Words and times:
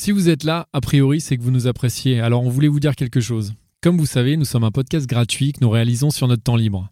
Si 0.00 0.12
vous 0.12 0.28
êtes 0.28 0.44
là, 0.44 0.68
a 0.72 0.80
priori, 0.80 1.20
c'est 1.20 1.36
que 1.36 1.42
vous 1.42 1.50
nous 1.50 1.66
appréciez. 1.66 2.20
Alors 2.20 2.44
on 2.44 2.50
voulait 2.50 2.68
vous 2.68 2.78
dire 2.78 2.94
quelque 2.94 3.18
chose. 3.18 3.54
Comme 3.82 3.98
vous 3.98 4.06
savez, 4.06 4.36
nous 4.36 4.44
sommes 4.44 4.62
un 4.62 4.70
podcast 4.70 5.08
gratuit 5.08 5.52
que 5.52 5.58
nous 5.60 5.70
réalisons 5.70 6.10
sur 6.10 6.28
notre 6.28 6.44
temps 6.44 6.54
libre. 6.54 6.88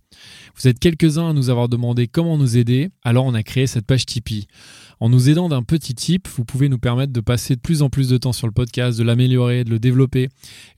Vous 0.57 0.67
êtes 0.67 0.81
quelques-uns 0.81 1.31
à 1.31 1.33
nous 1.33 1.49
avoir 1.49 1.69
demandé 1.69 2.09
comment 2.09 2.37
nous 2.37 2.57
aider, 2.57 2.89
alors 3.05 3.25
on 3.25 3.35
a 3.35 3.45
créé 3.45 3.69
cette 3.69 3.87
page 3.87 4.07
Tipeee. 4.07 4.49
En 4.99 5.09
nous 5.09 5.31
aidant 5.31 5.49
d'un 5.49 5.63
petit 5.63 5.95
tip, 5.95 6.27
vous 6.27 6.45
pouvez 6.45 6.69
nous 6.69 6.81
permettre 6.81 7.13
de 7.13 7.21
passer 7.21 7.55
de 7.55 7.61
plus 7.61 7.83
en 7.83 7.91
plus 7.91 8.09
de 8.09 8.19
temps 8.19 8.33
sur 8.33 8.49
le 8.49 8.53
podcast, 8.53 8.99
de 8.99 9.05
l'améliorer, 9.05 9.63
de 9.63 9.71
le 9.71 9.79
développer, 9.79 10.29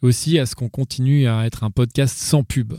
aussi 0.02 0.38
à 0.38 0.45
ce 0.45 0.55
qu'on 0.55 0.69
continue 0.69 1.27
à 1.27 1.47
être 1.47 1.64
un 1.64 1.70
podcast 1.70 2.19
sans 2.19 2.45
pub. 2.45 2.74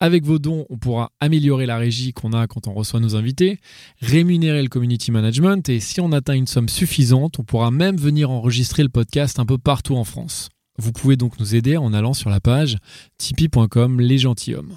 Avec 0.00 0.24
vos 0.24 0.38
dons, 0.38 0.64
on 0.70 0.78
pourra 0.78 1.10
améliorer 1.18 1.66
la 1.66 1.76
régie 1.76 2.12
qu'on 2.12 2.32
a 2.32 2.46
quand 2.46 2.68
on 2.68 2.72
reçoit 2.72 3.00
nos 3.00 3.16
invités, 3.16 3.58
rémunérer 4.00 4.62
le 4.62 4.68
community 4.68 5.10
management 5.10 5.68
et 5.68 5.80
si 5.80 6.00
on 6.00 6.12
atteint 6.12 6.34
une 6.34 6.46
somme 6.46 6.68
suffisante, 6.68 7.40
on 7.40 7.44
pourra 7.44 7.72
même 7.72 7.96
venir 7.96 8.30
enregistrer 8.30 8.84
le 8.84 8.88
podcast 8.90 9.40
un 9.40 9.46
peu 9.46 9.58
partout 9.58 9.96
en 9.96 10.04
France. 10.04 10.50
Vous 10.78 10.92
pouvez 10.92 11.16
donc 11.16 11.40
nous 11.40 11.56
aider 11.56 11.76
en 11.76 11.92
allant 11.92 12.14
sur 12.14 12.30
la 12.30 12.38
page 12.38 12.76
tipeee.com 13.18 14.00
les 14.00 14.18
gentilshommes. 14.18 14.76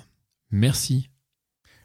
Merci. 0.50 1.11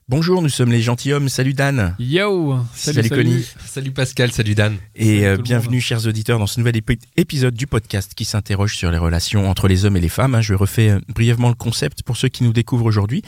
Bonjour, 0.08 0.40
nous 0.40 0.48
sommes 0.48 0.70
les 0.70 0.82
gentilshommes. 0.82 1.28
Salut 1.28 1.52
Dan. 1.52 1.96
Yo 1.98 2.60
Salut, 2.74 3.08
Connie. 3.08 3.44
Salut 3.66 3.90
Pascal, 3.90 4.30
salut 4.30 4.54
Dan. 4.54 4.76
Et 4.94 5.04
Salut 5.22 5.24
euh, 5.24 5.36
bienvenue, 5.36 5.80
chers 5.80 6.06
auditeurs, 6.06 6.38
dans 6.38 6.46
ce 6.46 6.60
nouvel 6.60 6.76
épi- 6.76 7.00
épisode 7.16 7.54
du 7.54 7.66
podcast 7.66 8.12
qui 8.14 8.24
s'interroge 8.24 8.76
sur 8.76 8.92
les 8.92 8.98
relations 8.98 9.50
entre 9.50 9.66
les 9.66 9.84
hommes 9.84 9.96
et 9.96 10.00
les 10.00 10.08
femmes. 10.08 10.36
hein. 10.36 10.40
Je 10.42 10.54
refais 10.54 10.90
euh, 10.90 11.00
brièvement 11.12 11.48
le 11.48 11.56
concept 11.56 12.04
pour 12.04 12.16
ceux 12.16 12.28
qui 12.28 12.44
nous 12.44 12.52
découvrent 12.52 12.84
aujourd'hui. 12.84 13.22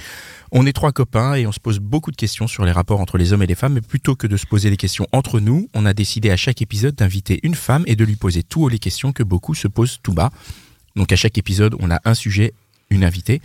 On 0.52 0.66
est 0.66 0.72
trois 0.72 0.92
copains 0.92 1.34
et 1.34 1.48
on 1.48 1.52
se 1.52 1.58
pose 1.58 1.80
beaucoup 1.80 2.12
de 2.12 2.16
questions 2.16 2.46
sur 2.46 2.64
les 2.64 2.70
rapports 2.70 3.00
entre 3.00 3.18
les 3.18 3.32
hommes 3.32 3.42
et 3.42 3.48
les 3.48 3.56
femmes. 3.56 3.72
Mais 3.72 3.80
plutôt 3.80 4.14
que 4.14 4.28
de 4.28 4.36
se 4.36 4.46
poser 4.46 4.70
des 4.70 4.76
questions 4.76 5.08
entre 5.10 5.40
nous, 5.40 5.68
on 5.74 5.84
a 5.84 5.92
décidé 5.94 6.30
à 6.30 6.36
chaque 6.36 6.62
épisode 6.62 6.94
d'inviter 6.94 7.40
une 7.42 7.56
femme 7.56 7.82
et 7.88 7.96
de 7.96 8.04
lui 8.04 8.14
poser 8.14 8.44
tout 8.44 8.62
haut 8.62 8.68
les 8.68 8.78
questions 8.78 9.10
que 9.12 9.24
beaucoup 9.24 9.56
se 9.56 9.66
posent 9.66 9.98
tout 10.04 10.12
bas. 10.14 10.30
Donc 10.94 11.10
à 11.10 11.16
chaque 11.16 11.38
épisode, 11.38 11.74
on 11.80 11.90
a 11.90 11.98
un 12.04 12.14
sujet, 12.14 12.52
une 12.90 13.02
invitée. 13.02 13.42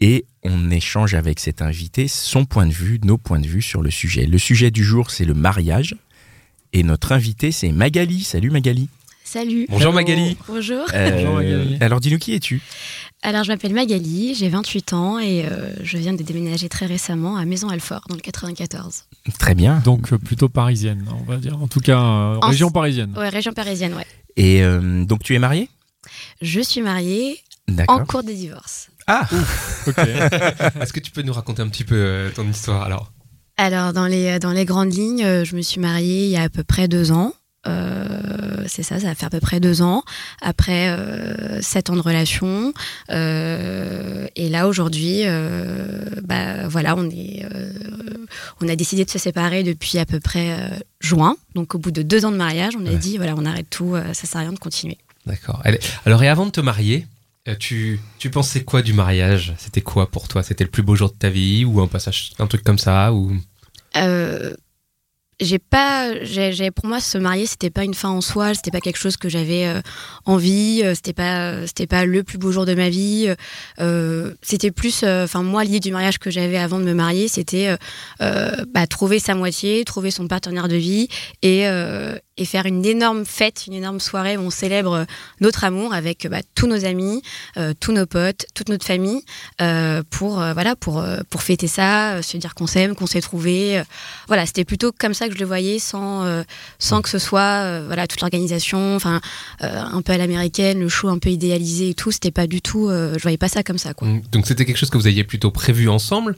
Et 0.00 0.26
on 0.42 0.70
échange 0.70 1.14
avec 1.14 1.40
cet 1.40 1.62
invité 1.62 2.06
son 2.08 2.44
point 2.44 2.66
de 2.66 2.72
vue, 2.72 3.00
nos 3.04 3.16
points 3.18 3.40
de 3.40 3.46
vue 3.46 3.62
sur 3.62 3.82
le 3.82 3.90
sujet. 3.90 4.26
Le 4.26 4.38
sujet 4.38 4.70
du 4.70 4.84
jour, 4.84 5.10
c'est 5.10 5.24
le 5.24 5.34
mariage. 5.34 5.96
Et 6.72 6.82
notre 6.82 7.12
invité, 7.12 7.50
c'est 7.52 7.72
Magali. 7.72 8.22
Salut 8.22 8.50
Magali. 8.50 8.88
Salut. 9.24 9.66
Bonjour 9.70 9.92
Magali. 9.92 10.36
Bonjour. 10.46 10.84
Bonjour, 10.92 11.34
Magali. 11.34 11.78
alors 11.80 12.00
dis-nous 12.00 12.18
qui 12.18 12.34
es-tu? 12.34 12.60
Alors, 13.22 13.42
je 13.42 13.48
m'appelle 13.50 13.72
Magali, 13.72 14.34
j'ai 14.34 14.48
28 14.48 14.92
ans 14.92 15.18
et 15.18 15.44
euh, 15.46 15.72
je 15.82 15.96
viens 15.96 16.12
de 16.12 16.22
déménager 16.22 16.68
très 16.68 16.86
récemment 16.86 17.36
à 17.36 17.44
Maison-Alfort, 17.44 18.02
dans 18.08 18.14
le 18.14 18.20
94. 18.20 19.04
Très 19.38 19.54
bien. 19.54 19.78
Donc 19.84 20.12
euh, 20.12 20.18
plutôt 20.18 20.48
parisienne, 20.48 21.04
on 21.10 21.24
va 21.24 21.38
dire. 21.38 21.60
En 21.60 21.66
tout 21.66 21.80
cas, 21.80 21.98
euh, 21.98 22.36
En- 22.40 22.48
région 22.50 22.70
parisienne. 22.70 23.14
Ouais, 23.16 23.30
région 23.30 23.52
parisienne, 23.52 23.94
ouais. 23.94 24.06
Et 24.36 24.62
euh, 24.62 25.04
donc 25.04 25.22
tu 25.24 25.34
es 25.34 25.38
mariée? 25.38 25.68
Je 26.42 26.60
suis 26.60 26.82
mariée 26.82 27.38
en 27.88 28.04
cours 28.04 28.22
de 28.22 28.30
divorce. 28.32 28.90
Ah 29.06 29.26
Ok. 29.86 29.98
Est-ce 29.98 30.92
que 30.92 31.00
tu 31.00 31.10
peux 31.12 31.22
nous 31.22 31.32
raconter 31.32 31.62
un 31.62 31.68
petit 31.68 31.84
peu 31.84 31.94
euh, 31.96 32.30
ton 32.30 32.48
histoire 32.48 32.82
alors 32.82 33.12
Alors, 33.56 33.92
dans 33.92 34.06
les, 34.06 34.38
dans 34.38 34.52
les 34.52 34.64
grandes 34.64 34.92
lignes, 34.92 35.24
euh, 35.24 35.44
je 35.44 35.56
me 35.56 35.62
suis 35.62 35.80
mariée 35.80 36.24
il 36.24 36.30
y 36.30 36.36
a 36.36 36.42
à 36.42 36.48
peu 36.48 36.64
près 36.64 36.88
deux 36.88 37.12
ans. 37.12 37.32
Euh, 37.66 38.64
c'est 38.68 38.82
ça, 38.82 39.00
ça 39.00 39.06
va 39.08 39.14
faire 39.14 39.26
à 39.26 39.30
peu 39.30 39.40
près 39.40 39.60
deux 39.60 39.82
ans. 39.82 40.02
Après 40.40 40.88
euh, 40.88 41.60
sept 41.62 41.90
ans 41.90 41.96
de 41.96 42.00
relation. 42.00 42.72
Euh, 43.10 44.26
et 44.36 44.48
là, 44.48 44.68
aujourd'hui, 44.68 45.22
euh, 45.24 46.04
bah, 46.22 46.68
voilà, 46.68 46.96
on, 46.96 47.08
est, 47.10 47.44
euh, 47.52 47.72
on 48.60 48.68
a 48.68 48.76
décidé 48.76 49.04
de 49.04 49.10
se 49.10 49.18
séparer 49.18 49.62
depuis 49.62 49.98
à 49.98 50.06
peu 50.06 50.20
près 50.20 50.52
euh, 50.52 50.68
juin. 51.00 51.36
Donc, 51.54 51.74
au 51.74 51.78
bout 51.78 51.90
de 51.90 52.02
deux 52.02 52.24
ans 52.24 52.32
de 52.32 52.36
mariage, 52.36 52.74
on 52.80 52.86
a 52.86 52.94
dit, 52.94 53.16
voilà, 53.16 53.34
on 53.36 53.44
arrête 53.44 53.70
tout, 53.70 53.94
euh, 53.94 54.12
ça 54.12 54.26
sert 54.26 54.38
à 54.38 54.40
rien 54.44 54.52
de 54.52 54.58
continuer. 54.58 54.98
D'accord. 55.26 55.60
Alors 56.04 56.22
et 56.22 56.28
avant 56.28 56.46
de 56.46 56.52
te 56.52 56.60
marier, 56.60 57.04
euh, 57.04 57.15
tu, 57.54 58.00
tu 58.18 58.30
pensais 58.30 58.64
quoi 58.64 58.82
du 58.82 58.92
mariage? 58.92 59.54
C'était 59.58 59.80
quoi 59.80 60.10
pour 60.10 60.28
toi? 60.28 60.42
C'était 60.42 60.64
le 60.64 60.70
plus 60.70 60.82
beau 60.82 60.96
jour 60.96 61.10
de 61.10 61.16
ta 61.16 61.30
vie 61.30 61.64
ou 61.64 61.80
un 61.80 61.86
passage, 61.86 62.32
un 62.38 62.46
truc 62.46 62.64
comme 62.64 62.78
ça 62.78 63.12
ou? 63.12 63.32
Euh, 63.96 64.54
j'ai 65.38 65.58
pas 65.58 66.22
j'ai 66.24 66.70
pour 66.70 66.86
moi 66.86 66.98
se 66.98 67.18
marier 67.18 67.46
c'était 67.46 67.68
pas 67.68 67.84
une 67.84 67.92
fin 67.92 68.08
en 68.08 68.22
soi 68.22 68.54
c'était 68.54 68.70
pas 68.70 68.80
quelque 68.80 68.96
chose 68.96 69.18
que 69.18 69.28
j'avais 69.28 69.66
euh, 69.66 69.82
envie 70.24 70.80
euh, 70.82 70.94
c'était 70.94 71.12
pas 71.12 71.66
c'était 71.66 71.86
pas 71.86 72.06
le 72.06 72.22
plus 72.22 72.38
beau 72.38 72.52
jour 72.52 72.64
de 72.64 72.74
ma 72.74 72.88
vie 72.88 73.34
euh, 73.78 74.32
c'était 74.40 74.70
plus 74.70 75.02
euh, 75.02 75.24
enfin 75.24 75.42
moi 75.42 75.62
l'idée 75.64 75.80
du 75.80 75.92
mariage 75.92 76.18
que 76.18 76.30
j'avais 76.30 76.56
avant 76.56 76.78
de 76.78 76.84
me 76.84 76.94
marier 76.94 77.28
c'était 77.28 77.68
euh, 77.68 77.76
euh, 78.22 78.64
bah, 78.72 78.86
trouver 78.86 79.18
sa 79.18 79.34
moitié 79.34 79.84
trouver 79.84 80.10
son 80.10 80.26
partenaire 80.26 80.68
de 80.68 80.76
vie 80.76 81.08
et 81.42 81.68
euh, 81.68 82.16
et 82.38 82.44
faire 82.44 82.66
une 82.66 82.84
énorme 82.84 83.24
fête, 83.24 83.66
une 83.66 83.72
énorme 83.72 84.00
soirée 84.00 84.36
où 84.36 84.40
on 84.40 84.50
célèbre 84.50 85.06
notre 85.40 85.64
amour 85.64 85.94
avec 85.94 86.26
bah, 86.28 86.40
tous 86.54 86.66
nos 86.66 86.84
amis, 86.84 87.22
euh, 87.56 87.72
tous 87.78 87.92
nos 87.92 88.06
potes, 88.06 88.46
toute 88.54 88.68
notre 88.68 88.84
famille, 88.84 89.22
euh, 89.60 90.02
pour 90.10 90.40
euh, 90.40 90.52
voilà 90.52 90.76
pour 90.76 90.98
euh, 90.98 91.20
pour 91.30 91.42
fêter 91.42 91.66
ça, 91.66 92.14
euh, 92.14 92.22
se 92.22 92.36
dire 92.36 92.54
qu'on 92.54 92.66
s'aime, 92.66 92.94
qu'on 92.94 93.06
s'est 93.06 93.20
trouvé. 93.20 93.78
euh, 93.78 93.84
voilà, 94.28 94.44
c'était 94.46 94.64
plutôt 94.64 94.92
comme 94.92 95.14
ça 95.14 95.28
que 95.28 95.34
je 95.34 95.38
le 95.38 95.46
voyais, 95.46 95.78
sans 95.78 96.24
euh, 96.24 96.42
sans 96.78 97.02
que 97.02 97.08
ce 97.08 97.18
soit 97.18 97.40
euh, 97.40 97.84
voilà 97.86 98.06
toute 98.06 98.20
l'organisation, 98.20 98.96
enfin 98.96 99.20
euh, 99.62 99.80
un 99.80 100.02
peu 100.02 100.12
à 100.12 100.18
l'américaine, 100.18 100.80
le 100.80 100.88
show 100.88 101.08
un 101.08 101.18
peu 101.18 101.30
idéalisé 101.30 101.90
et 101.90 101.94
tout. 101.94 102.10
C'était 102.10 102.30
pas 102.30 102.46
du 102.46 102.60
tout, 102.60 102.88
euh, 102.88 103.14
je 103.16 103.22
voyais 103.22 103.38
pas 103.38 103.48
ça 103.48 103.62
comme 103.62 103.78
ça 103.78 103.94
quoi. 103.94 104.08
Mm. 104.08 104.22
Donc 104.32 104.46
c'était 104.46 104.64
quelque 104.64 104.78
chose 104.78 104.90
que 104.90 104.98
vous 104.98 105.06
aviez 105.06 105.24
plutôt 105.24 105.50
prévu 105.50 105.88
ensemble 105.88 106.36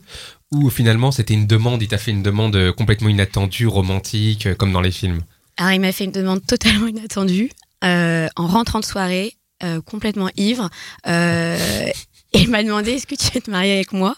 ou 0.50 0.70
finalement 0.70 1.12
c'était 1.12 1.34
une 1.34 1.46
demande, 1.46 1.82
il 1.82 1.88
t'a 1.88 1.98
fait 1.98 2.10
une 2.10 2.22
demande 2.22 2.56
euh, 2.56 2.72
complètement 2.72 3.08
inattendue, 3.08 3.66
romantique, 3.66 4.46
euh, 4.46 4.54
comme 4.54 4.72
dans 4.72 4.80
les 4.80 4.92
films? 4.92 5.20
Alors 5.58 5.72
il 5.72 5.80
m'a 5.80 5.92
fait 5.92 6.04
une 6.04 6.12
demande 6.12 6.44
totalement 6.46 6.86
inattendue 6.88 7.50
euh, 7.84 8.28
en 8.36 8.46
rentrant 8.46 8.80
de 8.80 8.84
soirée, 8.84 9.34
euh, 9.62 9.80
complètement 9.80 10.30
ivre. 10.36 10.70
Euh, 11.06 11.88
il 12.32 12.48
m'a 12.48 12.62
demandé 12.62 12.92
est-ce 12.92 13.06
que 13.06 13.16
tu 13.16 13.30
veux 13.34 13.40
te 13.40 13.50
marier 13.50 13.74
avec 13.74 13.92
moi? 13.92 14.16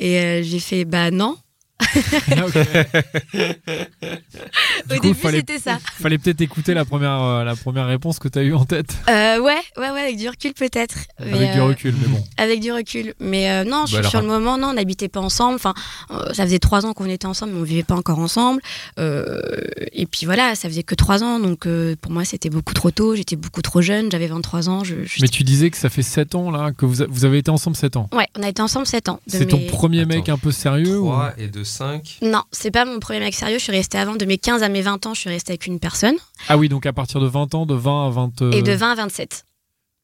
Et 0.00 0.42
j'ai 0.42 0.60
fait 0.60 0.84
bah 0.84 1.10
non. 1.10 1.36
Ok. 2.30 2.56
Au 4.90 4.94
coup, 4.94 5.00
début 5.02 5.14
fallait- 5.14 5.38
c'était 5.38 5.58
ça. 5.58 5.78
Fallait 6.00 6.18
peut-être 6.18 6.40
écouter 6.40 6.74
la 6.74 6.84
première, 6.84 7.20
euh, 7.22 7.44
la 7.44 7.56
première 7.56 7.86
réponse 7.86 8.18
que 8.18 8.28
tu 8.28 8.38
as 8.38 8.42
eue 8.42 8.54
en 8.54 8.64
tête. 8.64 8.96
Euh, 9.08 9.40
ouais, 9.40 9.56
ouais, 9.76 9.90
ouais, 9.90 10.00
avec 10.00 10.16
du 10.16 10.28
recul 10.28 10.54
peut-être. 10.54 10.96
Mais, 11.20 11.32
Avec 11.32 11.52
du 11.52 11.58
euh, 11.60 11.64
recul, 11.64 11.94
mais 12.00 12.08
bon. 12.08 12.24
Avec 12.36 12.60
du 12.60 12.72
recul. 12.72 13.14
Mais 13.20 13.50
euh, 13.50 13.64
non, 13.64 13.86
je- 13.86 13.92
Bah 13.94 13.98
alors, 14.00 14.10
sur 14.10 14.20
le 14.20 14.26
moment, 14.26 14.58
non, 14.58 14.68
on 14.68 14.72
n'habitait 14.74 15.08
pas 15.08 15.20
ensemble. 15.20 15.56
Enfin, 15.56 15.74
euh, 16.10 16.32
ça 16.34 16.44
faisait 16.44 16.58
trois 16.58 16.86
ans 16.86 16.92
qu'on 16.94 17.06
était 17.06 17.26
ensemble, 17.26 17.52
mais 17.54 17.60
on 17.60 17.64
vivait 17.64 17.82
pas 17.82 17.94
encore 17.96 18.18
ensemble. 18.18 18.60
Euh, 18.98 19.40
et 19.92 20.06
puis 20.06 20.26
voilà, 20.26 20.54
ça 20.54 20.68
faisait 20.68 20.82
que 20.82 20.94
trois 20.94 21.22
ans, 21.22 21.38
donc 21.38 21.66
euh, 21.66 21.94
pour 22.00 22.12
moi 22.12 22.24
c'était 22.24 22.50
beaucoup 22.50 22.74
trop 22.74 22.90
tôt. 22.90 23.14
J'étais 23.14 23.36
beaucoup 23.36 23.62
trop 23.62 23.80
jeune, 23.82 24.10
j'avais 24.10 24.26
23 24.26 24.68
ans. 24.68 24.84
Je, 24.84 25.04
je- 25.04 25.18
Mais 25.22 25.28
tu 25.28 25.42
disais 25.44 25.70
que 25.70 25.76
ça 25.76 25.88
fait 25.88 26.02
7 26.02 26.34
ans 26.34 26.50
là, 26.50 26.72
que 26.72 26.86
vous, 26.86 27.02
a- 27.02 27.06
vous 27.08 27.24
avez 27.24 27.38
été 27.38 27.50
ensemble 27.50 27.76
7 27.76 27.96
ans. 27.96 28.08
Ouais, 28.12 28.26
on 28.38 28.42
a 28.42 28.48
été 28.48 28.62
ensemble 28.62 28.86
sept 28.86 29.08
ans. 29.08 29.20
De 29.26 29.32
C'est 29.38 29.46
ton 29.46 29.60
premier 29.66 30.00
Attends. 30.00 30.08
mec 30.08 30.28
un 30.28 30.38
peu 30.38 30.50
sérieux 30.52 30.98
ou... 30.98 31.06
3 31.06 31.32
et 31.38 31.48
de 31.48 31.64
5. 31.68 32.18
Non, 32.22 32.42
c'est 32.52 32.70
pas 32.70 32.84
mon 32.84 32.98
premier 33.00 33.20
mec 33.20 33.34
sérieux. 33.34 33.58
Je 33.58 33.62
suis 33.64 33.72
restée 33.72 33.98
avant 33.98 34.16
de 34.16 34.24
mes 34.24 34.38
15 34.38 34.62
à 34.62 34.68
mes 34.68 34.82
20 34.82 35.06
ans. 35.06 35.14
Je 35.14 35.20
suis 35.20 35.30
restée 35.30 35.52
avec 35.52 35.66
une 35.66 35.78
personne. 35.78 36.16
Ah 36.48 36.56
oui, 36.58 36.68
donc 36.68 36.86
à 36.86 36.92
partir 36.92 37.20
de 37.20 37.26
20 37.26 37.54
ans, 37.54 37.66
de 37.66 37.74
20 37.74 38.06
à 38.06 38.10
20... 38.10 38.42
euh, 38.42 38.50
Et 38.52 38.62
de 38.62 38.72
20 38.72 38.92
à 38.92 38.94
27. 38.96 39.44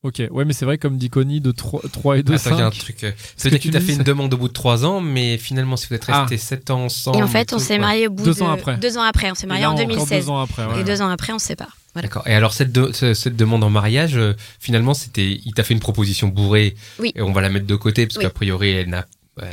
Ok, 0.03 0.23
ouais, 0.31 0.45
mais 0.45 0.53
c'est 0.53 0.67
vrai, 0.67 0.77
comme 0.77 0.99
dit 0.99 1.09
Connie, 1.09 1.41
de 1.41 1.51
3, 1.51 1.81
3 1.91 2.19
et 2.19 2.23
de 2.23 2.35
Attends, 2.35 2.51
il 2.51 2.59
y 2.59 2.61
a 2.61 2.67
un 2.67 2.71
5. 2.71 2.79
truc. 2.79 3.05
euh, 3.05 3.11
que 3.13 3.17
C'est-à-dire 3.39 3.59
tu 3.59 3.71
me 3.73 3.81
fait 3.81 3.93
une 3.93 3.99
ça- 3.99 4.05
demande 4.05 4.35
au 4.35 4.37
bout 4.37 4.49
de 4.49 4.53
3 4.53 4.85
ans, 4.85 5.01
mais 5.01 5.39
finalement, 5.39 5.79
si 5.79 5.87
vous 5.89 5.95
êtes 5.95 6.05
Ah. 6.09 6.21
restés 6.25 6.37
7 6.37 6.69
ans 6.71 6.85
ensemble. 6.85 7.17
Et 7.19 7.23
en 7.23 7.27
fait, 7.27 7.55
on 7.55 7.59
s'est 7.59 7.79
mariés 7.79 8.09
au 8.09 8.11
bout 8.11 8.23
Deux 8.23 8.35
de 8.35 8.43
ans 8.43 8.51
après. 8.53 8.77
Deux 8.77 8.99
ans 8.99 9.03
après. 9.03 9.31
On 9.31 9.35
s'est 9.35 9.47
là, 9.47 9.55
en 9.71 9.73
encore 9.73 9.87
2016. 9.87 10.27
deux 10.27 10.31
ans 10.31 10.41
après, 10.43 10.67
ouais. 10.67 10.81
Et 10.83 10.85
deux 10.85 11.01
ans 11.01 11.09
après, 11.09 11.33
on 11.33 11.39
se 11.39 11.47
sépare. 11.47 11.79
Voilà. 11.95 12.09
D'accord. 12.09 12.29
Et 12.29 12.35
alors 12.35 12.53
cette, 12.53 12.71
de- 12.71 12.93
ce- 12.93 13.15
cette 13.15 13.37
demande 13.37 13.65
en 13.65 13.71
mariage, 13.71 14.19
euh, 14.19 14.35
finalement, 14.61 14.93
c'était, 14.93 15.41
il 15.43 15.55
t'a 15.55 15.63
fait 15.63 15.73
une 15.73 15.81
proposition 15.81 16.29
bourrée. 16.29 16.75
Oui. 16.99 17.11
Et 17.15 17.23
on 17.23 17.33
va 17.33 17.41
la 17.41 17.49
mettre 17.49 17.67
de 17.67 17.77
côté 17.77 18.07
parce 18.07 18.19
Oui. 18.19 18.25
qu'a 18.25 18.31
priori, 18.31 18.73
elle 18.73 18.91
n'a, 18.91 19.07
euh, 19.43 19.51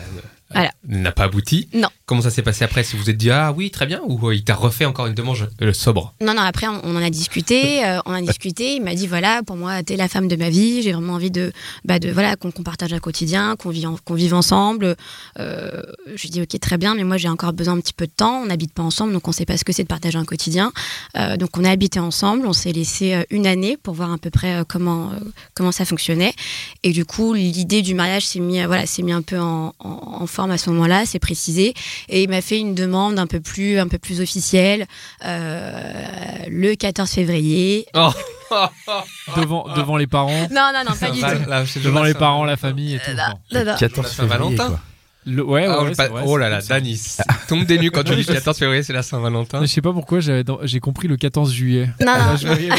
Voilà. 0.54 0.72
n'a 0.86 1.14
pas 1.14 1.24
abouti. 1.24 1.70
Non. 1.74 1.88
Comment 2.12 2.24
ça 2.24 2.30
s'est 2.30 2.42
passé 2.42 2.66
après 2.66 2.84
Si 2.84 2.98
vous 2.98 3.04
vous 3.04 3.10
êtes 3.10 3.16
dit 3.16 3.32
ah 3.32 3.54
oui 3.56 3.72
très 3.72 3.86
bien 3.86 4.02
ou 4.06 4.28
euh, 4.28 4.36
il 4.36 4.44
t'a 4.44 4.54
refait 4.54 4.84
encore 4.84 5.08
une 5.08 5.14
demande 5.14 5.50
euh, 5.62 5.72
sobre 5.72 6.14
Non, 6.20 6.34
non, 6.34 6.42
après, 6.42 6.68
on, 6.68 6.82
on 6.84 6.98
en 6.98 7.02
a 7.02 7.10
discuté. 7.10 7.86
euh, 7.88 8.00
on 8.06 8.12
a 8.12 8.22
discuté. 8.22 8.76
Il 8.76 8.84
m'a 8.84 8.94
dit 8.96 9.08
voilà, 9.08 9.44
pour 9.44 9.56
moi, 9.56 9.82
t'es 9.82 9.96
la 9.96 10.10
femme 10.10 10.28
de 10.28 10.36
ma 10.36 10.50
vie. 10.50 10.82
J'ai 10.82 10.92
vraiment 10.92 11.14
envie 11.14 11.32
de, 11.32 11.54
bah, 11.86 12.00
de 12.00 12.12
voilà, 12.12 12.36
qu'on 12.36 12.52
partage 12.52 12.92
un 12.92 13.00
quotidien, 13.00 13.56
qu'on 13.56 13.70
vive, 13.70 13.88
en- 13.88 13.96
qu'on 14.04 14.16
vive 14.16 14.34
ensemble. 14.34 14.98
Euh, 15.40 15.82
je 16.14 16.22
lui 16.24 16.30
dis 16.32 16.42
ok, 16.42 16.60
très 16.60 16.78
bien, 16.78 16.96
mais 16.96 17.06
moi, 17.06 17.16
j'ai 17.16 17.30
encore 17.30 17.54
besoin 17.54 17.76
un 17.76 17.80
petit 17.80 17.94
peu 17.94 18.08
de 18.08 18.12
temps. 18.12 18.42
On 18.42 18.48
n'habite 18.48 18.74
pas 18.74 18.84
ensemble, 18.84 19.14
donc 19.14 19.26
on 19.30 19.32
sait 19.32 19.46
pas 19.46 19.56
ce 19.56 19.64
que 19.64 19.72
c'est 19.72 19.84
de 19.84 19.88
partager 19.88 20.18
un 20.18 20.26
quotidien. 20.26 20.74
Donc, 21.40 21.58
on 21.58 21.64
a 21.64 21.70
habité 21.70 22.02
ensemble. 22.02 22.46
On 22.46 22.52
s'est 22.52 22.74
laissé 22.74 23.24
une 23.30 23.48
année 23.48 23.78
pour 23.82 23.94
voir 23.94 24.12
à 24.12 24.18
peu 24.18 24.32
près 24.32 24.64
comment, 24.68 25.12
comment 25.54 25.72
ça 25.72 25.86
fonctionnait. 25.86 26.34
Et 26.84 26.92
du 26.92 27.06
coup, 27.06 27.34
l'idée 27.34 27.82
du 27.82 27.94
mariage 27.96 28.26
s'est 28.26 28.42
mis, 28.42 28.62
voilà, 28.66 28.86
s'est 28.86 29.02
mis 29.02 29.14
un 29.14 29.22
peu 29.22 29.40
en, 29.40 29.74
en- 29.80 30.18
en 30.22 30.28
forme 30.28 30.52
à 30.52 30.58
ce 30.58 30.70
moment-là, 30.72 31.06
c'est 31.06 31.20
précisé. 31.20 31.74
Et 32.10 32.24
il 32.24 32.30
m'a 32.30 32.42
fait 32.42 32.60
une 32.60 32.76
demande 32.76 33.20
un 33.20 33.28
peu 33.28 33.40
plus, 33.40 33.80
un 33.80 33.88
peu 33.88 33.98
plus 33.98 34.22
officielle 34.22 34.86
euh, 35.26 35.94
le 36.50 36.76
14 36.76 37.10
février. 37.10 37.86
Oh 37.94 38.10
devant, 39.38 39.66
devant 39.76 39.98
les 39.98 40.08
parents, 40.08 40.48
Non, 40.52 40.72
non, 40.74 40.84
non, 40.90 40.96
pas 41.00 41.10
du 41.12 41.22
tout. 41.22 41.80
devant 41.84 42.04
les 42.04 42.14
parents, 42.14 42.44
la 42.46 42.58
famille 42.58 42.96
et 42.96 43.00
tout. 43.00 43.12
Non, 43.12 43.34
non, 43.60 43.66
non. 43.72 43.78
14 43.78 44.08
La 44.08 44.14
Saint-Valentin. 44.14 44.50
février, 44.50 44.58
quoi. 44.68 44.80
Le- 45.24 45.44
ouais, 45.46 45.68
ouais, 45.68 45.74
Ah, 45.78 45.84
ouais, 45.84 45.92
pas- 45.94 46.04
c'est 46.06 46.10
vrai, 46.10 46.24
oh 46.26 46.36
là 46.36 46.50
là. 46.50 46.62
Dany, 46.62 47.00
tombe 47.48 47.64
des 47.66 47.78
nues 47.78 47.92
quand 47.92 48.04
tu 48.04 48.16
dis 48.16 48.26
14 48.26 48.58
février, 48.58 48.82
c'est 48.82 48.92
la 48.92 49.04
Saint-Valentin. 49.04 49.62
Je 49.62 49.68
sais 49.68 49.80
pas 49.82 49.94
pourquoi 49.94 50.20
j'ai 50.20 50.80
compris 50.80 51.08
le 51.08 51.16
14 51.16 51.54
juillet. 51.54 51.90
Non, 52.04 52.14
non, 52.18 52.36
je 52.42 52.48
voyais 52.48 52.72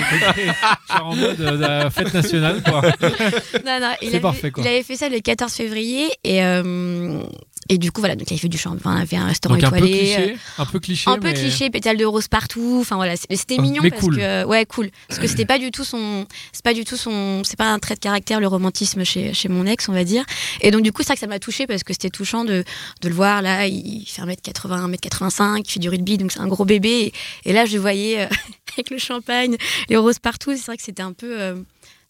en 1.00 1.14
mode 1.14 1.40
euh, 1.40 1.56
la 1.56 1.90
fête 1.90 2.12
nationale, 2.12 2.60
quoi. 2.64 2.82
non, 2.82 3.80
non, 3.80 3.92
il 4.02 4.08
C'est 4.08 4.14
avait, 4.14 4.20
parfait, 4.20 4.50
quoi. 4.50 4.64
il 4.64 4.68
avait 4.68 4.82
fait 4.82 4.96
ça 4.96 5.08
le 5.08 5.20
14 5.20 5.52
février 5.52 6.08
et, 6.24 6.42
euh, 6.44 7.22
et 7.68 7.78
du 7.78 7.92
coup, 7.92 8.00
voilà, 8.00 8.16
donc 8.16 8.28
il 8.30 8.34
avait 8.34 8.40
fait 8.40 8.48
du 8.48 8.58
champ, 8.58 8.74
enfin, 8.74 8.94
il 8.94 8.98
avait 8.98 9.06
fait 9.06 9.16
un 9.16 9.26
restaurant 9.26 9.54
Donc 9.54 9.64
un 9.64 9.70
peu 9.70 9.76
étoilé. 9.76 9.98
cliché, 9.98 10.36
un 10.58 10.66
peu 10.66 10.78
cliché, 10.80 11.10
Un 11.10 11.18
peu 11.18 11.32
cliché, 11.32 11.70
pétale 11.70 11.96
de 11.96 12.04
rose 12.04 12.28
partout. 12.28 12.78
Enfin 12.80 12.96
voilà, 12.96 13.14
c'était 13.16 13.56
Oh, 13.58 13.62
mignon 13.62 13.80
mais 13.82 13.90
parce 13.90 14.02
cool. 14.02 14.16
que 14.16 14.44
ouais 14.46 14.66
cool 14.66 14.90
parce 15.08 15.20
que 15.20 15.26
c'était 15.26 15.44
pas 15.46 15.58
du 15.58 15.70
tout 15.70 15.84
son, 15.84 16.26
c'est 16.52 16.64
pas 16.64 16.74
du 16.74 16.84
tout 16.84 16.96
son, 16.96 17.42
c'est 17.44 17.56
pas 17.56 17.66
un 17.72 17.78
trait 17.78 17.94
de 17.94 18.00
caractère 18.00 18.40
le 18.40 18.46
romantisme 18.48 19.04
chez, 19.04 19.32
chez 19.34 19.48
mon 19.48 19.66
ex 19.66 19.88
on 19.88 19.92
va 19.92 20.04
dire. 20.04 20.24
Et 20.60 20.70
donc 20.70 20.82
du 20.82 20.92
coup 20.92 21.02
c'est 21.02 21.08
vrai 21.08 21.14
que 21.14 21.20
ça 21.20 21.26
m'a 21.26 21.38
touché 21.38 21.66
parce 21.66 21.82
que 21.84 21.92
c'était 21.92 22.10
touchant 22.10 22.44
de, 22.44 22.64
de 23.02 23.08
le 23.08 23.14
voir 23.14 23.42
là, 23.42 23.66
il 23.66 24.04
fait 24.06 24.22
1m80, 24.22 24.94
1m85, 24.96 25.62
il 25.66 25.70
fait 25.70 25.80
du 25.80 25.88
rugby 25.88 26.18
donc 26.18 26.32
c'est 26.32 26.40
un 26.40 26.46
gros 26.48 26.64
bébé 26.64 27.12
et, 27.44 27.50
et 27.50 27.52
là 27.52 27.64
je 27.66 27.74
le 27.74 27.80
voyais 27.80 28.22
euh, 28.22 28.26
avec 28.74 28.90
le 28.90 28.98
champagne, 28.98 29.56
les 29.88 29.96
roses 29.96 30.18
partout. 30.18 30.52
C'est 30.56 30.66
vrai 30.66 30.76
que 30.76 30.82
c'était 30.82 31.02
un 31.02 31.12
peu 31.12 31.40
euh, 31.40 31.54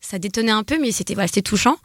ça 0.03 0.19
détonnait 0.19 0.51
un 0.53 0.65
peu, 0.65 0.79
mais 0.81 0.93
c'était 0.93 1.15
voilà, 1.15 1.29
c'était 1.29 1.43
touchant. 1.43 1.77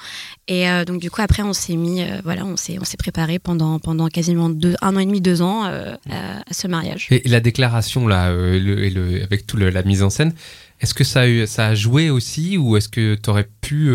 Et 0.48 0.69
euh, 0.69 0.84
donc 0.84 1.00
du 1.00 1.10
coup 1.10 1.22
après 1.22 1.44
on 1.44 1.54
s'est 1.54 1.75
mis, 1.75 2.02
euh, 2.02 2.19
voilà, 2.24 2.44
on 2.46 2.58
s'est 2.58 2.78
on 2.80 2.84
s'est 2.84 2.98
préparé 2.98 3.40
pendant 3.40 3.80
pendant 3.80 4.08
quasiment 4.10 4.50
deux, 4.50 4.75
un 4.81 4.96
an 4.96 5.00
et 5.00 5.06
demi, 5.06 5.22
deux 5.22 5.42
ans 5.42 5.66
euh, 5.66 5.96
à, 6.10 6.42
ce 6.52 6.68
mariage. 6.68 7.08
Et 7.12 7.22
la 7.30 7.40
déclaration 7.40 8.08
là, 8.08 8.31
et 8.31 8.60
le- 8.90 9.24
avec 9.24 9.48
tout 9.48 9.56
la 9.58 9.84
mise 9.84 10.04
en 10.04 10.10
scène, 10.10 10.34
est-ce 10.81 10.94
que 10.94 11.04
ça 11.04 11.22
a, 11.22 11.46
ça 11.46 11.68
a 11.68 11.75
joué 11.75 12.10
aussi 12.10 12.58
ou 12.58 12.75
est-ce 12.75 12.90
que 12.90 13.16
t'aurais 13.16 13.48
pu, 13.62 13.92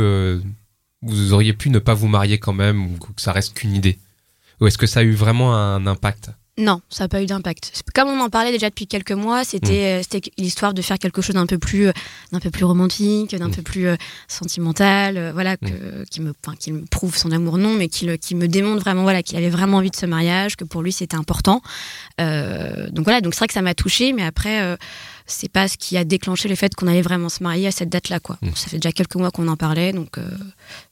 vous 1.03 1.33
auriez 1.33 1.53
pu 1.53 1.71
ne 1.71 1.79
pas 1.79 1.95
vous 1.95 2.09
marier 2.09 2.39
quand 2.39 2.53
même 2.53 2.87
ou 2.87 2.97
que 2.99 3.21
ça 3.21 3.33
reste 3.33 3.55
qu'une 3.55 3.75
idée? 3.75 3.99
Ou 4.61 4.67
est-ce 4.69 4.79
que 4.79 4.87
ça 4.87 5.01
a 5.01 5.03
eu 5.03 5.13
vraiment 5.13 5.55
un 5.57 5.87
impact? 5.87 6.31
Non, 6.59 6.83
ça 6.91 7.05
n'a 7.05 7.09
pas 7.09 7.23
eu 7.23 7.27
d'impact. 7.27 7.83
Comme 7.95 8.09
on 8.09 8.21
en 8.21 8.29
parlait 8.29 8.53
déjà 8.53 8.69
depuis 8.69 8.87
quelques 8.87 9.13
mois, 9.13 9.43
c'était 9.43 10.01
euh, 10.01 10.03
c'était 10.03 10.31
l'histoire 10.37 10.75
de 10.75 10.83
faire 10.83 10.99
quelque 10.99 11.23
chose 11.23 11.35
d'un 11.35 11.47
peu 11.47 11.57
plus 11.57 11.87
euh, 11.89 11.93
d'un 12.31 12.41
peu 12.41 12.51
plus 12.51 12.65
romantique, 12.67 13.35
d'un 13.35 13.49
Mm. 13.49 13.55
peu 13.55 13.63
plus 13.63 13.87
euh, 13.87 13.97
sentimental, 14.29 15.17
euh, 15.17 15.33
voilà, 15.33 15.57
que, 15.57 16.05
qui 16.11 16.21
me 16.21 16.35
enfin, 16.45 16.55
qui 16.59 16.73
me 16.73 16.85
prouve 16.85 17.17
son 17.17 17.33
amour 17.33 17.57
non, 17.57 17.73
mais 17.75 17.89
qui 17.89 18.05
le, 18.05 18.19
qui 18.19 18.35
me 18.35 18.49
démontre 18.49 18.83
vraiment 18.83 19.03
voilà 19.03 19.23
qu'il 19.23 19.39
avait 19.39 19.49
vraiment 19.49 19.79
envie 19.79 19.91
de 19.91 19.97
ce 19.97 20.05
mariage, 20.05 20.57
que 20.57 20.65
pour 20.65 20.83
lui 20.83 20.93
c'était 20.93 21.17
important. 21.17 21.63
Euh, 22.21 22.91
donc 22.91 23.05
voilà, 23.05 23.23
donc 23.23 23.33
c'est 23.33 23.39
vrai 23.39 23.47
que 23.47 23.55
ça 23.55 23.63
m'a 23.63 23.75
touchée, 23.75 24.13
mais 24.13 24.23
après 24.23 24.61
euh, 24.61 24.77
c'est 25.27 25.49
pas 25.51 25.69
ce 25.69 25.79
qui 25.79 25.97
a 25.97 26.05
déclenché 26.05 26.51
le 26.51 26.55
fait 26.55 26.75
qu'on 26.75 26.87
allait 26.87 27.01
vraiment 27.01 27.31
se 27.31 27.43
marier 27.43 27.69
à 27.69 27.73
cette 27.73 27.89
date-là 27.89 28.21
quoi. 28.21 28.37
Mm. 28.43 28.51
Ça 28.57 28.69
fait 28.69 28.77
déjà 28.77 28.93
quelques 28.93 29.17
mois 29.17 29.31
qu'on 29.31 29.49
en 29.49 29.57
parlait, 29.57 29.95
donc 29.95 30.19
euh, 30.19 30.29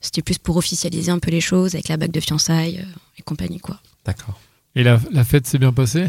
c'était 0.01 0.23
plus 0.23 0.39
pour 0.39 0.57
officialiser 0.57 1.11
un 1.11 1.19
peu 1.19 1.29
les 1.29 1.41
choses 1.41 1.75
avec 1.75 1.87
la 1.87 1.97
bague 1.97 2.11
de 2.11 2.19
fiançailles 2.19 2.79
euh, 2.79 2.99
et 3.19 3.21
compagnie 3.21 3.59
quoi. 3.59 3.79
D'accord. 4.05 4.39
Et 4.75 4.83
la, 4.83 4.97
fête 5.23 5.47
s'est 5.47 5.57
bien 5.57 5.73
passée? 5.73 6.07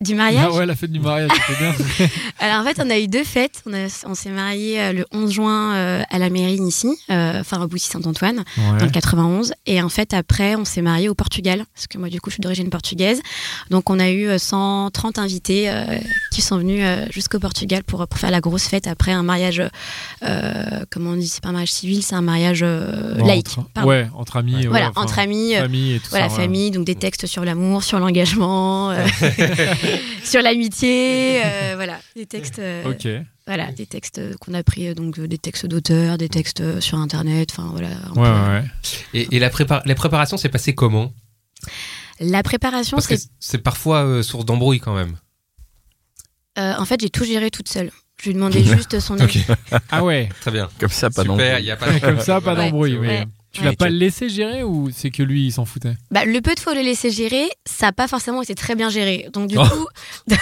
Du 0.00 0.16
mariage. 0.16 0.44
Ah 0.50 0.52
ouais, 0.56 0.66
la 0.66 0.74
fête 0.74 0.90
du 0.90 0.98
mariage, 1.00 1.30
c'était 1.46 1.58
bien. 1.60 2.08
Alors 2.40 2.60
en 2.60 2.64
fait, 2.64 2.82
on 2.84 2.90
a 2.90 2.98
eu 2.98 3.06
deux 3.06 3.22
fêtes. 3.24 3.62
On, 3.64 3.72
on 4.10 4.14
s'est 4.14 4.28
mariés 4.30 4.78
euh, 4.80 4.92
le 4.92 5.06
11 5.12 5.30
juin 5.32 5.74
euh, 5.76 6.02
à 6.10 6.18
la 6.18 6.30
mairie 6.30 6.58
ici, 6.60 6.88
euh, 7.10 7.40
enfin 7.40 7.62
au 7.62 7.68
Boussy-Saint-Antoine, 7.68 8.42
dans 8.56 8.72
Ouais. 8.74 8.80
le 8.84 8.90
91. 8.90 9.54
Et 9.66 9.80
en 9.80 9.88
fait, 9.88 10.12
après, 10.12 10.56
on 10.56 10.64
s'est 10.64 10.82
mariés 10.82 11.08
au 11.08 11.14
Portugal, 11.14 11.64
parce 11.74 11.86
que 11.86 11.96
moi, 11.96 12.08
du 12.10 12.20
coup, 12.20 12.28
je 12.28 12.34
suis 12.34 12.40
d'origine 12.40 12.68
portugaise. 12.70 13.22
Donc 13.70 13.88
on 13.88 13.98
a 14.00 14.10
eu 14.10 14.26
euh, 14.26 14.36
130 14.38 15.18
invités 15.20 15.70
euh, 15.70 15.84
qui 16.32 16.42
sont 16.42 16.58
venus 16.58 16.84
jusqu'au 17.12 17.38
Portugal 17.38 17.84
pour, 17.84 18.06
pour 18.08 18.18
faire 18.18 18.32
la 18.32 18.40
grosse 18.40 18.64
fête 18.66 18.88
après 18.88 19.12
un 19.12 19.22
mariage, 19.22 19.62
comment 20.90 21.10
on 21.10 21.16
dit, 21.16 21.28
c'est 21.28 21.40
pas 21.42 21.50
un 21.50 21.52
mariage 21.52 21.70
civil, 21.72 22.02
c'est 22.02 22.16
un 22.16 22.20
mariage 22.22 22.62
Bon, 22.62 23.24
laïque. 23.24 23.56
entre- 23.56 23.86
ouais, 23.86 24.08
entre 24.14 24.36
amis. 24.38 24.56
ouais, 24.56 24.66
voilà, 24.66 24.90
enfin, 24.90 25.02
entre 25.02 25.20
amis. 25.20 25.54
Famille 25.54 25.94
et 25.94 26.00
tout 26.00 26.10
voilà, 26.10 26.28
ça. 26.28 26.34
famille, 26.34 26.72
donc 26.72 26.84
des 26.84 26.96
textes 26.96 27.26
sur 27.26 27.44
l'amour, 27.44 27.84
sur 27.84 28.00
l'engagement, 28.00 28.90
sur 30.24 30.42
l'amitié, 30.42 31.40
euh, 31.44 31.72
voilà, 31.76 31.98
des 32.16 32.26
textes. 32.26 32.58
euh, 32.58 32.90
Ok. 32.90 33.06
voilà, 33.46 33.72
des 33.72 33.86
textes 33.86 34.20
qu'on 34.38 34.54
a 34.54 34.62
pris, 34.62 34.88
euh, 34.88 34.94
donc 34.94 35.20
des 35.20 35.38
textes 35.38 35.66
d'auteurs, 35.66 36.18
des 36.18 36.28
textes 36.28 36.80
sur 36.80 36.98
internet, 36.98 37.50
enfin 37.52 37.68
voilà. 37.70 37.88
Ouais, 38.14 38.22
ouais, 38.22 38.60
ouais. 38.60 38.64
Et, 39.14 39.36
et 39.36 39.38
la 39.38 39.50
prépa 39.50 39.82
les 39.86 39.94
préparations 39.94 40.36
s'est 40.36 40.48
passé 40.48 40.74
comment? 40.74 41.12
La 42.20 42.42
préparation, 42.42 43.00
c'est. 43.00 43.18
c'est 43.40 43.58
parfois 43.58 44.04
euh, 44.04 44.22
source 44.22 44.44
d'embrouille 44.44 44.78
quand 44.80 44.94
même. 44.94 45.16
euh, 46.58 46.74
en 46.78 46.84
fait, 46.84 47.00
j'ai 47.00 47.10
tout 47.10 47.24
géré 47.24 47.50
toute 47.50 47.68
seule. 47.68 47.90
Je 48.22 48.28
lui 48.28 48.34
demandais 48.34 48.62
juste 48.62 49.00
son 49.00 49.18
avis. 49.18 49.44
Ah 49.90 50.04
ouais, 50.04 50.28
Très 50.40 50.52
bien. 50.52 50.68
Comme 50.78 50.88
ça, 50.90 51.10
pas 51.10 51.24
d'embrouille. 51.24 51.56
il 51.58 51.64
y 51.64 51.70
a 51.72 51.76
pas 51.76 51.90
de 51.92 51.98
comme 52.00 52.20
ça, 52.20 52.40
pas 52.40 52.54
d'embrouille. 52.54 52.96
ouais. 52.96 53.06
mais 53.06 53.26
Tu 53.54 53.60
Ouais. 53.60 53.66
l'as 53.66 53.76
pas 53.76 53.88
laissé 53.88 54.28
gérer 54.28 54.62
ou 54.64 54.90
c'est 54.92 55.10
que 55.10 55.22
lui, 55.22 55.46
il 55.46 55.52
s'en 55.52 55.64
foutait? 55.64 55.94
Bah, 56.10 56.24
le 56.24 56.40
peu 56.40 56.54
de 56.54 56.60
fois 56.60 56.72
où 56.72 56.74
l'ai 56.74 56.82
laissé 56.82 57.10
gérer, 57.10 57.48
ça 57.64 57.86
n'a 57.86 57.92
pas 57.92 58.08
forcément 58.08 58.42
été 58.42 58.54
très 58.54 58.74
bien 58.74 58.90
géré. 58.90 59.28
Donc 59.32 59.48
du 59.48 59.56
Oh. 59.58 59.62
coup, 59.64 59.86
ça, 60.28 60.36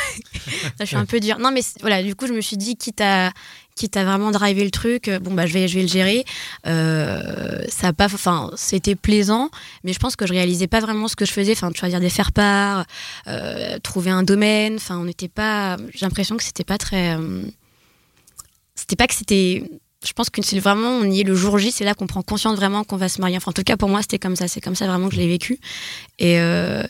je 0.81 0.85
suis 0.87 0.97
un 0.97 1.05
peu 1.05 1.20
dur. 1.20 1.38
Non, 1.38 1.50
mais 1.53 1.61
voilà, 1.82 2.03
du 2.03 2.14
coup, 2.17 2.26
je 2.26 2.32
me 2.32 2.41
suis 2.41 2.56
dit, 2.56 2.76
quitte 2.76 3.00
à, 3.03 3.31
quitte 3.76 3.97
à 3.99 4.05
vraiment 4.05 4.31
driver 4.31 4.64
le 4.64 4.70
truc, 4.70 5.09
euh, 5.09 5.19
bon 5.19 5.32
bah 5.35 5.47
je 5.47 5.53
vais, 5.53 5.69
je 5.69 5.75
vais 5.76 5.82
le 5.82 5.88
gérer. 5.88 6.25
Euh, 6.67 7.62
ça 7.69 7.88
a 7.88 7.93
pas, 7.93 8.06
enfin, 8.06 8.50
c'était 8.56 8.94
plaisant, 8.97 9.50
mais 9.85 9.93
je 9.93 9.99
pense 9.99 10.17
que 10.17 10.26
je 10.26 10.32
réalisais 10.32 10.67
pas 10.67 10.81
vraiment 10.81 11.06
ce 11.08 11.17
que 11.17 11.25
je 11.26 11.32
faisais. 11.32 11.53
Enfin, 11.53 11.70
choisir 11.75 12.00
des 12.00 12.11
faire 12.11 12.32
part, 12.32 12.87
euh, 13.29 13.79
trouver 13.82 14.11
un 14.11 14.23
domaine. 14.23 14.76
Enfin, 14.76 14.99
on 14.99 15.05
n'était 15.05 15.29
pas. 15.29 15.76
J'ai 15.94 16.06
l'impression 16.06 16.37
que 16.38 16.43
c'était 16.43 16.65
pas 16.65 16.79
très. 16.79 17.15
euh, 17.17 17.43
c'était 18.75 18.97
pas 18.97 19.06
que 19.06 19.15
c'était. 19.15 19.65
Je 20.04 20.12
pense 20.12 20.31
que 20.31 20.43
c'est 20.43 20.58
vraiment, 20.58 20.88
on 20.90 21.04
y 21.10 21.20
est 21.20 21.25
le 21.25 21.34
jour 21.34 21.58
J, 21.58 21.70
c'est 21.70 21.84
là 21.84 21.94
qu'on 21.94 22.06
prend 22.06 22.22
conscience 22.22 22.56
vraiment 22.56 22.82
qu'on 22.84 22.96
va 22.96 23.08
se 23.08 23.20
marier. 23.20 23.37
Enfin, 23.37 23.50
en 23.50 23.54
tout 23.54 23.62
cas, 23.62 23.76
pour 23.76 23.88
moi, 23.88 24.02
c'était 24.02 24.19
comme 24.19 24.37
ça. 24.37 24.49
C'est 24.49 24.60
comme 24.60 24.75
ça 24.75 24.87
vraiment 24.87 25.08
que 25.08 25.14
je 25.14 25.20
l'ai 25.20 25.28
vécu. 25.28 25.58
Et 26.19 26.40
euh, 26.40 26.82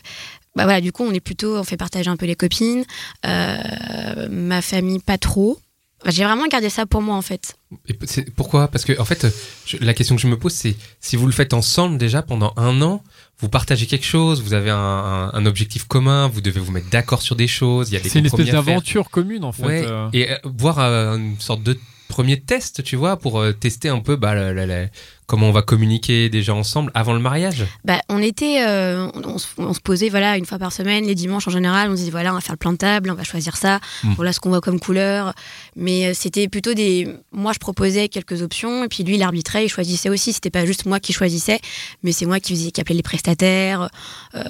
bah 0.55 0.63
voilà, 0.63 0.81
du 0.81 0.91
coup, 0.91 1.03
on 1.03 1.11
est 1.13 1.19
plutôt, 1.19 1.57
on 1.57 1.63
fait 1.63 1.77
partager 1.77 2.09
un 2.09 2.17
peu 2.17 2.25
les 2.25 2.35
copines. 2.35 2.85
Euh, 3.25 4.27
ma 4.29 4.61
famille, 4.61 4.99
pas 4.99 5.17
trop. 5.17 5.59
J'ai 6.05 6.25
vraiment 6.25 6.47
gardé 6.47 6.69
ça 6.69 6.85
pour 6.85 7.01
moi, 7.01 7.15
en 7.15 7.21
fait. 7.21 7.55
Et 7.87 7.93
pourquoi? 8.35 8.67
Parce 8.67 8.83
que 8.83 8.99
en 8.99 9.05
fait, 9.05 9.25
je- 9.65 9.77
la 9.79 9.93
question 9.93 10.15
que 10.17 10.21
je 10.21 10.27
me 10.27 10.37
pose, 10.37 10.51
c'est 10.51 10.75
si 10.99 11.15
vous 11.15 11.25
le 11.27 11.31
faites 11.31 11.53
ensemble 11.53 11.97
déjà 11.97 12.21
pendant 12.21 12.51
un 12.57 12.81
an, 12.81 13.01
vous 13.39 13.47
partagez 13.47 13.85
quelque 13.85 14.05
chose, 14.05 14.41
vous 14.41 14.53
avez 14.53 14.69
un, 14.69 14.75
un- 14.77 15.31
un 15.33 15.45
objectif 15.45 15.85
commun, 15.85 16.27
vous 16.27 16.41
devez 16.41 16.59
vous 16.59 16.73
mettre 16.73 16.89
d'accord 16.89 17.21
sur 17.21 17.37
des 17.37 17.47
choses. 17.47 17.89
Il 17.89 17.93
y 17.93 17.97
a 17.97 17.99
des 18.01 18.09
C'est 18.09 18.19
une 18.19 18.25
espèce 18.25 18.47
d'aventure 18.47 19.09
commune 19.09 19.45
en 19.45 19.53
fait. 19.53 19.63
Ouais, 19.65 19.83
euh. 19.85 20.09
et 20.11 20.29
euh, 20.31 20.35
voir 20.43 20.79
euh, 20.79 21.15
une 21.17 21.39
sorte 21.39 21.63
de 21.63 21.79
premier 22.13 22.39
test, 22.39 22.83
tu 22.83 22.95
vois, 22.95 23.17
pour 23.17 23.39
euh, 23.39 23.51
tester 23.51 23.89
un 23.89 23.99
peu 23.99 24.15
bah, 24.15 24.33
la- 24.35 24.53
la- 24.53 24.65
la- 24.65 24.87
comment 25.25 25.47
on 25.47 25.51
va 25.51 25.61
communiquer 25.61 26.29
déjà 26.29 26.53
ensemble 26.53 26.91
avant 26.93 27.13
le 27.13 27.19
mariage? 27.19 27.65
Bah, 27.85 27.99
on 28.09 28.21
était, 28.21 28.61
euh, 28.67 29.07
on, 29.15 29.29
on 29.35 29.37
se- 29.37 29.47
on 29.57 29.73
se 29.73 29.79
posait 29.79 30.09
voilà 30.09 30.37
une 30.37 30.45
fois 30.45 30.59
par 30.59 30.71
semaine, 30.71 31.05
les 31.05 31.15
dimanches 31.15 31.47
en 31.47 31.51
général, 31.51 31.89
on 31.89 31.93
se 31.93 31.99
disait 31.99 32.11
voilà 32.11 32.31
on 32.31 32.35
va 32.35 32.41
faire 32.41 32.53
le 32.53 32.57
plan 32.57 32.71
de 32.73 32.77
table, 32.77 33.09
on 33.09 33.15
va 33.15 33.23
choisir 33.23 33.55
ça, 33.57 33.79
Mm. 34.03 34.13
voilà 34.15 34.31
ce 34.33 34.39
qu'on 34.39 34.49
voit 34.49 34.61
comme 34.61 34.79
couleur. 34.79 35.33
Mais 35.75 36.07
euh, 36.07 36.13
c'était 36.13 36.47
plutôt 36.47 36.73
des, 36.73 37.07
moi 37.31 37.51
je 37.53 37.59
proposais 37.59 38.09
quelques 38.09 38.41
options 38.41 38.83
et 38.83 38.87
puis 38.89 39.03
lui 39.03 39.15
il 39.15 39.23
arbitrait, 39.23 39.65
il 39.65 39.69
choisissait 39.69 40.09
aussi. 40.09 40.33
C'était 40.33 40.49
pas 40.51 40.65
juste 40.65 40.85
moi 40.85 40.99
qui 40.99 41.13
choisissais, 41.13 41.59
mais 42.03 42.11
c'est 42.11 42.25
moi 42.25 42.39
qui 42.39 42.53
faisais, 42.55 42.71
qui 42.71 42.79
appelait 42.81 42.95
les 42.95 43.01
prestataires. 43.03 43.89
Euh, 44.35 44.41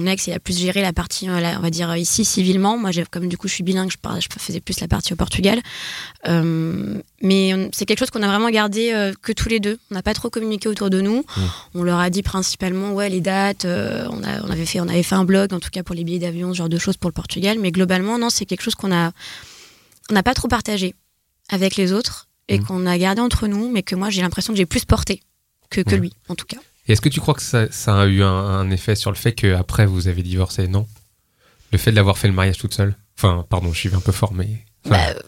mon 0.00 0.06
ex 0.06 0.26
il 0.26 0.32
a 0.32 0.40
plus 0.40 0.58
géré 0.58 0.82
la 0.82 0.92
partie, 0.92 1.28
euh, 1.28 1.56
on 1.56 1.60
va 1.60 1.70
dire 1.70 1.94
ici 1.96 2.24
civilement. 2.24 2.78
Moi 2.78 2.90
comme 3.10 3.28
du 3.28 3.36
coup 3.36 3.48
je 3.48 3.54
suis 3.54 3.62
bilingue, 3.62 3.90
je, 3.90 3.96
parlais- 3.98 4.20
je 4.20 4.28
faisais 4.38 4.60
plus 4.60 4.80
la 4.80 4.88
partie 4.88 5.12
au 5.12 5.16
Portugal. 5.16 5.60
Euh, 6.28 7.00
mais 7.22 7.68
c'est 7.72 7.84
quelque 7.86 7.98
chose 7.98 8.10
qu'on 8.10 8.22
a 8.22 8.26
vraiment 8.28 8.50
gardé 8.50 8.92
euh, 8.92 9.12
que 9.22 9.32
tous 9.32 9.48
les 9.48 9.60
deux. 9.60 9.78
On 9.90 9.94
n'a 9.94 10.02
pas 10.02 10.14
trop 10.14 10.30
communiqué 10.30 10.68
autour 10.68 10.90
de 10.90 11.00
nous. 11.00 11.24
On 11.74 11.82
leur 11.82 11.98
a 11.98 12.10
dit 12.10 12.22
principalement 12.22 12.92
ouais 12.92 13.08
les 13.08 13.20
dates. 13.20 13.64
euh, 13.64 14.06
on, 14.10 14.22
a, 14.24 14.42
on 14.44 14.50
avait 14.50 14.66
fait 14.66 14.80
on 14.80 14.88
avait 14.88 15.02
fait 15.02 15.14
un 15.14 15.24
blog 15.24 15.52
en 15.52 15.60
tout 15.60 15.70
cas 15.70 15.82
pour 15.82 15.94
les 15.94 16.04
billets 16.04 16.18
d'avion, 16.20 16.52
ce 16.52 16.58
genre 16.58 16.68
de 16.68 16.78
choses 16.78 16.96
pour 16.96 17.10
le 17.10 17.14
Portugal. 17.14 17.58
Mais 17.60 17.70
globalement 17.72 18.18
non 18.18 18.30
c'est 18.30 18.46
quelque 18.46 18.62
chose 18.62 18.74
qu'on 18.74 18.92
a 18.92 19.12
on 20.10 20.14
n'a 20.14 20.22
pas 20.22 20.34
trop 20.34 20.48
partagé 20.48 20.94
avec 21.50 21.76
les 21.76 21.92
autres 21.92 22.28
et 22.48 22.58
Mhm. 22.58 22.64
qu'on 22.66 22.86
a 22.86 22.98
gardé 22.98 23.20
entre 23.20 23.46
nous, 23.46 23.70
mais 23.70 23.82
que 23.82 23.94
moi 23.94 24.10
j'ai 24.10 24.22
l'impression 24.22 24.52
que 24.52 24.56
j'ai 24.56 24.66
plus 24.66 24.84
porté 24.84 25.20
que, 25.70 25.80
que 25.82 25.90
Ouais. 25.90 25.98
lui 25.98 26.12
en 26.28 26.34
tout 26.34 26.46
cas. 26.46 26.58
Et 26.88 26.92
est-ce 26.92 27.00
que 27.00 27.08
tu 27.08 27.20
crois 27.20 27.34
que 27.34 27.42
ça, 27.42 27.70
ça 27.70 28.00
a 28.00 28.06
eu 28.06 28.22
un, 28.22 28.26
un 28.28 28.70
effet 28.70 28.94
sur 28.96 29.10
le 29.10 29.16
fait 29.16 29.32
qu'après 29.32 29.86
vous 29.86 30.08
avez 30.08 30.22
divorcé? 30.22 30.66
Non 30.68 30.86
Le 31.72 31.78
fait 31.78 31.90
de 31.90 31.96
l'avoir 31.96 32.18
fait 32.18 32.28
le 32.28 32.34
mariage 32.34 32.58
toute 32.58 32.74
seule? 32.74 32.94
Enfin, 33.18 33.44
pardon, 33.48 33.72
je 33.72 33.78
suis 33.78 33.94
un 33.94 34.00
peu 34.00 34.12
fort, 34.12 34.32
mais. 34.32 34.48
enfin, 34.86 34.96
Bah, 35.14 35.20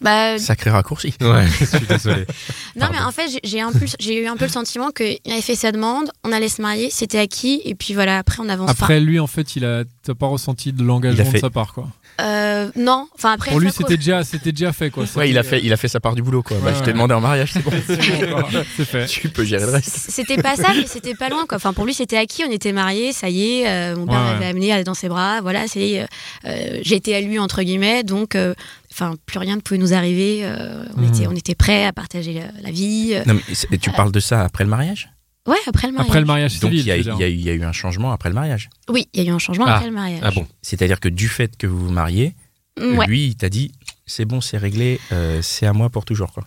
bah, 0.00 0.38
Sacré 0.38 0.70
raccourci. 0.70 1.14
ouais, 1.20 1.46
je 1.58 1.64
suis 1.64 1.86
désolé. 1.86 2.26
non, 2.76 2.88
mais 2.92 3.00
en 3.00 3.10
fait, 3.10 3.28
j'ai- 3.30 3.40
j'ai 3.42 3.60
un 3.60 3.72
peu, 3.72 3.86
j'ai 3.98 4.22
eu 4.22 4.26
un 4.26 4.36
peu 4.36 4.44
le 4.44 4.50
sentiment 4.50 4.90
qu'il 4.90 5.18
avait 5.26 5.40
fait 5.40 5.56
sa 5.56 5.72
demande, 5.72 6.10
on 6.24 6.32
allait 6.32 6.48
se 6.48 6.62
marier, 6.62 6.90
c'était 6.90 7.18
acquis, 7.18 7.60
et 7.64 7.74
puis 7.74 7.92
voilà, 7.94 8.18
après 8.18 8.38
on 8.40 8.48
avance. 8.48 8.70
Après, 8.70 9.00
lui, 9.00 9.18
en 9.18 9.26
fait, 9.26 9.56
il 9.56 9.64
a, 9.64 9.84
t'as 10.02 10.14
pas 10.14 10.26
ressenti 10.26 10.72
de 10.72 10.82
l'engagement 10.84 11.30
de 11.32 11.38
sa 11.38 11.50
part, 11.50 11.72
quoi. 11.74 11.88
Euh, 12.20 12.70
non, 12.76 13.08
enfin 13.14 13.32
après. 13.32 13.50
Pour 13.50 13.60
lui, 13.60 13.72
c'était 13.72 13.96
déjà, 13.96 14.22
c'était 14.24 14.52
déjà 14.52 14.72
fait, 14.72 14.90
quoi. 14.90 15.04
Ouais, 15.16 15.28
il 15.30 15.36
a 15.38 15.42
fait, 15.42 15.60
il 15.64 15.72
a 15.72 15.76
fait 15.76 15.88
sa 15.88 15.98
part 16.00 16.14
du 16.14 16.22
boulot, 16.22 16.42
quoi. 16.42 16.56
Bah, 16.62 16.70
Ouais, 16.70 16.76
je 16.78 16.82
t'ai 16.84 16.92
demandé 16.92 17.12
en 17.14 17.20
mariage, 17.20 17.52
c'est 17.52 17.62
bon. 17.62 17.70
C'est 17.86 18.30
quoi. 18.30 18.48
C'est 18.76 18.84
fait. 18.84 19.06
tu 19.06 19.28
peux 19.28 19.44
gérer 19.44 19.64
le 19.66 19.72
reste. 19.72 19.88
C'était 20.10 20.36
pas 20.40 20.54
ça, 20.56 20.68
mais 20.74 20.86
c'était 20.86 21.14
pas 21.14 21.28
loin. 21.28 21.44
Quoi. 21.46 21.56
Enfin, 21.56 21.72
pour 21.72 21.84
lui, 21.86 21.94
c'était 21.94 22.16
acquis. 22.16 22.44
On 22.48 22.52
était 22.52 22.72
mariés, 22.72 23.12
ça 23.12 23.28
y 23.28 23.60
est. 23.60 23.68
euh, 23.68 23.96
mon 23.96 24.06
père 24.06 24.14
Ouais, 24.14 24.24
ouais. 24.26 24.32
m'avait 24.34 24.46
amené 24.70 24.84
dans 24.84 24.94
ses 24.94 25.08
bras. 25.08 25.40
Voilà, 25.40 25.66
c'est. 25.66 26.02
euh, 26.02 26.06
euh, 26.46 26.78
J'étais 26.82 27.14
à 27.14 27.20
lui 27.20 27.38
entre 27.38 27.62
guillemets, 27.62 28.02
donc. 28.04 28.34
euh, 28.36 28.54
Enfin, 28.96 29.14
plus 29.26 29.40
rien 29.40 29.56
ne 29.56 29.60
pouvait 29.60 29.78
nous 29.80 29.92
arriver. 29.92 30.42
euh, 30.44 30.84
on, 30.96 31.00
Mhm. 31.00 31.08
était, 31.08 31.26
on 31.26 31.32
était 31.32 31.56
prêts 31.56 31.84
à 31.84 31.92
partager 31.92 32.32
la, 32.34 32.42
la 32.62 32.70
vie. 32.70 33.16
Non, 33.26 33.34
mais 33.34 33.40
et 33.72 33.78
tu 33.78 33.90
parles 33.90 34.12
de 34.12 34.20
ça 34.20 34.42
après 34.42 34.62
le 34.62 34.70
mariage? 34.70 35.10
Ouais, 35.46 35.56
après 35.66 35.88
le 35.88 35.92
mariage. 35.92 36.08
Après 36.08 36.20
le 36.20 36.26
mariage 36.26 36.58
Donc 36.60 36.72
il 36.72 36.80
y, 36.80 36.90
a, 36.90 36.96
y 36.96 37.00
eu- 37.00 37.12
il 37.32 37.40
y 37.42 37.50
a 37.50 37.52
eu 37.52 37.64
un 37.64 37.72
changement 37.72 38.12
après 38.12 38.28
le 38.30 38.34
mariage. 38.34 38.70
Oui, 38.88 39.08
il 39.12 39.22
y 39.22 39.26
a 39.26 39.30
eu 39.30 39.34
un 39.34 39.38
changement 39.38 39.66
Ah. 39.68 39.74
après 39.76 39.88
le 39.88 39.92
mariage. 39.94 40.20
Ah 40.22 40.30
bon 40.30 40.46
C'est-à-dire 40.62 41.00
que 41.00 41.08
du 41.08 41.28
fait 41.28 41.56
que 41.56 41.66
vous 41.66 41.78
vous 41.86 41.92
mariez, 41.92 42.34
Mm, 42.80 42.98
Ouais, 42.98 43.06
lui, 43.06 43.26
il 43.28 43.36
t'a 43.36 43.48
dit 43.48 43.70
c'est 44.04 44.24
bon, 44.24 44.40
c'est 44.40 44.58
réglé, 44.58 44.98
euh, 45.12 45.40
c'est 45.42 45.64
à 45.64 45.72
moi 45.72 45.90
pour 45.90 46.04
toujours. 46.04 46.32
quoi. 46.32 46.42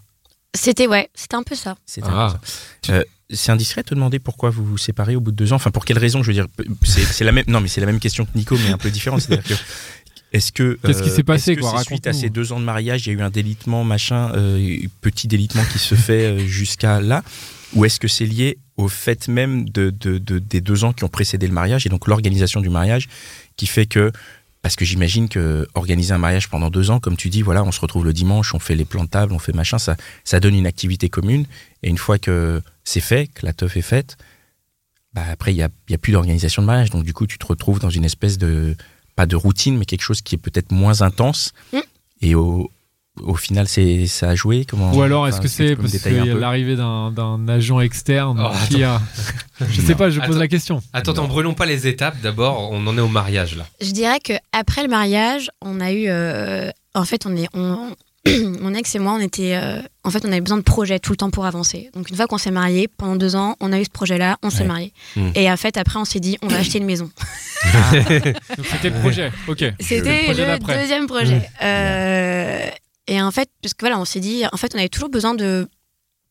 c'était 0.54 0.86
ouais, 0.88 1.10
c'était 1.14 1.36
un 1.36 1.44
peu 1.44 1.56
ça. 1.56 1.78
Ah. 2.04 2.38
Euh, 2.90 3.02
c'est 3.30 3.52
indiscret 3.54 3.84
de 3.84 3.88
te 3.90 3.96
demander 3.96 4.20
pourquoi 4.20 4.50
vous 4.50 4.66
vous 4.66 4.78
séparez 4.78 5.16
au 5.16 5.22
bout 5.22 5.32
de 5.32 5.38
deux 5.38 5.54
ans? 5.54 5.56
Enfin, 5.58 5.72
pour 5.72 5.86
quelle 5.86 6.00
raison 6.00 6.24
Je 6.24 6.28
veux 6.28 6.34
dire, 6.34 6.48
c'est 6.84 7.24
la 7.24 7.32
même. 7.32 7.46
Non, 7.48 7.62
mais 7.62 7.68
c'est 7.70 7.80
la 7.80 7.88
même 7.88 8.00
question 8.02 8.26
que 8.26 8.32
Nico, 8.36 8.58
mais 8.58 8.72
un 8.74 8.78
peu 8.78 8.90
différente. 8.92 9.22
C'est-à-dire 9.22 9.44
que 9.46 9.54
est-ce 10.34 10.52
que 10.52 10.64
euh, 10.64 10.78
Qu'est-ce 10.84 11.02
qui 11.04 11.10
s'est 11.10 11.24
passé, 11.24 11.52
est-ce 11.54 11.60
que 11.62 11.66
quoi? 11.66 11.82
Suite 11.84 12.08
à 12.08 12.14
ces 12.14 12.30
deux 12.30 12.52
ans 12.52 12.60
de 12.60 12.66
mariage, 12.66 13.08
il 13.08 13.14
y 13.14 13.16
a 13.16 13.20
eu 13.20 13.22
un 13.22 13.30
délitement, 13.30 13.86
machin, 13.86 14.32
euh, 14.36 14.78
petit 15.00 15.28
délitement 15.30 15.64
qui 15.72 15.80
se 15.80 15.96
fait 15.96 16.26
euh, 16.26 16.40
jusqu'à 16.40 17.00
là, 17.00 17.24
ou 17.76 17.86
est-ce 17.86 18.00
que 18.00 18.08
c'est 18.08 18.26
lié 18.26 18.58
au 18.78 18.88
fait 18.88 19.28
même 19.28 19.68
de, 19.70 19.90
de- 19.90 20.18
de- 20.18 20.40
des 20.40 20.62
deux 20.62 20.84
ans 20.84 20.94
qui 20.94 21.04
ont 21.04 21.10
précédé 21.10 21.48
le 21.48 21.54
mariage 21.54 21.86
et 21.86 21.90
donc 21.90 22.08
l'organisation 22.08 22.62
du 22.62 22.70
mariage 22.70 23.08
qui 23.58 23.66
fait 23.68 23.86
que 23.88 24.12
parce 24.62 24.76
que 24.76 24.86
j'imagine 24.86 25.30
que 25.30 25.68
organiser 25.76 26.14
un 26.14 26.18
mariage 26.18 26.50
pendant 26.50 26.70
deux 26.70 26.90
ans, 26.90 27.00
comme 27.00 27.16
tu 27.16 27.30
dis, 27.30 27.42
voilà, 27.42 27.64
on 27.64 27.72
se 27.72 27.80
retrouve 27.80 28.04
le 28.04 28.12
dimanche, 28.12 28.54
on 28.54 28.60
fait 28.60 28.76
les 28.76 28.84
plans 28.86 29.06
de 29.06 29.10
table, 29.10 29.32
on 29.32 29.40
fait 29.40 29.54
machin, 29.54 29.78
ça, 29.78 29.96
ça 30.26 30.40
donne 30.40 30.56
une 30.56 30.68
activité 30.68 31.08
commune. 31.10 31.46
Et 31.84 31.90
une 31.90 31.98
fois 31.98 32.18
que 32.20 32.62
c'est 32.84 33.00
fait, 33.00 33.28
que 33.28 33.46
la 33.46 33.54
teuf 33.54 33.78
est 33.78 33.82
faite, 33.82 34.18
bah 35.14 35.24
après, 35.32 35.54
il 35.54 35.58
n'y 35.58 35.64
a, 35.64 35.70
a 35.92 35.98
plus 35.98 36.12
d'organisation 36.12 36.62
de 36.64 36.68
mariage. 36.68 36.90
Donc, 36.90 37.04
du 37.06 37.14
coup, 37.14 37.28
tu 37.28 37.38
te 37.38 37.46
retrouves 37.46 37.80
dans 37.80 37.92
une 37.92 38.04
espèce 38.04 38.38
de, 38.38 38.76
pas 39.16 39.26
de 39.26 39.36
routine, 39.38 39.78
mais 39.78 39.86
quelque 39.86 40.02
chose 40.02 40.22
qui 40.22 40.36
est 40.36 40.40
peut-être 40.40 40.72
moins 40.72 41.02
intense. 41.02 41.54
Mm. 41.72 41.78
Et 42.22 42.36
au, 42.36 42.70
au 43.24 43.36
final, 43.36 43.68
c'est, 43.68 44.08
ça 44.08 44.30
a 44.30 44.36
joué 44.36 44.66
comment, 44.66 44.94
Ou 44.94 45.02
alors, 45.02 45.28
est-ce 45.28 45.36
enfin, 45.38 45.44
que 45.44 45.50
c'est 45.50 45.76
parce 45.76 45.98
peu 45.98 46.40
l'arrivée 46.40 46.76
d'un 46.76 47.48
agent 47.48 47.80
externe 47.80 48.42
Oh, 48.44 48.56
qui 48.70 48.84
a. 48.84 49.02
Je 49.70 49.82
sais 49.82 49.96
pas, 49.96 50.10
je 50.12 50.20
pose 50.20 50.30
Attends. 50.30 50.40
la 50.40 50.48
question. 50.48 50.82
Attends, 50.94 51.14
attends, 51.14 51.28
brûlons 51.28 51.54
pas 51.56 51.66
les 51.66 51.88
étapes. 51.88 52.16
D'abord, 52.22 52.70
on 52.72 52.86
en 52.86 52.98
est 52.98 53.02
au 53.02 53.08
mariage 53.08 53.56
là. 53.56 53.66
Je 53.82 53.90
dirais 53.92 54.20
que 54.24 54.34
après 54.52 54.84
le 54.84 54.88
mariage, 54.90 55.50
on 55.62 55.80
a 55.80 55.92
eu. 55.92 56.06
euh, 56.08 56.70
en 56.94 57.06
fait, 57.06 57.26
on 57.26 57.36
est. 57.36 57.48
On, 57.56 57.90
mon 58.62 58.74
ex 58.76 58.94
et 58.94 59.00
moi, 59.00 59.14
on 59.14 59.20
était. 59.20 59.56
euh, 59.56 59.82
en 60.04 60.12
fait, 60.12 60.24
on 60.26 60.32
avait 60.32 60.42
besoin 60.42 60.58
de 60.58 60.64
projets 60.64 61.00
tout 61.00 61.12
le 61.12 61.18
temps 61.18 61.32
pour 61.32 61.46
avancer. 61.48 61.90
Donc, 61.96 62.10
une 62.10 62.16
fois 62.16 62.28
qu'on 62.28 62.38
s'est 62.38 62.52
mariés, 62.52 62.88
pendant 62.88 63.16
deux 63.16 63.36
ans, 63.36 63.56
on 63.60 63.74
a 63.74 63.80
eu 63.80 63.86
ce 63.86 63.90
projet-là, 63.90 64.38
on 64.44 64.50
s'est 64.52 64.62
Ouais. 64.62 64.68
mariés. 64.68 64.94
Mm. 65.16 65.30
Et 65.36 65.52
en 65.52 65.58
fait, 65.58 65.76
après, 65.78 65.98
on 65.98 66.06
s'est 66.06 66.20
dit, 66.20 66.38
on 66.44 66.48
va 66.48 66.58
acheter 66.60 66.78
une 66.78 66.86
maison. 66.86 67.10
C'était 67.64 68.90
le 68.90 69.00
projet. 69.00 69.32
Ok. 69.48 69.64
C'était 69.80 70.24
projet 70.26 70.48
le 70.58 70.82
deuxième 70.82 71.08
projet. 71.08 71.42
Euh, 71.64 72.60
et 73.08 73.22
en 73.22 73.32
fait, 73.32 73.50
parce 73.62 73.74
que 73.74 73.82
voilà, 73.82 74.00
on 74.00 74.06
s'est 74.06 74.20
dit, 74.20 74.44
en 74.52 74.58
fait, 74.58 74.74
on 74.76 74.80
avait 74.80 74.90
toujours 74.90 75.10
besoin 75.10 75.34
de. 75.34 75.68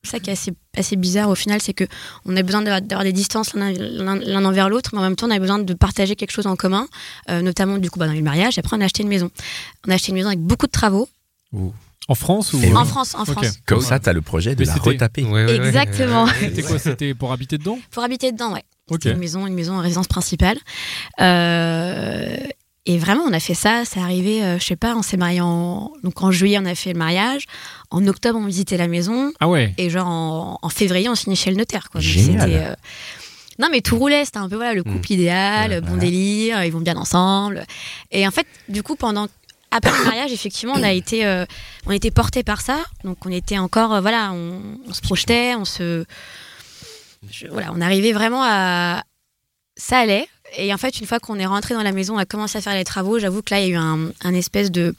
Ça 0.05 0.21
qui 0.21 0.31
est 0.31 0.35
assez, 0.35 0.53
assez 0.77 0.95
bizarre 0.95 1.31
au 1.31 1.35
final, 1.35 1.61
c'est 1.61 1.73
que 1.73 1.83
on 2.27 2.37
a 2.37 2.43
besoin 2.45 2.63
d'avoir 2.63 3.03
des 3.03 3.13
distances 3.13 3.55
l'un 3.55 4.45
envers 4.45 4.69
l'autre, 4.69 4.91
mais 4.93 5.01
en 5.01 5.03
même 5.03 5.17
temps, 5.17 5.27
on 5.27 5.33
a 5.33 5.39
besoin 5.41 5.59
de 5.59 5.75
partager 5.75 6.15
quelque 6.15 6.31
chose 6.31 6.47
en 6.47 6.55
commun, 6.55 6.87
euh, 7.29 7.43
notamment 7.43 7.79
du 7.79 7.91
coup 7.91 7.99
bah, 7.99 8.07
dans 8.07 8.13
le 8.13 8.23
mariage. 8.23 8.57
Et 8.57 8.61
après, 8.61 8.77
on 8.77 8.81
a 8.81 8.85
acheté 8.85 9.03
une 9.03 9.09
maison. 9.09 9.31
On 9.85 9.91
a 9.91 9.95
acheté 9.95 10.11
une 10.11 10.15
maison 10.15 10.29
avec 10.29 10.39
beaucoup 10.39 10.67
de 10.67 10.71
travaux 10.71 11.09
En 12.07 12.15
France 12.15 12.53
ou 12.53 12.59
en 12.77 12.85
France, 12.85 13.17
en. 13.17 13.25
France, 13.25 13.59
Comme 13.67 13.81
ça, 13.81 13.99
tu 13.99 14.09
as 14.09 14.13
le 14.13 14.23
projet 14.23 14.55
de 14.55 14.61
Mais 14.61 14.67
la 14.67 14.75
retaper. 14.75 15.25
Ouais, 15.25 15.45
ouais, 15.45 15.59
ouais. 15.59 15.67
Exactement. 15.67 16.29
C'était 16.39 16.63
quoi 16.63 16.79
C'était 16.79 17.15
pour 17.15 17.33
habiter 17.33 17.59
dedans? 17.59 17.79
Pour 17.91 18.05
habiter 18.05 18.31
dedans, 18.31 18.53
ouais. 18.53 18.63
Une 19.07 19.19
maison, 19.19 19.45
une 19.49 19.55
maison 19.55 19.75
en 19.75 19.81
résidence 19.81 20.07
principale. 20.07 20.59
Euh, 21.21 22.37
et 22.87 22.99
vraiment, 22.99 23.25
on 23.25 23.33
a 23.33 23.41
fait 23.41 23.55
ça. 23.55 23.85
C'est 23.85 24.01
arrivé, 24.01 24.43
euh, 24.45 24.59
je 24.59 24.65
sais 24.65 24.77
pas, 24.77 24.95
on 24.97 25.03
s'est 25.03 25.17
marié 25.17 25.41
en 25.41 25.93
donc 26.05 26.23
en 26.23 26.31
juillet, 26.31 26.59
on 26.61 26.65
a 26.67 26.75
fait 26.75 26.93
le 26.93 26.99
mariage. 26.99 27.45
En 27.91 28.07
octobre, 28.07 28.39
on 28.41 28.47
visitait 28.47 28.77
la 28.77 28.89
maison. 28.89 29.33
Ah 29.41 29.49
ouais. 29.49 29.75
Et 29.79 29.91
genre 29.91 30.07
en, 30.07 30.59
en 30.63 30.69
février, 30.69 31.09
on 31.09 31.15
signait 31.15 31.37
chez 31.37 31.51
le 31.51 31.57
notaire. 31.57 31.91
Quoi. 31.91 32.01
Donc, 32.01 32.09
Génial. 32.11 32.51
euh, 32.53 32.75
Non, 33.59 33.69
mais 33.71 33.81
tout 33.81 33.99
roulait. 33.99 34.25
C'était 34.25 34.39
un 34.39 34.49
peu 34.49 34.57
voilà, 34.57 34.75
le 34.75 34.83
couple 34.85 35.13
idéal, 35.13 35.71
Ouais, 35.71 35.81
bon 35.81 35.87
voilà. 35.89 36.01
délire, 36.03 36.65
ils 36.65 36.73
vont 36.73 36.81
bien 36.81 36.97
ensemble. 36.97 37.65
Et 38.13 38.27
en 38.27 38.31
fait, 38.31 38.47
du 38.69 38.83
coup, 38.83 38.97
pendant. 38.97 39.27
Après 39.73 39.91
le 39.99 40.05
mariage, 40.05 40.31
effectivement, 40.33 40.75
on 40.77 40.83
a 40.85 40.93
été, 40.93 41.27
euh, 41.27 41.45
on 41.87 41.91
était 41.91 42.13
porté 42.13 42.45
par 42.45 42.61
ça. 42.61 42.79
Donc, 43.03 43.27
on 43.27 43.31
était 43.33 43.59
encore, 43.59 43.95
euh, 43.95 44.01
voilà, 44.01 44.31
on, 44.33 44.61
on 44.89 44.93
se 44.95 45.01
projetait, 45.03 45.55
on 45.57 45.65
se, 45.65 46.05
je- 47.31 47.49
voilà, 47.49 47.73
on 47.75 47.81
arrivait 47.81 48.13
vraiment 48.13 48.43
à, 48.45 49.03
ça 49.77 49.99
allait. 49.99 50.29
Et 50.57 50.73
en 50.73 50.79
fait, 50.79 51.01
une 51.01 51.07
fois 51.07 51.19
qu'on 51.21 51.39
est 51.39 51.47
rentré 51.47 51.75
dans 51.75 51.83
la 51.83 51.93
maison, 51.93 52.15
on 52.15 52.19
a 52.19 52.25
commencé 52.27 52.59
à 52.59 52.61
faire 52.61 52.75
les 52.75 52.85
travaux. 52.85 53.19
J'avoue 53.19 53.43
que 53.43 53.55
là, 53.55 53.61
il 53.61 53.69
y 53.69 53.71
a 53.71 53.75
eu 53.75 53.77
un, 53.77 54.11
un 54.23 54.35
espèce 54.35 54.71
de, 54.71 54.95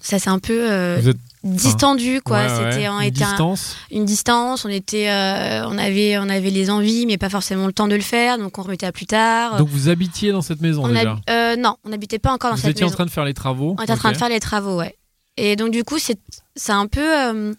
ça 0.00 0.18
c'est 0.18 0.30
un 0.30 0.38
peu 0.38 0.70
euh, 0.70 0.98
Vous 1.00 1.08
êtes 1.10 1.18
distendu, 1.44 2.20
quoi. 2.20 2.38
Ouais, 2.38 2.46
ouais. 2.46 2.70
C'était, 2.72 2.88
on 2.88 3.00
Une 3.00 3.06
un- 3.06 3.10
distance. 3.10 3.76
une 3.90 4.04
distance. 4.04 4.64
On 4.64 4.68
était, 4.68 5.08
euh, 5.10 5.66
on 5.68 5.76
avait, 5.78 6.18
on 6.18 6.28
avait 6.28 6.50
les 6.50 6.70
envies, 6.70 7.04
mais 7.06 7.18
pas 7.18 7.28
forcément 7.28 7.66
le 7.66 7.72
temps 7.72 7.88
de 7.88 7.94
le 7.96 8.00
faire, 8.02 8.38
donc 8.38 8.58
on 8.58 8.62
remettait 8.62 8.86
à 8.86 8.92
plus 8.92 9.06
tard. 9.06 9.56
Donc 9.58 9.68
vous 9.68 9.88
habitiez 9.88 10.30
dans 10.32 10.42
cette 10.42 10.60
maison 10.60 10.84
on 10.84 10.88
déjà. 10.88 11.12
hab- 11.12 11.18
euh, 11.30 11.56
non, 11.56 11.76
on 11.84 11.88
n'habitait 11.90 12.18
pas 12.20 12.32
encore 12.32 12.50
dans 12.50 12.56
Vous 12.56 12.62
cette 12.62 12.70
étiez 12.72 12.84
en 12.84 12.86
maison. 12.86 12.94
train 12.96 13.06
de 13.06 13.10
faire 13.10 13.24
les 13.24 13.34
travaux. 13.34 13.74
On 13.78 13.82
était 13.82 13.92
en 13.92 13.96
train 13.96 14.12
de 14.12 14.16
faire 14.16 14.28
les 14.28 14.40
travaux, 14.40 14.76
ouais. 14.78 14.96
Et 15.36 15.56
donc 15.56 15.70
du 15.72 15.82
coup, 15.84 15.98
c'est, 15.98 16.18
c'est 16.56 16.72
un 16.72 16.86
peu, 16.86 17.00
euh, 17.00 17.54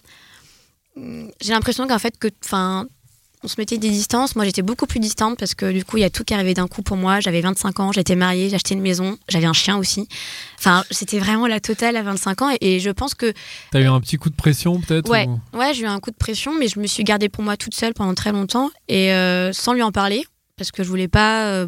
j'ai 1.41 1.51
l'impression 1.53 1.88
qu'en 1.88 2.00
fait 2.00 2.17
que, 2.17 2.27
enfin, 2.43 2.86
on 3.43 3.47
se 3.47 3.55
mettait 3.57 3.77
des 3.77 3.89
distances. 3.89 4.35
Moi, 4.35 4.45
j'étais 4.45 4.62
beaucoup 4.62 4.85
plus 4.88 5.00
distante 5.00 5.38
parce 5.38 5.53
que 5.55 5.71
du 5.71 5.83
coup, 5.83 5.97
il 5.97 6.01
y 6.01 6.03
a 6.05 6.09
tout 6.09 6.23
qui 6.23 6.33
arrivait 6.33 6.53
d'un 6.53 6.67
coup 6.67 6.81
pour 6.81 6.95
moi. 6.97 7.19
J'avais 7.19 7.41
25 7.41 7.79
ans, 7.81 7.91
j'étais 7.91 8.15
mariée, 8.15 8.53
acheté 8.55 8.73
une 8.73 8.81
maison, 8.81 9.17
j'avais 9.29 9.45
un 9.45 9.53
chien 9.53 9.77
aussi. 9.77 10.07
Enfin, 10.59 10.83
c'était 10.91 11.19
vraiment 11.19 11.47
la 11.47 11.59
totale 11.59 11.95
à 11.97 12.03
25 12.03 12.41
ans. 12.41 12.50
Et, 12.62 12.75
et 12.75 12.79
je 12.79 12.89
pense 12.89 13.13
que 13.15 13.33
T'as 13.71 13.81
eu 13.81 13.88
un 13.88 14.00
petit 14.00 14.17
coup 14.17 14.29
de 14.29 14.35
pression 14.35 14.79
peut-être 14.79 15.09
Ouais, 15.09 15.27
ou- 15.27 15.57
ouais, 15.57 15.73
j'ai 15.73 15.83
eu 15.83 15.88
un 15.88 16.00
coup 16.00 16.12
de 16.12 16.15
pression, 16.15 16.53
mais 16.57 16.67
je 16.67 16.79
me 16.79 16.88
suis 16.88 17.03
gardée 17.03 17.29
pour 17.29 17.43
moi 17.43 17.57
toute 17.57 17.73
seule 17.75 17.93
pendant 17.93 18.13
très 18.13 18.31
longtemps 18.31 18.71
et 18.88 19.12
euh, 19.13 19.51
sans 19.53 19.73
lui 19.73 19.81
en 19.83 19.91
parler 19.91 20.25
parce 20.57 20.71
que 20.71 20.83
je 20.83 20.88
voulais 20.89 21.07
pas. 21.09 21.47
euh, 21.47 21.67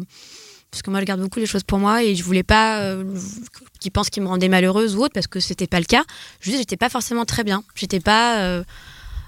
parce 0.70 0.82
que 0.82 0.90
moi, 0.90 1.00
je 1.00 1.04
garde 1.06 1.20
beaucoup 1.20 1.38
les 1.38 1.46
choses 1.46 1.62
pour 1.62 1.78
moi 1.78 2.02
et 2.02 2.14
je 2.16 2.22
voulais 2.24 2.42
pas 2.42 2.80
euh, 2.80 3.04
qu'il 3.80 3.92
pense 3.92 4.10
qu'il 4.10 4.22
me 4.22 4.28
rendait 4.28 4.48
malheureuse 4.48 4.96
ou 4.96 5.00
autre 5.04 5.14
parce 5.14 5.26
que 5.26 5.40
c'était 5.40 5.66
pas 5.68 5.78
le 5.78 5.86
cas. 5.86 6.02
Juste, 6.40 6.58
j'étais 6.58 6.76
pas 6.76 6.88
forcément 6.90 7.24
très 7.24 7.44
bien. 7.44 7.62
J'étais 7.74 8.00
pas. 8.00 8.40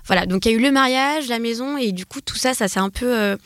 Voilà, 0.08 0.26
donc 0.26 0.44
il 0.44 0.50
y 0.50 0.54
a 0.54 0.58
eu 0.58 0.60
le 0.60 0.72
mariage, 0.72 1.28
la 1.28 1.38
maison 1.38 1.76
et 1.78 1.92
du 1.92 2.04
coup, 2.06 2.20
tout 2.20 2.34
ça, 2.36 2.52
ça 2.54 2.66
s'est 2.66 2.80
un 2.80 2.90
peu 2.90 3.06
euh, 3.16 3.36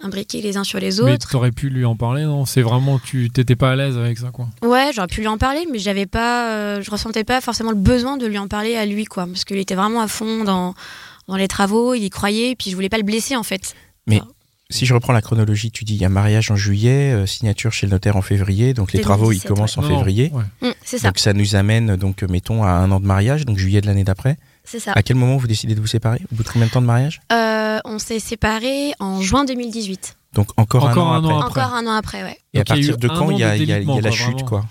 imbriqué 0.00 0.42
les 0.42 0.56
uns 0.56 0.64
sur 0.64 0.80
les 0.80 1.00
Mais 1.02 1.12
autres. 1.12 1.30
t'aurais 1.30 1.52
pu 1.52 1.68
lui 1.70 1.84
en 1.84 1.94
parler, 1.94 2.24
non? 2.24 2.44
C'est 2.44 2.62
vraiment 2.62 2.98
que 2.98 3.06
tu 3.06 3.30
t'étais 3.30 3.54
pas 3.56 3.70
à 3.72 3.76
l'aise 3.76 3.96
avec 3.96 4.18
ça, 4.18 4.30
quoi. 4.32 4.48
Ouais, 4.62 4.90
j'aurais 4.94 5.06
pu 5.06 5.20
lui 5.20 5.28
en 5.28 5.38
parler, 5.38 5.66
mais 5.72 5.78
j'avais 5.78 6.06
pas, 6.06 6.50
euh, 6.50 6.82
je 6.82 6.90
ressentais 6.90 7.22
pas 7.24 7.40
forcément 7.40 7.70
le 7.70 7.76
besoin 7.76 8.16
de 8.16 8.26
lui 8.26 8.38
en 8.38 8.48
parler 8.48 8.74
à 8.76 8.84
lui, 8.86 9.04
quoi, 9.04 9.26
parce 9.26 9.44
qu'il 9.44 9.58
était 9.58 9.74
vraiment 9.76 10.00
à 10.00 10.08
fond 10.08 10.42
dans 10.44 10.74
dans 11.28 11.36
les 11.36 11.48
travaux, 11.48 11.94
il 11.94 12.04
y 12.04 12.10
croyait, 12.10 12.50
et 12.52 12.56
puis 12.56 12.70
je 12.70 12.76
voulais 12.76 12.88
pas 12.88 12.98
le 12.98 13.02
blesser 13.02 13.34
en 13.36 13.42
fait. 13.42 13.74
Si 14.68 14.84
je 14.84 14.94
reprends 14.94 15.12
la 15.12 15.22
chronologie, 15.22 15.70
tu 15.70 15.84
dis 15.84 15.94
il 15.94 16.00
y 16.00 16.04
a 16.04 16.08
mariage 16.08 16.50
en 16.50 16.56
juillet, 16.56 17.12
euh, 17.12 17.24
signature 17.24 17.72
chez 17.72 17.86
le 17.86 17.92
notaire 17.92 18.16
en 18.16 18.22
février, 18.22 18.74
donc 18.74 18.92
les 18.92 18.98
2017, 18.98 19.02
travaux 19.04 19.30
ils 19.30 19.36
ouais. 19.38 19.46
commencent 19.46 19.78
en 19.78 19.82
Non, 19.82 19.88
février. 19.88 20.32
ouais. 20.34 20.42
Hum, 20.62 20.74
c'est 20.84 20.98
ça, 20.98 21.06
Donc 21.08 21.20
ça 21.20 21.32
nous 21.34 21.54
amène 21.54 21.94
donc 21.94 22.22
mettons 22.24 22.64
à 22.64 22.70
un 22.70 22.90
an 22.90 22.98
de 22.98 23.06
mariage, 23.06 23.44
donc 23.46 23.58
juillet 23.58 23.80
de 23.80 23.86
l'année 23.86 24.02
d'après. 24.02 24.36
C'est 24.66 24.80
ça. 24.80 24.92
À 24.94 25.02
quel 25.02 25.16
moment 25.16 25.36
vous 25.36 25.46
décidez 25.46 25.74
de 25.74 25.80
vous 25.80 25.86
séparer? 25.86 26.20
Au 26.32 26.34
bout 26.34 26.42
de 26.42 26.48
combien 26.48 26.66
de 26.66 26.72
temps 26.72 26.80
de 26.82 26.86
mariage? 26.86 27.20
Euh, 27.32 27.78
on 27.84 27.98
s'est 27.98 28.18
séparés 28.20 28.92
en 29.00 29.20
juin 29.22 29.44
2018. 29.44 30.16
Donc 30.34 30.48
encore, 30.58 30.84
Encore 30.84 31.12
un 31.12 31.16
un 31.16 31.24
an 31.24 31.30
an 31.30 31.40
après. 31.40 31.46
après. 31.46 31.60
Encore 31.62 31.74
un 31.74 31.86
an 31.86 31.92
après, 31.96 32.22
ouais. 32.22 32.38
Et 32.52 32.58
à 32.58 32.64
Donc, 32.64 32.66
partir 32.68 32.98
de 32.98 33.08
quand 33.08 33.26
an 33.28 33.30
il 33.30 33.38
y 33.38 33.44
a, 33.44 33.56
y 33.56 33.62
y 33.62 33.66
la 34.02 34.10
chute 34.10 34.24
vraiment. 34.32 34.44
quoi? 34.44 34.64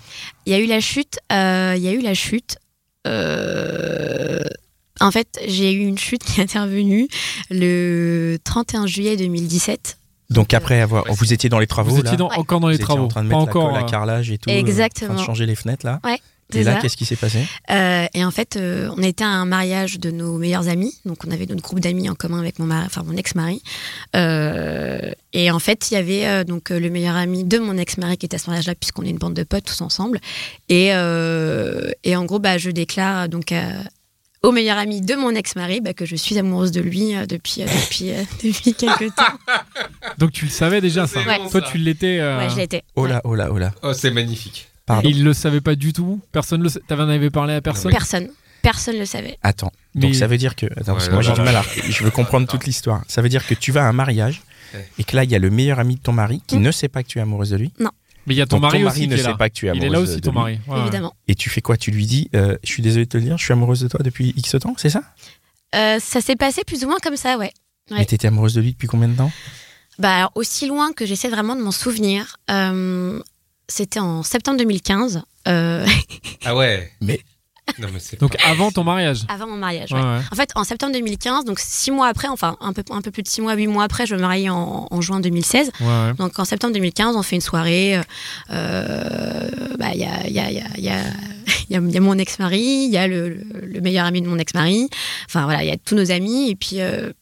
Il 0.46 0.52
y 0.52 0.54
a 0.54 0.58
eu 0.60 0.66
la 0.66 0.80
chute. 0.80 1.18
euh, 1.32 1.74
il 1.76 1.82
y 1.82 1.88
a 1.88 1.92
eu 1.92 2.00
la 2.02 2.14
chute. 2.14 2.56
euh, 3.06 4.40
En 5.00 5.10
fait, 5.10 5.38
j'ai 5.46 5.72
eu 5.72 5.80
une 5.86 5.98
chute 5.98 6.22
qui 6.24 6.40
est 6.40 6.44
intervenue 6.44 7.08
le 7.50 8.38
31 8.44 8.86
juillet 8.86 9.16
2017. 9.16 9.98
Donc 10.30 10.54
après 10.54 10.80
avoir, 10.80 11.04
Ouais, 11.06 11.12
vous 11.14 11.32
étiez 11.32 11.48
dans 11.48 11.58
les 11.58 11.66
travaux 11.66 11.90
Vous 11.90 12.02
là, 12.02 12.08
étiez 12.10 12.16
dans- 12.16 12.28
Ouais. 12.30 12.38
encore 12.38 12.60
dans 12.60 12.66
vous 12.66 12.70
les 12.70 12.76
étiez 12.76 12.84
travaux. 12.86 13.04
en 13.04 13.08
train 13.08 13.22
de 13.22 13.28
pas 13.28 13.36
mettre 13.36 13.48
encore. 13.50 13.68
la, 13.68 13.74
colle, 13.74 13.82
la 13.84 13.88
carrelage 13.90 14.30
et 14.30 14.38
tout, 14.38 14.48
euh, 14.50 14.52
en 14.52 14.56
train 14.56 14.60
Exactement. 14.68 15.14
de 15.14 15.18
changer 15.20 15.46
les 15.46 15.54
fenêtres 15.54 15.84
là? 15.86 16.00
Ouais. 16.04 16.18
Et 16.54 16.62
là, 16.62 16.76
qu'est-ce 16.80 16.96
qui 16.96 17.04
s'est 17.04 17.16
passé? 17.16 17.38
Euh, 17.70 18.06
et 18.14 18.24
en 18.24 18.30
fait, 18.30 18.56
euh, 18.56 18.88
on 18.96 19.02
était 19.02 19.24
à 19.24 19.28
un 19.28 19.44
mariage 19.46 19.98
de 19.98 20.10
nos 20.10 20.38
meilleurs 20.38 20.68
amis. 20.68 20.94
Donc, 21.04 21.18
on 21.26 21.30
avait 21.30 21.46
notre 21.46 21.62
groupe 21.62 21.80
d'amis 21.80 22.08
en 22.08 22.14
commun 22.14 22.38
avec 22.38 22.58
mon, 22.58 22.66
mari, 22.66 22.84
enfin, 22.86 23.02
mon 23.04 23.16
ex-mari. 23.16 23.62
Euh, 24.14 25.10
et 25.32 25.50
en 25.50 25.58
fait, 25.58 25.90
il 25.90 25.94
y 25.94 25.96
avait 25.96 26.26
euh, 26.26 26.44
donc 26.44 26.70
le 26.70 26.88
meilleur 26.90 27.16
ami 27.16 27.44
de 27.44 27.58
mon 27.58 27.76
ex-mari 27.76 28.16
qui 28.16 28.26
était 28.26 28.36
à 28.36 28.38
ce 28.38 28.46
mariage-là, 28.48 28.74
puisqu'on 28.74 29.02
est 29.02 29.10
une 29.10 29.18
bande 29.18 29.34
de 29.34 29.42
potes 29.42 29.64
tous 29.64 29.80
ensemble. 29.80 30.20
Et, 30.68 30.90
euh, 30.92 31.90
et 32.04 32.16
en 32.16 32.24
gros, 32.24 32.38
bah, 32.38 32.58
je 32.58 32.70
déclare 32.70 33.28
donc 33.28 33.52
au 34.42 34.52
meilleur 34.52 34.78
ami 34.78 35.00
de 35.00 35.14
mon 35.16 35.30
ex-mari 35.34 35.80
bah, 35.80 35.92
que 35.92 36.04
je 36.06 36.14
suis 36.14 36.38
amoureuse 36.38 36.70
de 36.70 36.80
lui 36.80 37.16
euh, 37.16 37.26
depuis, 37.26 37.62
euh, 37.62 37.66
depuis, 37.66 38.12
euh, 38.12 38.22
depuis 38.44 38.74
quelques 38.74 39.14
temps. 39.16 39.24
Donc 40.18 40.30
tu 40.32 40.44
le 40.44 40.50
savais 40.52 40.80
déjà 40.80 41.06
ça? 41.06 41.20
Ouais. 41.22 41.40
Toi 41.50 41.62
tu 41.62 41.78
l'étais. 41.78 42.18
euh, 42.20 42.38
Ouais, 42.38 42.50
je 42.50 42.56
l'étais. 42.56 42.84
Oh 42.94 43.06
là, 43.06 43.20
oh 43.24 43.34
là, 43.34 43.48
oh 43.50 43.58
là. 43.58 43.72
Oh, 43.82 43.92
c'est 43.92 44.10
magnifique. 44.12 44.68
Pardon. 44.86 45.08
Il 45.08 45.24
le 45.24 45.32
savait 45.34 45.60
pas 45.60 45.74
du 45.74 45.92
tout. 45.92 46.20
Personne 46.32 46.62
le. 46.62 46.70
T'avais 46.70 47.02
avais 47.02 47.30
parlé 47.30 47.54
à 47.54 47.60
personne? 47.60 47.90
Personne. 47.92 48.28
Personne 48.62 48.94
ne 48.94 49.00
le 49.00 49.06
savait. 49.06 49.36
Attends. 49.42 49.70
Mais- 49.94 50.02
Donc 50.02 50.14
ça 50.14 50.26
veut 50.26 50.38
dire 50.38 50.54
que. 50.56 50.66
Attends, 50.66 50.92
parce 50.94 51.08
que 51.08 51.12
moi 51.12 51.22
j'ai 51.22 51.28
non, 51.30 51.34
du 51.34 51.40
non, 51.40 51.44
mal 51.46 51.56
à. 51.56 51.60
non. 51.60 51.82
Je 51.88 52.04
veux 52.04 52.10
comprendre 52.10 52.46
toute 52.48 52.64
l'histoire. 52.66 53.02
Ça 53.08 53.20
veut 53.22 53.28
dire 53.28 53.46
que 53.46 53.54
tu 53.54 53.72
vas 53.72 53.82
à 53.84 53.88
un 53.88 53.92
mariage 53.92 54.42
Ouais. 54.74 54.88
et 54.98 55.04
que 55.04 55.14
là 55.14 55.22
il 55.24 55.30
y 55.30 55.34
a 55.36 55.38
le 55.38 55.48
meilleur 55.50 55.78
ami 55.78 55.94
de 55.96 56.00
ton 56.00 56.12
mari 56.12 56.42
qui 56.46 56.56
Mm. 56.56 56.62
ne 56.62 56.70
sait 56.72 56.88
pas 56.88 57.02
que 57.04 57.08
tu 57.08 57.18
es 57.18 57.20
amoureuse 57.20 57.50
de 57.50 57.56
lui. 57.56 57.72
Mais 58.28 58.34
il 58.34 58.38
y 58.38 58.42
a 58.42 58.46
ton 58.46 58.56
Donc, 58.56 58.62
mari 58.62 58.82
ton 58.82 58.88
aussi 58.88 59.00
qui 59.02 59.08
ne 59.08 59.14
est 59.14 59.18
sait 59.18 59.28
là. 59.28 59.34
pas 59.36 59.48
que 59.48 59.54
tu 59.54 59.66
es 59.66 59.68
Il 59.68 59.70
amoureuse 59.70 59.86
est 59.88 59.92
là 59.92 60.00
aussi 60.00 60.16
de 60.16 60.20
ton 60.20 60.30
lui. 60.32 60.38
mari. 60.38 60.60
Ouais, 60.66 60.80
Évidemment. 60.80 61.14
Et 61.28 61.36
tu 61.36 61.48
fais 61.48 61.60
quoi? 61.60 61.76
Tu 61.76 61.92
lui 61.92 62.06
dis 62.06 62.28
euh, 62.34 62.56
Je 62.64 62.68
suis 62.72 62.82
désolé 62.82 63.04
de 63.04 63.10
te 63.10 63.16
le 63.16 63.22
dire, 63.22 63.38
je 63.38 63.44
suis 63.44 63.52
amoureuse 63.52 63.80
de 63.82 63.86
toi 63.88 64.00
depuis 64.02 64.34
X 64.36 64.56
temps, 64.60 64.74
c'est 64.76 64.90
ça? 64.90 65.02
Euh, 65.76 65.98
ça 66.00 66.20
s'est 66.20 66.34
passé 66.34 66.62
plus 66.66 66.84
ou 66.84 66.88
moins 66.88 66.98
comme 67.00 67.16
ça, 67.16 67.38
ouais. 67.38 67.52
Ouais. 67.92 67.98
Mais 67.98 68.04
t'étais 68.04 68.26
amoureuse 68.26 68.54
de 68.54 68.60
lui 68.60 68.72
depuis 68.72 68.88
combien 68.88 69.06
de 69.08 69.14
temps? 69.16 69.30
Bah, 70.00 70.16
alors, 70.16 70.32
aussi 70.34 70.66
loin 70.66 70.92
que 70.92 71.06
j'essaie 71.06 71.28
vraiment 71.28 71.54
de 71.54 71.60
m'en 71.62 71.70
souvenir, 71.70 72.36
euh, 72.50 73.20
c'était 73.68 74.00
en 74.00 74.22
septembre 74.22 74.58
2015, 74.58 75.22
euh, 75.48 75.86
Ah 76.44 76.54
ouais. 76.56 76.90
Mais- 77.00 77.20
Non, 77.80 77.88
mais 77.92 77.98
c'est 77.98 78.20
Donc 78.20 78.36
pas- 78.36 78.48
avant 78.48 78.70
ton 78.70 78.84
mariage. 78.84 79.22
avant 79.28 79.48
mon 79.48 79.56
mariage. 79.56 79.90
Ouais, 79.92 79.98
ouais. 80.00 80.04
ouais. 80.04 80.20
En 80.30 80.36
fait, 80.36 80.50
en 80.54 80.62
septembre 80.62 80.92
2015, 80.92 81.44
donc 81.44 81.58
six 81.58 81.90
mois 81.90 82.06
après, 82.06 82.28
enfin 82.28 82.56
un 82.60 82.72
peu, 82.72 82.84
un 82.90 83.02
peu 83.02 83.10
plus 83.10 83.24
de 83.24 83.28
six 83.28 83.40
mois, 83.40 83.54
huit 83.54 83.66
mois 83.66 83.82
après, 83.84 84.06
je 84.06 84.14
me 84.14 84.20
marie 84.20 84.48
en, 84.48 84.86
en 84.88 85.00
juin 85.00 85.18
2016. 85.18 85.70
Ouais, 85.80 85.86
ouais. 85.86 86.14
Donc 86.14 86.38
en 86.38 86.44
septembre 86.44 86.74
2015, 86.74 87.16
on 87.16 87.22
fait 87.24 87.34
une 87.36 87.42
soirée. 87.42 88.00
euh, 88.50 89.48
bah, 89.78 89.90
Il 89.94 90.00
y, 90.00 90.04
a, 90.04 90.26
il 90.28 90.32
y, 90.32 90.38
a, 90.38 90.50
il 90.50 90.56
y, 90.56 90.60
a, 90.60 90.68
il 90.76 90.84
y, 90.84 90.88
a, 90.88 91.00
il 91.68 91.72
y 91.72 91.76
a- 91.76 91.80
il 91.80 91.90
y 91.92 91.96
a 91.96 92.00
mon 92.00 92.16
ex-mari, 92.18 92.60
il 92.86 92.90
y 92.92 92.96
a 92.96 93.06
le, 93.08 93.28
le- 93.30 93.44
le 93.66 93.80
meilleur 93.80 94.06
ami 94.06 94.22
de 94.22 94.28
mon 94.28 94.38
ex-mari. 94.38 94.88
Enfin 95.26 95.44
voilà, 95.44 95.64
il 95.64 95.68
y 95.68 95.72
a 95.72 95.76
tous 95.76 95.94
nos 95.96 96.10
amis. 96.12 96.50
Et 96.50 96.54
puis, 96.56 96.80
euh, 96.80 97.12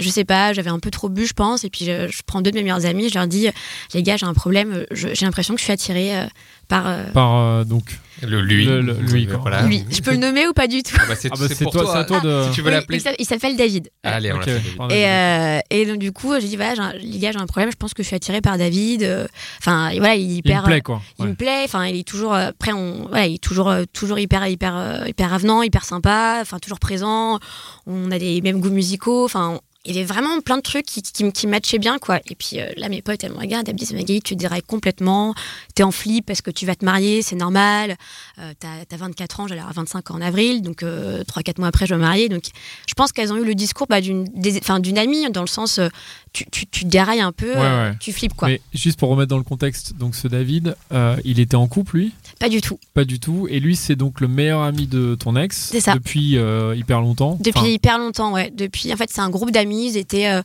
je 0.00 0.08
sais 0.08 0.24
pas, 0.24 0.52
j'avais 0.52 0.70
un 0.70 0.78
peu 0.80 0.90
trop 0.90 1.08
bu, 1.08 1.26
je 1.26 1.34
pense. 1.34 1.64
Et 1.64 1.70
puis, 1.70 1.84
je, 1.84 2.08
je 2.08 2.22
prends 2.26 2.40
deux 2.42 2.50
de 2.50 2.56
mes 2.56 2.62
meilleurs 2.62 2.84
amis, 2.86 3.08
je 3.08 3.14
leur 3.14 3.26
dis 3.28 3.48
Les 3.94 4.02
gars, 4.02 4.16
j'ai 4.16 4.26
un 4.26 4.34
problème. 4.34 4.84
je- 4.90 5.08
J'ai 5.14 5.24
l'impression 5.26 5.54
que 5.54 5.60
je 5.60 5.64
suis 5.64 5.72
attirée 5.72 6.18
euh, 6.18 6.24
par. 6.68 6.86
euh, 6.86 7.04
Par 7.12 7.36
euh, 7.36 7.64
donc. 7.64 7.98
Le 8.22 8.40
lui. 8.40 8.64
Le- 8.64 8.80
le- 8.80 8.92
lui, 8.94 9.26
quoi. 9.26 9.36
Voilà. 9.38 9.62
lui. 9.62 9.84
Je 9.90 10.00
peux 10.00 10.12
le 10.12 10.16
nommer 10.18 10.46
ou 10.46 10.52
pas 10.52 10.66
du 10.68 10.82
tout? 10.84 10.96
Ah 11.00 11.04
bah, 11.08 11.14
c'est 11.18 11.28
Ah 11.32 11.36
bah 11.38 11.46
pour 11.62 11.72
toi, 11.72 11.82
toi. 11.82 11.96
à 11.98 12.04
toi 12.04 12.20
de. 12.20 12.44
Si 12.44 12.50
tu 12.54 12.60
veux 12.62 12.68
Oui, 12.68 12.72
l'appeler. 12.74 13.02
il 13.18 13.24
s'appelle- 13.26 13.56
David. 13.56 13.90
Allez, 14.02 14.32
on. 14.32 14.88
Et, 14.88 15.04
euh, 15.06 15.58
et 15.70 15.84
donc 15.84 15.98
du 15.98 16.12
coup, 16.12 16.32
j'ai 16.40 16.46
dit 16.48 16.56
voilà, 16.56 16.92
les 17.00 17.18
gars, 17.18 17.32
j'ai 17.32 17.38
un 17.38 17.46
problème. 17.46 17.70
Je 17.70 17.76
pense 17.76 17.92
que 17.92 18.02
je 18.02 18.06
suis 18.06 18.16
attirée 18.16 18.40
par 18.40 18.56
David. 18.56 19.02
euh, 19.02 19.26
Enfin, 19.58 19.90
voilà, 19.98 20.14
il 20.14 20.22
est 20.22 20.24
Il 20.26 20.30
me 20.30 20.38
hyper. 20.38 20.62
plaît 20.64 20.80
quoi. 20.80 21.02
il 21.18 21.26
me 21.26 21.34
plaît. 21.34 21.62
Enfin, 21.64 21.86
il 21.86 21.96
est 21.96 22.06
toujours. 22.06 22.34
euh, 22.34 22.48
Après, 22.48 22.72
on, 22.72 23.06
voilà, 23.08 23.26
il 23.26 23.34
est 23.34 23.42
toujours, 23.42 23.68
euh, 23.68 23.82
toujours 23.92 24.18
hyper, 24.18 24.46
hyper, 24.46 24.74
euh, 24.76 25.06
hyper 25.08 25.32
avenant, 25.32 25.62
hyper 25.62 25.84
sympa. 25.84 26.38
Enfin, 26.40 26.58
toujours 26.60 26.78
présent. 26.80 27.38
On 27.86 28.10
a 28.12 28.18
des 28.18 28.40
mêmes 28.42 28.60
goûts 28.60 28.70
musicaux. 28.70 29.24
Enfin, 29.24 29.58
il 29.84 29.94
y 29.94 29.98
avait 29.98 30.06
vraiment 30.06 30.40
plein 30.40 30.56
de 30.56 30.62
trucs 30.62 30.86
qui, 30.86 31.02
qui, 31.02 31.30
qui 31.30 31.46
matchaient 31.46 31.78
bien, 31.78 31.98
quoi. 31.98 32.20
Et 32.30 32.34
puis 32.34 32.60
euh, 32.60 32.70
là, 32.76 32.88
mes 32.88 33.02
potes, 33.02 33.22
elles 33.22 33.32
me 33.32 33.38
regardent, 33.38 33.68
elles 33.68 33.74
me 33.74 33.78
disent 33.78 33.92
Magali, 33.92 34.22
tu 34.22 34.34
dirais 34.34 34.62
complètement. 34.62 35.34
T'es 35.74 35.82
en 35.82 35.90
flip 35.90 36.24
parce 36.26 36.40
que 36.40 36.50
tu 36.50 36.64
vas 36.64 36.74
te 36.74 36.84
marier, 36.84 37.22
c'est 37.22 37.36
normal. 37.36 37.96
Euh, 38.38 38.52
t'as, 38.58 38.84
t'as 38.88 38.96
24 38.96 39.40
ans, 39.40 39.46
j'allais 39.46 39.60
avoir 39.60 39.74
25 39.74 40.10
ans 40.10 40.14
en 40.14 40.20
avril, 40.22 40.62
donc 40.62 40.82
euh, 40.82 41.22
3-4 41.24 41.58
mois 41.58 41.68
après, 41.68 41.86
je 41.86 41.94
vais 41.94 41.98
me 41.98 42.04
marier. 42.04 42.28
Donc, 42.28 42.44
je 42.88 42.94
pense 42.94 43.12
qu'elles 43.12 43.32
ont 43.32 43.36
eu 43.36 43.44
le 43.44 43.54
discours 43.54 43.86
bah, 43.86 44.00
d'une 44.00 44.98
amie, 44.98 45.30
dans 45.30 45.42
le 45.42 45.46
sens, 45.46 45.78
euh, 45.78 45.88
tu, 46.34 46.44
tu, 46.50 46.66
tu 46.66 46.84
dérailles 46.84 47.20
un 47.22 47.32
peu, 47.32 47.48
Ouais, 47.54 47.56
euh, 47.60 47.90
ouais. 47.92 47.96
tu 48.00 48.12
flippes, 48.12 48.34
quoi. 48.34 48.48
Mais 48.48 48.60
juste 48.74 48.98
pour 48.98 49.08
remettre 49.08 49.28
dans 49.30 49.38
le 49.38 49.44
contexte, 49.44 49.96
donc 49.96 50.14
ce 50.14 50.28
David, 50.28 50.76
euh, 50.92 51.16
il 51.24 51.40
était 51.40 51.54
en 51.54 51.66
couple 51.68 51.96
lui? 51.96 52.12
Pas 52.38 52.48
du 52.50 52.60
tout. 52.60 52.78
Pas 52.92 53.04
du 53.06 53.18
tout. 53.20 53.46
Et 53.48 53.60
lui, 53.60 53.76
c'est 53.76 53.94
donc 53.96 54.20
le 54.20 54.28
meilleur 54.28 54.60
ami 54.62 54.86
de 54.86 55.14
ton 55.14 55.36
ex. 55.36 55.68
C'est 55.70 55.80
ça. 55.80 55.94
Depuis 55.94 56.36
euh, 56.36 56.74
hyper 56.76 57.00
longtemps. 57.00 57.38
Depuis 57.40 57.58
Enfin, 57.60 57.68
hyper 57.68 57.98
longtemps, 57.98 58.32
ouais. 58.32 58.52
Depuis, 58.54 58.92
en 58.92 58.96
fait, 58.96 59.08
c'est 59.10 59.20
un 59.22 59.30
groupe 59.30 59.52
d'amis. 59.52 59.92
Ils 59.92 59.96
étaient, 59.96 60.28
euh, 60.28 60.42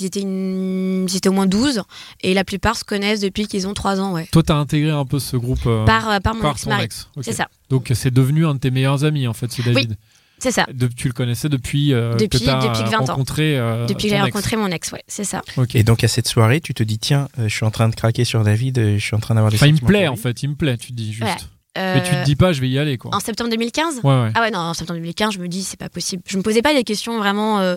ils 0.00 0.06
étaient, 0.06 0.20
une- 0.22 1.06
ils 1.10 1.16
étaient 1.16 1.28
au 1.28 1.32
moins 1.32 1.46
12 1.46 1.82
et 2.22 2.32
la 2.32 2.44
plupart 2.44 2.76
se 2.76 2.84
connaissent 2.84 3.20
depuis 3.20 3.46
qu'ils 3.48 3.66
ont 3.66 3.74
3 3.74 4.00
ans, 4.00 4.12
ouais. 4.14 4.28
toi, 4.30 4.42
t'as 4.42 4.54
intégré 4.56 4.90
un 4.92 5.04
peu 5.04 5.18
ce 5.18 5.36
groupe 5.36 5.64
Par, 5.86 6.20
par 6.22 6.34
mon 6.36 6.50
ex-mari. 6.52 6.84
ex. 6.84 7.08
Ok. 7.16 7.24
C'est 7.24 7.32
ça, 7.32 7.48
Donc 7.68 7.90
c'est 7.94 8.12
devenu 8.14 8.46
un 8.46 8.54
de 8.54 8.60
tes 8.60 8.70
meilleurs 8.70 9.04
amis 9.04 9.26
en 9.26 9.32
fait, 9.32 9.50
ce 9.52 9.62
David. 9.62 9.96
C'est 10.42 10.50
ça. 10.50 10.66
De- 10.72 10.88
tu 10.88 11.06
le 11.08 11.14
connaissais 11.14 11.48
depuis, 11.48 11.92
euh, 11.94 12.14
Depuis- 12.14 12.40
que 12.40 12.44
depuis 12.44 12.90
20 12.90 13.00
ans. 13.00 13.04
rencontré. 13.06 13.56
euh, 13.58 13.86
Depuis 13.86 14.04
que 14.08 14.08
j'ai 14.14 14.20
rencontré 14.20 14.56
mon 14.56 14.66
ex, 14.68 14.90
ouais, 14.92 15.02
c'est 15.06 15.24
ça. 15.24 15.42
Et 15.74 15.84
donc 15.84 16.02
à 16.04 16.08
cette 16.08 16.26
soirée, 16.28 16.60
tu 16.60 16.74
te 16.74 16.82
dis 16.82 16.98
Tiens, 16.98 17.28
euh, 17.38 17.48
je 17.48 17.54
suis 17.54 17.64
en 17.64 17.70
train 17.70 17.88
de 17.88 17.94
craquer 17.94 18.24
sur 18.24 18.42
David, 18.42 18.78
euh, 18.78 18.98
je 18.98 19.04
suis 19.04 19.14
en 19.16 19.20
train 19.20 19.34
d'avoir 19.34 19.50
des 19.50 19.56
Enfin, 19.56 19.66
il 19.68 19.74
me 19.74 19.78
plaît 19.80 20.08
en 20.08 20.16
fait, 20.16 20.42
il 20.42 20.50
me 20.50 20.54
plaît, 20.54 20.76
tu 20.76 20.88
te 20.88 20.96
dis 20.96 21.12
juste. 21.12 21.22
Ouais. 21.22 21.36
Mais 21.76 22.02
tu 22.02 22.10
te 22.10 22.24
dis 22.24 22.36
pas, 22.36 22.52
je 22.52 22.60
vais 22.60 22.68
y 22.68 22.78
aller 22.78 22.98
quoi. 22.98 23.14
En 23.14 23.20
septembre 23.20 23.48
2015 23.50 24.00
Ouais, 24.04 24.10
ouais. 24.22 24.30
Ah 24.34 24.40
ouais, 24.42 24.50
non, 24.50 24.58
en 24.58 24.74
septembre 24.74 24.98
2015, 24.98 25.32
je 25.34 25.38
me 25.38 25.48
dis, 25.48 25.62
c'est 25.62 25.78
pas 25.78 25.88
possible. 25.88 26.22
Je 26.26 26.36
me 26.36 26.42
posais 26.42 26.60
pas 26.60 26.74
des 26.74 26.84
questions 26.84 27.16
vraiment. 27.18 27.60
euh, 27.60 27.76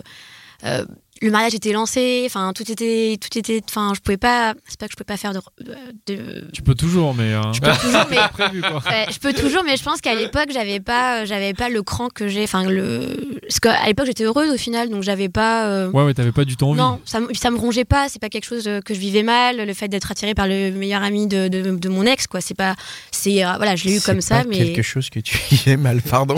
euh, 0.64 0.84
le 1.22 1.30
mariage 1.30 1.54
était 1.54 1.72
lancé, 1.72 2.24
enfin, 2.26 2.52
tout 2.54 2.70
était. 2.70 3.16
Tout 3.20 3.38
était 3.38 3.62
enfin, 3.68 3.92
je 3.94 4.00
pouvais 4.00 4.16
pas. 4.16 4.54
C'est 4.66 4.78
pas 4.78 4.86
que 4.86 4.92
je 4.92 4.96
pouvais 4.96 5.06
pas 5.06 5.16
faire 5.16 5.32
de. 5.32 5.40
de- 6.06 6.48
Tu 6.52 6.62
peux 6.62 6.74
toujours, 6.74 7.14
mais. 7.14 7.32
euh, 7.34 7.52
je 7.52 7.60
peux 7.60 7.70
toujours, 7.80 8.06
mais. 8.10 8.16
prévu 8.32 8.60
quoi. 8.60 8.82
Ouais, 8.86 9.06
je 9.10 9.18
peux 9.18 9.32
toujours, 9.32 9.62
mais 9.64 9.76
je 9.76 9.82
pense 9.82 10.00
qu'à 10.00 10.14
l'époque, 10.14 10.48
j'avais 10.52 10.80
pas, 10.80 11.24
j'avais 11.24 11.54
pas 11.54 11.68
le 11.68 11.82
cran 11.82 12.08
que 12.08 12.28
j'ai. 12.28 12.44
Enfin, 12.44 12.64
le. 12.64 13.38
Parce 13.42 13.60
qu'à 13.60 13.86
l'époque, 13.86 14.06
j'étais 14.06 14.24
heureuse 14.24 14.50
au 14.52 14.56
final, 14.58 14.90
donc 14.90 15.02
j'avais 15.02 15.28
pas. 15.28 15.66
euh, 15.66 15.90
Ouais, 15.90 16.04
ouais, 16.04 16.14
t'avais 16.14 16.32
pas 16.32 16.44
du 16.44 16.56
tout 16.56 16.66
envie. 16.66 16.78
Non, 16.78 17.00
ça, 17.04 17.20
me- 17.20 17.32
ça 17.34 17.50
me 17.50 17.56
rongeait 17.56 17.84
pas. 17.84 18.08
C'est 18.08 18.20
pas 18.20 18.28
quelque 18.28 18.44
chose 18.46 18.66
euh, 18.68 18.80
que 18.80 18.92
je 18.94 18.98
vivais 19.00 19.22
mal. 19.22 19.56
Le 19.66 19.74
fait 19.74 19.88
d'être 19.88 20.10
attirée 20.10 20.34
par 20.34 20.46
le 20.46 20.70
meilleur 20.72 21.02
ami 21.02 21.26
de, 21.26 21.48
de, 21.48 21.76
de 21.76 21.88
mon 21.88 22.04
ex, 22.04 22.26
quoi. 22.26 22.40
C'est 22.40 22.54
pas. 22.56 22.74
C'est 23.10 23.44
euh, 23.44 23.52
voilà, 23.56 23.74
je 23.76 23.84
l'ai 23.84 23.96
eu 23.96 24.00
comme 24.00 24.20
ça, 24.20 24.44
mais. 24.48 24.58
quelque 24.58 24.82
chose 24.82 25.08
que 25.10 25.20
tu 25.20 25.38
y 25.66 25.76
mal, 25.76 26.02
pardon. 26.02 26.34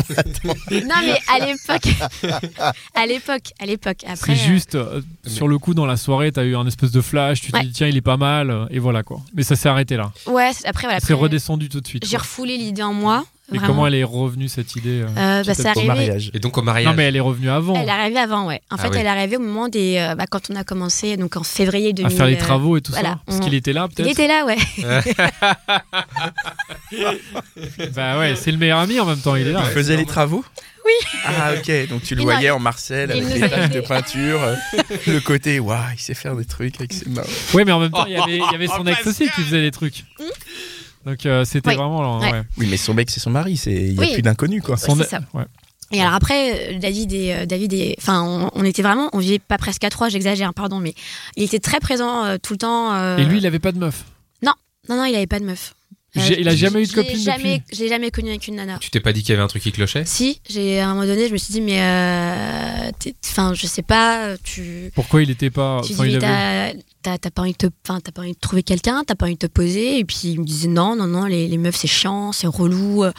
Non, 0.70 0.94
mais 1.02 1.18
à 1.28 1.44
l'époque, 1.46 1.92
à 2.94 3.06
l'époque, 3.06 3.52
à 3.60 3.66
l'époque. 3.66 3.98
Après. 4.06 4.34
C'est 4.36 4.42
euh, 4.42 4.44
juste, 4.70 4.74
euh, 4.74 5.00
sur 5.26 5.48
le 5.48 5.58
coup, 5.58 5.74
dans 5.74 5.86
la 5.86 5.96
soirée, 5.96 6.32
t'as 6.32 6.44
eu 6.44 6.56
un 6.56 6.66
espèce 6.66 6.90
de 6.90 7.00
flash, 7.00 7.40
tu 7.40 7.52
Ouais. 7.52 7.60
te 7.60 7.66
dis, 7.66 7.72
tiens, 7.72 7.86
il 7.88 7.96
est 7.96 8.00
pas 8.02 8.16
mal, 8.16 8.50
euh, 8.50 8.66
et 8.70 8.78
voilà 8.78 9.02
quoi. 9.02 9.20
Mais 9.34 9.42
ça 9.42 9.56
s'est 9.56 9.68
arrêté 9.68 9.96
là. 9.96 10.12
Ouais, 10.26 10.50
après 10.66 10.86
voilà. 10.86 11.00
c'est 11.00 11.12
après, 11.12 11.14
redescendu 11.14 11.68
tout 11.68 11.80
de 11.80 11.86
suite. 11.86 12.06
J'ai 12.06 12.16
refoulé 12.16 12.56
l'idée 12.56 12.82
en 12.82 12.92
moi. 12.94 13.24
Et 13.50 13.56
vraiment. 13.56 13.68
comment 13.72 13.86
elle 13.86 13.94
est 13.94 14.04
revenue 14.04 14.46
cette 14.46 14.76
idée 14.76 15.00
euh, 15.00 15.06
Euh, 15.16 15.42
bah, 15.42 15.54
c'est 15.54 15.64
à 15.64 15.68
Au 15.68 15.78
arrivé. 15.78 15.86
mariage. 15.86 16.30
Et 16.34 16.38
donc 16.38 16.58
au 16.58 16.62
mariage. 16.62 16.84
Non, 16.86 16.92
mais 16.94 17.04
elle 17.04 17.16
est 17.16 17.20
revenue 17.20 17.48
avant. 17.48 17.76
Elle 17.76 17.88
est 17.88 17.90
arrivée 17.90 18.18
avant, 18.18 18.46
ouais. 18.46 18.60
En 18.70 18.76
Ah 18.76 18.82
fait, 18.82 18.88
oui. 18.90 18.96
elle 19.00 19.06
est 19.06 19.08
arrivée 19.08 19.38
au 19.38 19.40
moment 19.40 19.70
des. 19.70 19.96
euh, 19.96 20.14
bah, 20.14 20.26
quand 20.30 20.50
on 20.50 20.54
a 20.56 20.64
commencé, 20.64 21.16
donc 21.16 21.34
en 21.38 21.42
février 21.42 21.94
2000. 21.94 22.12
à 22.12 22.14
faire 22.14 22.26
les 22.26 22.36
travaux 22.36 22.76
et 22.76 22.82
tout 22.82 22.92
voilà, 22.92 23.12
ça. 23.12 23.20
Parce 23.24 23.38
on- 23.38 23.44
qu'il 23.44 23.54
était 23.54 23.72
là, 23.72 23.88
Il 23.90 23.94
peut-être. 23.94 24.10
était 24.10 24.28
là, 24.28 24.44
ouais. 24.44 24.58
Bah 27.94 28.18
ouais, 28.18 28.34
c'est 28.36 28.52
le 28.52 28.58
meilleur 28.58 28.80
ami 28.80 29.00
en 29.00 29.06
même 29.06 29.18
temps, 29.18 29.34
il 29.34 29.46
est 29.46 29.52
là. 29.52 29.62
Il 29.64 29.70
faisait 29.72 29.96
les 29.96 30.04
travaux? 30.04 30.44
Oui. 30.88 31.20
Ah 31.26 31.52
ok, 31.56 31.88
donc 31.88 32.02
tu 32.02 32.14
le 32.14 32.22
Il 32.22 32.24
voyais 32.24 32.50
en 32.50 32.58
Marcel 32.58 33.12
il 33.14 33.22
avec 33.24 33.34
les 33.42 33.48
taches 33.48 33.70
de 33.70 33.80
peinture, 33.82 34.42
euh, 34.42 34.54
le 35.06 35.20
côté 35.20 35.60
waouh, 35.60 35.78
il 35.94 36.00
sait 36.00 36.14
faire 36.14 36.34
des 36.34 36.44
trucs 36.46 36.76
avec 36.76 36.92
ses 36.92 37.08
mains. 37.10 37.22
Ouais, 37.54 37.64
mais 37.64 37.72
en 37.72 37.78
même 37.80 37.90
temps, 37.90 38.06
il 38.06 38.12
y 38.12 38.16
avait, 38.16 38.36
il 38.38 38.52
y 38.52 38.54
avait 38.54 38.66
son 38.68 38.86
ex 38.86 39.06
aussi 39.06 39.24
qui 39.24 39.42
faisait 39.42 39.60
des 39.60 39.70
trucs. 39.70 40.04
Donc 41.04 41.24
euh, 41.26 41.44
c'était 41.44 41.70
Oui. 41.70 41.76
vraiment. 41.76 42.18
Ouais. 42.20 42.32
ouais. 42.32 42.42
Oui, 42.56 42.66
mais 42.70 42.76
son 42.76 42.94
mec 42.94 43.10
c'est 43.10 43.20
son 43.20 43.30
mari, 43.30 43.56
c'est 43.56 43.72
il 43.72 43.94
y 43.94 43.98
a 43.98 44.00
Oui. 44.00 44.12
plus 44.14 44.22
d'inconnu 44.22 44.60
quoi. 44.62 44.76
Son- 44.76 44.96
c'est 44.96 45.04
ça. 45.04 45.20
ouais. 45.34 45.44
Et 45.90 46.02
alors 46.02 46.12
après, 46.12 46.74
euh, 46.74 46.78
David 46.78 47.12
et 47.14 47.32
euh, 47.34 47.46
David 47.46 47.72
et 47.72 47.94
enfin, 47.98 48.22
on, 48.22 48.50
on 48.54 48.64
était 48.64 48.82
vraiment, 48.82 49.08
on 49.14 49.18
vivait 49.18 49.38
pas 49.38 49.56
presque 49.56 49.84
à 49.84 49.90
trois, 49.90 50.10
j'exagère, 50.10 50.52
pardon, 50.52 50.80
mais 50.80 50.94
il 51.36 51.44
était 51.44 51.60
très 51.60 51.80
présent 51.80 52.24
euh, 52.26 52.36
tout 52.42 52.52
le 52.52 52.58
temps. 52.58 52.92
euh, 52.94 53.16
Et 53.16 53.24
lui, 53.24 53.38
il 53.38 53.46
avait 53.46 53.58
pas 53.58 53.72
de 53.72 53.78
meuf. 53.78 54.04
Non, 54.42 54.52
non, 54.90 55.04
il 55.04 55.14
avait 55.14 55.26
pas 55.26 55.40
de 55.40 55.44
meuf. 55.46 55.74
Euh, 56.18 56.22
J'ai- 56.26 56.40
il 56.40 56.48
a 56.48 56.54
jamais 56.56 56.82
eu 56.82 56.86
de 56.86 56.92
copine 56.92 57.18
jamais, 57.18 57.58
depuis. 57.58 57.76
Je 57.76 57.82
l'ai 57.82 57.88
jamais 57.88 58.10
connu 58.10 58.30
avec 58.30 58.46
une 58.48 58.56
nana. 58.56 58.78
Tu 58.80 58.90
t'es 58.90 59.00
pas 59.00 59.12
dit 59.12 59.22
qu'il 59.22 59.30
y 59.30 59.32
avait 59.34 59.42
un 59.42 59.48
truc 59.48 59.62
qui 59.62 59.72
clochait? 59.72 60.04
Si, 60.04 60.40
j'ai 60.48 60.80
à 60.80 60.88
un 60.88 60.94
moment 60.94 61.06
donné, 61.06 61.28
je 61.28 61.32
me 61.32 61.38
suis 61.38 61.52
dit, 61.52 61.60
mais 61.60 61.80
euh, 61.80 62.90
t'es- 62.98 63.14
enfin, 63.26 63.54
je 63.54 63.66
sais 63.66 63.82
pas, 63.82 64.36
tu. 64.42 64.90
Pourquoi 64.94 65.22
il 65.22 65.30
était 65.30 65.50
pas. 65.50 65.80
Tu 65.84 65.92
Enfin, 65.94 66.04
dis, 66.04 66.10
il 66.12 66.18
mais 66.18 66.24
avait- 66.24 66.74
t'as- 66.74 67.12
t'as 67.12 67.18
t'as 67.18 67.30
pas 67.30 67.42
envie 67.42 67.52
de 67.52 67.56
te, 67.56 67.66
enfin, 67.88 68.00
t'as 68.00 68.12
pas 68.12 68.22
envie 68.22 68.32
de 68.32 68.38
trouver 68.38 68.62
quelqu'un, 68.62 69.02
t'as 69.06 69.14
pas 69.14 69.26
envie 69.26 69.34
de 69.34 69.38
te 69.38 69.46
poser, 69.46 69.98
et 69.98 70.04
puis 70.04 70.18
il 70.24 70.40
me 70.40 70.44
disait 70.44 70.68
non, 70.68 70.96
non, 70.96 71.06
non, 71.06 71.24
les, 71.24 71.48
les 71.48 71.58
meufs 71.58 71.76
c'est 71.76 71.86
chiant, 71.88 72.32
c'est 72.32 72.46
relou, 72.46 73.04
euh, 73.04 73.12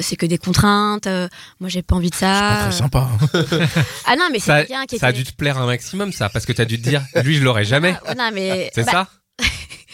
c'est 0.00 0.16
que 0.16 0.26
des 0.26 0.38
contraintes. 0.38 1.06
euh, 1.06 1.28
moi 1.60 1.68
j'ai 1.68 1.82
pas 1.82 1.96
envie 1.96 2.10
de 2.10 2.14
C'est 2.14 2.20
pas 2.26 2.56
ça. 2.60 2.62
très 2.68 2.72
sympa. 2.78 3.08
hein. 3.34 3.44
Ah 4.06 4.16
non, 4.16 4.28
mais 4.30 4.38
c'est 4.38 4.46
ça, 4.46 4.58
quelqu'un 4.64 4.84
qui 4.86 4.98
ça 4.98 5.06
a 5.06 5.10
était. 5.10 5.18
dû 5.22 5.24
te 5.24 5.34
plaire 5.36 5.58
un 5.58 5.66
maximum, 5.66 6.12
ça, 6.12 6.28
parce 6.28 6.46
que 6.46 6.52
t'as 6.52 6.64
dû 6.64 6.80
te 6.80 6.88
dire, 6.88 7.02
lui, 7.24 7.36
je 7.36 7.42
l'aurais 7.42 7.64
jamais. 7.64 7.94
Ah, 8.06 8.14
non 8.14 8.30
mais 8.32 8.70
C'est 8.74 8.84
bah, 8.84 8.92
ça? 8.92 9.08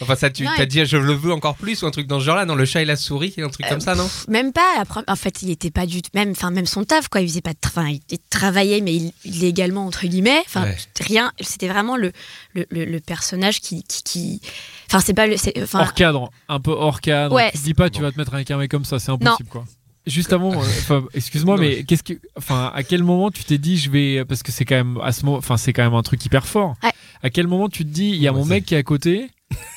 Enfin, 0.01 0.15
ça, 0.15 0.29
tu 0.29 0.45
t'as 0.57 0.63
et- 0.63 0.65
dit, 0.65 0.85
je 0.85 0.97
le 0.97 1.13
veux 1.13 1.31
encore 1.31 1.55
plus, 1.55 1.81
ou 1.83 1.85
un 1.85 1.91
truc 1.91 2.07
dans 2.07 2.19
ce 2.19 2.25
genre-là, 2.25 2.45
non 2.45 2.55
Le 2.55 2.65
chat 2.65 2.81
et 2.81 2.85
la 2.85 2.95
souris, 2.95 3.33
un 3.37 3.49
truc 3.49 3.65
Euh, 3.65 3.69
comme 3.69 3.81
ça, 3.81 3.95
non 3.95 4.09
Même 4.27 4.51
pas. 4.51 4.83
En 5.07 5.15
fait, 5.15 5.41
il 5.43 5.49
était 5.51 5.71
pas 5.71 5.85
du 5.85 6.01
tout. 6.01 6.09
Même, 6.13 6.31
enfin, 6.31 6.51
même 6.51 6.65
son 6.65 6.83
taf, 6.83 7.07
quoi. 7.07 7.21
Il 7.21 7.27
faisait 7.27 7.41
pas. 7.41 7.51
de 7.53 7.57
il, 7.89 7.99
il 8.09 8.17
travaillait, 8.29 8.81
mais 8.81 8.95
il- 8.95 9.13
illégalement 9.25 9.85
entre 9.85 10.05
guillemets. 10.07 10.41
Enfin, 10.45 10.63
Ouais. 10.63 10.77
rien. 10.99 11.31
C'était 11.39 11.67
vraiment 11.67 11.97
le, 11.97 12.11
le, 12.53 12.65
le- 12.69 12.85
le 12.85 12.99
personnage 12.99 13.61
qui, 13.61 13.83
qui, 13.83 14.03
qui- 14.03 14.41
Enfin, 14.89 14.99
c'est 14.99 15.13
pas 15.13 15.27
le. 15.27 15.35
Enfin, 15.61 15.79
Hors 15.81 15.93
cadre, 15.93 16.31
un 16.49 16.59
peu 16.59 16.71
hors 16.71 16.99
cadre. 17.01 17.35
Ouais, 17.35 17.51
tu 17.51 17.59
te 17.59 17.63
dis 17.63 17.73
pas, 17.73 17.89
tu 17.89 18.01
vas 18.01 18.11
te 18.11 18.17
mettre 18.17 18.33
avec 18.33 18.49
un 18.51 18.57
mec 18.57 18.69
comme 18.71 18.85
ça, 18.85 18.99
c'est 18.99 19.11
impossible 19.11 19.49
quoi. 19.49 19.65
juste 20.07 20.33
avant, 20.33 20.53
euh, 20.61 21.01
excuse-moi, 21.13 21.57
mais 21.57 21.83
qu'est-ce 21.83 22.03
que, 22.03 22.13
enfin, 22.35 22.71
à 22.73 22.83
quel 22.83 23.03
moment 23.03 23.29
tu 23.31 23.43
t'es 23.43 23.57
dit, 23.59 23.77
je 23.77 23.89
vais, 23.91 24.25
parce 24.25 24.41
que 24.43 24.51
c'est 24.51 24.65
quand 24.65 24.75
même 24.75 24.99
à 25.03 25.11
ce 25.11 25.25
moment, 25.25 25.37
enfin, 25.37 25.57
c'est 25.57 25.73
quand 25.73 25.83
même 25.83 25.93
un 25.93 26.01
truc 26.01 26.25
hyper 26.25 26.45
fort. 26.47 26.75
Ouais. 26.83 26.89
À 27.23 27.29
quel 27.29 27.47
moment 27.47 27.69
tu 27.69 27.85
te 27.85 27.89
dis, 27.89 28.09
il 28.09 28.15
y 28.15 28.27
a 28.27 28.33
Ouais, 28.33 28.39
mon 28.39 28.45
mec 28.45 28.65
qui 28.65 28.73
est 28.73 28.77
à 28.77 28.83
côté, 28.83 29.29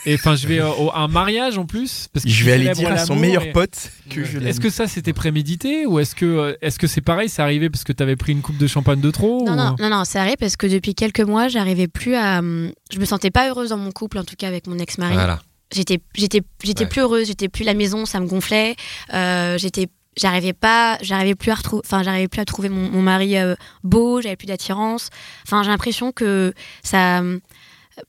et 0.06 0.14
enfin, 0.14 0.36
je 0.36 0.46
vais 0.46 0.60
euh, 0.60 0.68
au- 0.70 0.90
à 0.90 0.98
un 1.00 1.08
mariage 1.08 1.58
en 1.58 1.64
plus, 1.66 2.08
parce 2.12 2.24
que 2.24 2.30
Je 2.30 2.44
vais 2.44 2.52
aller 2.52 2.68
dire 2.70 2.90
à 2.92 2.98
son 2.98 3.16
meilleur 3.16 3.42
et- 3.44 3.52
pote 3.52 3.90
que 4.10 4.20
Ouais. 4.20 4.26
je 4.26 4.38
l'aime. 4.38 4.48
Est-ce 4.48 4.60
que 4.60 4.70
ça 4.70 4.86
c'était 4.88 5.12
prémédité 5.12 5.86
ou 5.86 5.98
est-ce 5.98 6.14
que 6.14 6.24
euh, 6.24 6.54
est-ce 6.62 6.78
que 6.78 6.86
c'est 6.86 7.00
pareil, 7.00 7.28
c'est 7.28 7.42
arrivé 7.42 7.70
parce 7.70 7.84
que 7.84 7.92
t'avais 7.92 8.16
pris 8.16 8.32
une 8.32 8.42
coupe 8.42 8.58
de 8.58 8.66
champagne 8.66 9.00
de 9.00 9.10
trop 9.10 9.44
Non, 9.46 9.52
ou- 9.52 9.56
non, 9.56 9.76
non, 9.78 9.90
non, 9.90 10.04
c'est 10.04 10.18
vrai 10.18 10.36
parce 10.38 10.56
que 10.56 10.66
depuis 10.66 10.94
quelques 10.94 11.20
mois, 11.20 11.48
j'arrivais 11.48 11.88
plus 11.88 12.14
à. 12.14 12.38
hum, 12.40 12.72
Je 12.92 12.98
me 12.98 13.04
sentais 13.04 13.30
pas 13.30 13.48
heureuse 13.48 13.70
dans 13.70 13.76
mon 13.78 13.90
couple, 13.92 14.18
en 14.18 14.24
tout 14.24 14.36
cas 14.36 14.48
avec 14.48 14.66
mon 14.66 14.78
ex-mari. 14.78 15.14
Voilà. 15.14 15.40
J'étais, 15.74 15.98
j'étais, 16.14 16.42
j'étais 16.62 16.84
Ouais. 16.84 16.88
plus 16.88 17.00
heureuse, 17.00 17.26
j'étais 17.26 17.48
plus 17.48 17.62
à 17.62 17.66
la 17.66 17.74
maison, 17.74 18.06
ça 18.06 18.20
me 18.20 18.26
gonflait. 18.26 18.76
Euh, 19.12 19.58
j'étais, 19.58 19.88
j'arrivais 20.16 20.52
pas, 20.52 20.98
j'arrivais 21.02 21.34
plus 21.34 21.50
à 21.50 21.54
retrouver, 21.56 21.82
enfin, 21.84 22.04
j'arrivais 22.04 22.28
plus 22.28 22.40
à 22.40 22.44
trouver 22.44 22.68
mon, 22.68 22.88
mon 22.90 23.02
mari 23.02 23.36
euh, 23.36 23.56
beau, 23.82 24.20
j'avais 24.20 24.36
plus 24.36 24.46
d'attirance. 24.46 25.08
Enfin, 25.44 25.64
j'ai 25.64 25.70
l'impression 25.70 26.12
que 26.12 26.52
ça. 26.84 27.22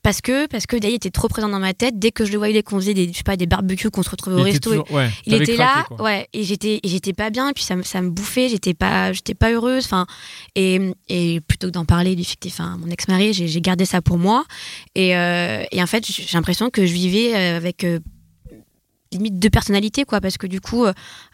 Parce 0.02 0.20
que, 0.20 0.46
parce 0.46 0.66
que 0.66 0.76
Dali 0.76 0.94
était 0.94 1.10
trop 1.10 1.28
présent 1.28 1.48
dans 1.48 1.60
ma 1.60 1.72
tête. 1.72 1.98
Dès 1.98 2.10
que 2.10 2.24
je 2.24 2.32
le 2.32 2.38
voyais, 2.38 2.52
dès 2.52 2.62
qu'on 2.64 2.76
faisait 2.76 2.92
des, 2.94 3.06
je 3.12 3.18
sais 3.18 3.22
pas, 3.22 3.36
des 3.36 3.46
barbecues, 3.46 3.90
qu'on 3.90 4.02
se 4.02 4.10
retrouvait 4.10 4.36
au 4.36 4.40
Il 4.40 4.50
resto, 4.50 4.72
et- 4.72 4.76
toujours- 4.78 4.90
ouais, 4.92 5.10
il 5.26 5.34
était 5.34 5.56
là, 5.56 5.84
ouais, 6.00 6.28
et 6.32 6.42
j'étais, 6.42 6.80
j'étais 6.82 7.12
pas 7.12 7.30
bien, 7.30 7.50
et 7.50 7.52
puis 7.52 7.62
ça, 7.62 7.76
me- 7.76 7.84
ça 7.84 8.02
me 8.02 8.10
bouffait, 8.10 8.48
j'étais 8.48 8.74
pas, 8.74 9.12
j'étais 9.12 9.34
pas 9.34 9.52
heureuse, 9.52 9.84
enfin, 9.84 10.06
et, 10.56 10.80
et 11.08 11.40
plutôt 11.40 11.68
que 11.68 11.72
d'en 11.72 11.84
parler 11.84 12.16
du 12.16 12.24
fait 12.24 12.34
que 12.36 12.48
enfin, 12.48 12.76
mon 12.80 12.88
ex-mari, 12.88 13.32
j'ai, 13.32 13.60
gardé 13.60 13.84
ça 13.84 14.02
pour 14.02 14.18
moi, 14.18 14.44
et, 14.96 15.16
euh, 15.16 15.62
et 15.70 15.80
en 15.82 15.86
fait, 15.86 16.04
j'ai 16.04 16.24
l'impression 16.34 16.68
que 16.70 16.84
je 16.84 16.92
vivais 16.92 17.34
euh, 17.36 17.56
avec 17.56 17.84
euh, 17.84 18.00
limite 19.12 19.38
deux 19.38 19.50
personnalités, 19.50 20.04
quoi, 20.04 20.20
parce 20.20 20.36
que 20.36 20.48
du 20.48 20.60
coup, 20.60 20.84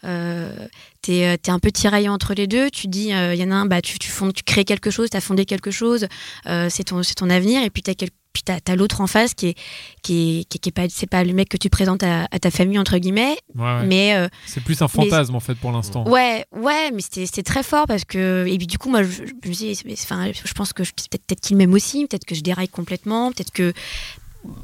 euh, 0.03 0.67
t'es, 1.01 1.37
t'es 1.39 1.49
un 1.51 1.59
peu 1.59 1.71
tiraillé 1.71 2.07
entre 2.07 2.33
les 2.35 2.45
deux, 2.45 2.69
tu 2.69 2.87
dis, 2.87 3.05
il 3.09 3.35
y 3.35 3.43
en 3.43 3.49
a 3.51 3.55
un, 3.55 3.65
bah, 3.65 3.81
tu, 3.81 3.97
tu, 3.97 4.09
fondes, 4.09 4.33
tu 4.33 4.43
crées 4.43 4.63
quelque 4.63 4.91
chose, 4.91 5.09
t'as 5.09 5.21
fondé 5.21 5.45
quelque 5.45 5.71
chose, 5.71 6.07
c'est 6.45 6.83
ton, 6.83 7.01
c'est 7.01 7.15
ton 7.15 7.29
avenir, 7.31 7.63
et 7.63 7.71
puis 7.71 7.81
t'as 7.81 7.93
puis 8.33 8.41
t'as, 8.43 8.59
t'as 8.59 8.75
l'autre 8.75 8.99
en 9.01 9.07
face 9.07 9.33
qui 9.35 9.49
est, 9.49 9.55
qui 10.01 10.39
est, 10.41 10.43
qui 10.45 10.57
est, 10.57 10.59
qui 10.59 10.69
est 10.69 10.71
pas, 10.71 10.87
c'est 10.89 11.07
pas 11.09 11.23
le 11.23 11.33
mec 11.33 11.49
que 11.49 11.57
tu 11.57 11.69
présentes 11.69 12.03
à, 12.03 12.27
à 12.31 12.39
ta 12.39 12.49
famille 12.51 12.79
entre 12.79 12.97
guillemets, 12.97 13.37
Ouais, 13.55 13.63
ouais. 13.63 13.85
mais 13.85 14.15
euh, 14.15 14.27
C'est 14.47 14.63
plus 14.63 14.81
un 14.81 14.87
fantasme 14.87 15.35
en 15.35 15.39
fait 15.39 15.55
pour 15.55 15.71
l'instant. 15.71 16.07
Ouais, 16.09 16.45
ouais, 16.51 16.91
mais 16.91 17.01
c'était 17.01 17.25
c'était 17.27 17.43
très 17.43 17.63
fort 17.63 17.85
parce 17.87 18.03
que 18.05 18.45
et 18.47 18.57
puis 18.57 18.67
du 18.67 18.77
coup 18.77 18.89
moi 18.89 19.03
je, 19.03 19.09
je 19.43 19.47
me 19.49 19.53
dis, 19.53 19.79
enfin, 19.93 20.31
je 20.33 20.53
pense 20.53 20.73
que 20.73 20.83
peut-être 20.83 21.39
qu'il 21.41 21.55
m'aime 21.57 21.73
aussi, 21.73 22.07
peut-être 22.07 22.25
que 22.25 22.35
je 22.35 22.41
déraille 22.41 22.67
complètement, 22.69 23.31
peut-être 23.31 23.51
que 23.51 23.71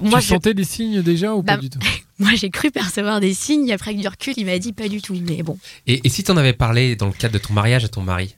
moi 0.02 0.20
tu 0.20 0.26
je, 0.26 0.34
sentais 0.34 0.54
des 0.54 0.64
signes 0.66 1.02
déjà 1.02 1.34
ou 1.36 1.44
pas 1.44 1.56
Bah, 1.56 1.62
du 1.62 1.70
tout? 1.70 1.80
moi 2.20 2.32
j'ai 2.36 2.50
cru 2.50 2.72
percevoir 2.72 3.20
des 3.20 3.34
signes, 3.34 3.72
après 3.72 3.92
avec 3.92 4.02
du 4.02 4.08
recul 4.08 4.34
il 4.36 4.46
m'a 4.46 4.58
dit 4.60 4.74
pas 4.74 4.88
du 4.90 5.02
tout, 5.02 5.16
mais 5.28 5.44
bon. 5.44 5.58
Et, 5.88 6.02
et 6.04 6.10
si 6.10 6.24
t'en 6.24 6.36
avais 6.38 6.54
parlé 6.54 6.96
dans 6.96 7.06
le 7.08 7.14
cadre 7.14 7.36
de 7.36 7.40
ton 7.40 7.54
mariage 7.54 7.86
à 7.86 7.88
ton 7.88 8.02
mari? 8.02 8.36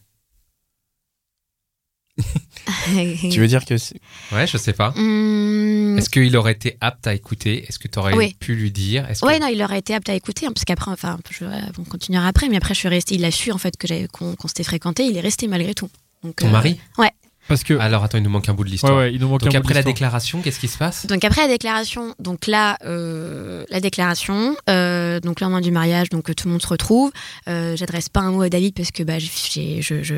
Tu 3.32 3.40
veux 3.40 3.48
dire 3.48 3.66
que 3.66 3.78
c'est- 3.78 3.96
Ouais, 4.32 4.48
je 4.48 4.58
sais 4.58 4.74
pas. 4.74 4.94
Hum, 4.98 5.98
Est-ce 5.98 6.10
qu'il 6.10 6.36
aurait 6.38 6.54
été 6.54 6.78
apte 6.82 7.08
à 7.08 7.14
écouter? 7.14 7.66
Est-ce 7.68 7.80
que 7.80 7.88
t'aurais 7.88 8.14
Oui. 8.16 8.36
pu 8.40 8.56
lui 8.56 8.72
dire? 8.72 9.08
Que- 9.08 9.26
Ouais, 9.26 9.40
non, 9.40 9.48
il 9.48 9.62
aurait 9.64 9.80
été 9.80 9.94
apte 9.94 10.10
à 10.10 10.14
écouter, 10.16 10.46
hein, 10.46 10.52
parce 10.54 10.66
qu'après, 10.66 10.92
enfin, 10.92 11.18
je, 11.30 11.46
on 11.78 11.84
continuera 11.84 12.28
après, 12.28 12.50
mais 12.50 12.58
après, 12.58 12.74
je 12.74 12.80
suis 12.80 12.88
restée, 12.90 13.16
il 13.16 13.26
a 13.26 13.32
su, 13.32 13.52
en 13.52 13.58
fait, 13.58 13.78
que 13.78 14.08
qu'on, 14.08 14.36
s'était 14.48 14.64
fréquenté, 14.64 15.06
il 15.06 15.18
est 15.18 15.22
resté 15.22 15.48
malgré 15.48 15.74
tout. 15.74 15.90
Donc, 16.24 16.36
Ton 16.38 16.48
euh, 16.48 16.52
mari? 16.52 16.80
Parce 17.48 17.64
que 17.64 17.74
Alors 17.80 18.04
attends, 18.04 18.18
il 18.18 18.24
nous 18.24 18.30
manque 18.30 18.48
un 18.50 18.54
bout 18.54 18.64
de 18.64 18.70
l'histoire. 18.70 18.96
ouais, 18.98 19.14
il 19.14 19.20
nous 19.20 19.28
manque 19.28 19.42
Donc 19.42 19.52
bout 19.52 19.58
après 19.58 19.74
la 19.74 19.84
déclaration, 19.84 20.42
qu'est-ce 20.42 20.60
qui 20.60 20.68
se 20.68 20.78
passe? 20.78 21.06
Donc 21.08 21.24
après 21.26 21.42
la 21.42 21.48
déclaration, 21.48 22.16
donc 22.20 22.48
là, 22.48 22.78
euh, 22.86 23.66
la 23.70 23.80
déclaration, 23.82 24.56
euh, 24.70 25.20
donc 25.20 25.42
le 25.42 25.46
lendemain 25.46 25.62
du 25.62 25.72
mariage, 25.72 26.10
donc 26.10 26.30
euh, 26.30 26.34
tout 26.34 26.48
le 26.48 26.54
monde 26.54 26.62
se 26.62 26.68
retrouve. 26.68 27.12
Euh, 27.50 27.76
J'adresse 27.76 28.10
pas 28.10 28.22
un 28.22 28.32
mot 28.32 28.42
à 28.44 28.50
David 28.50 28.74
parce 28.76 28.92
que 28.92 29.04
bah, 29.04 29.20
j'ai- 29.20 29.82
je, 29.82 30.02
je, 30.04 30.16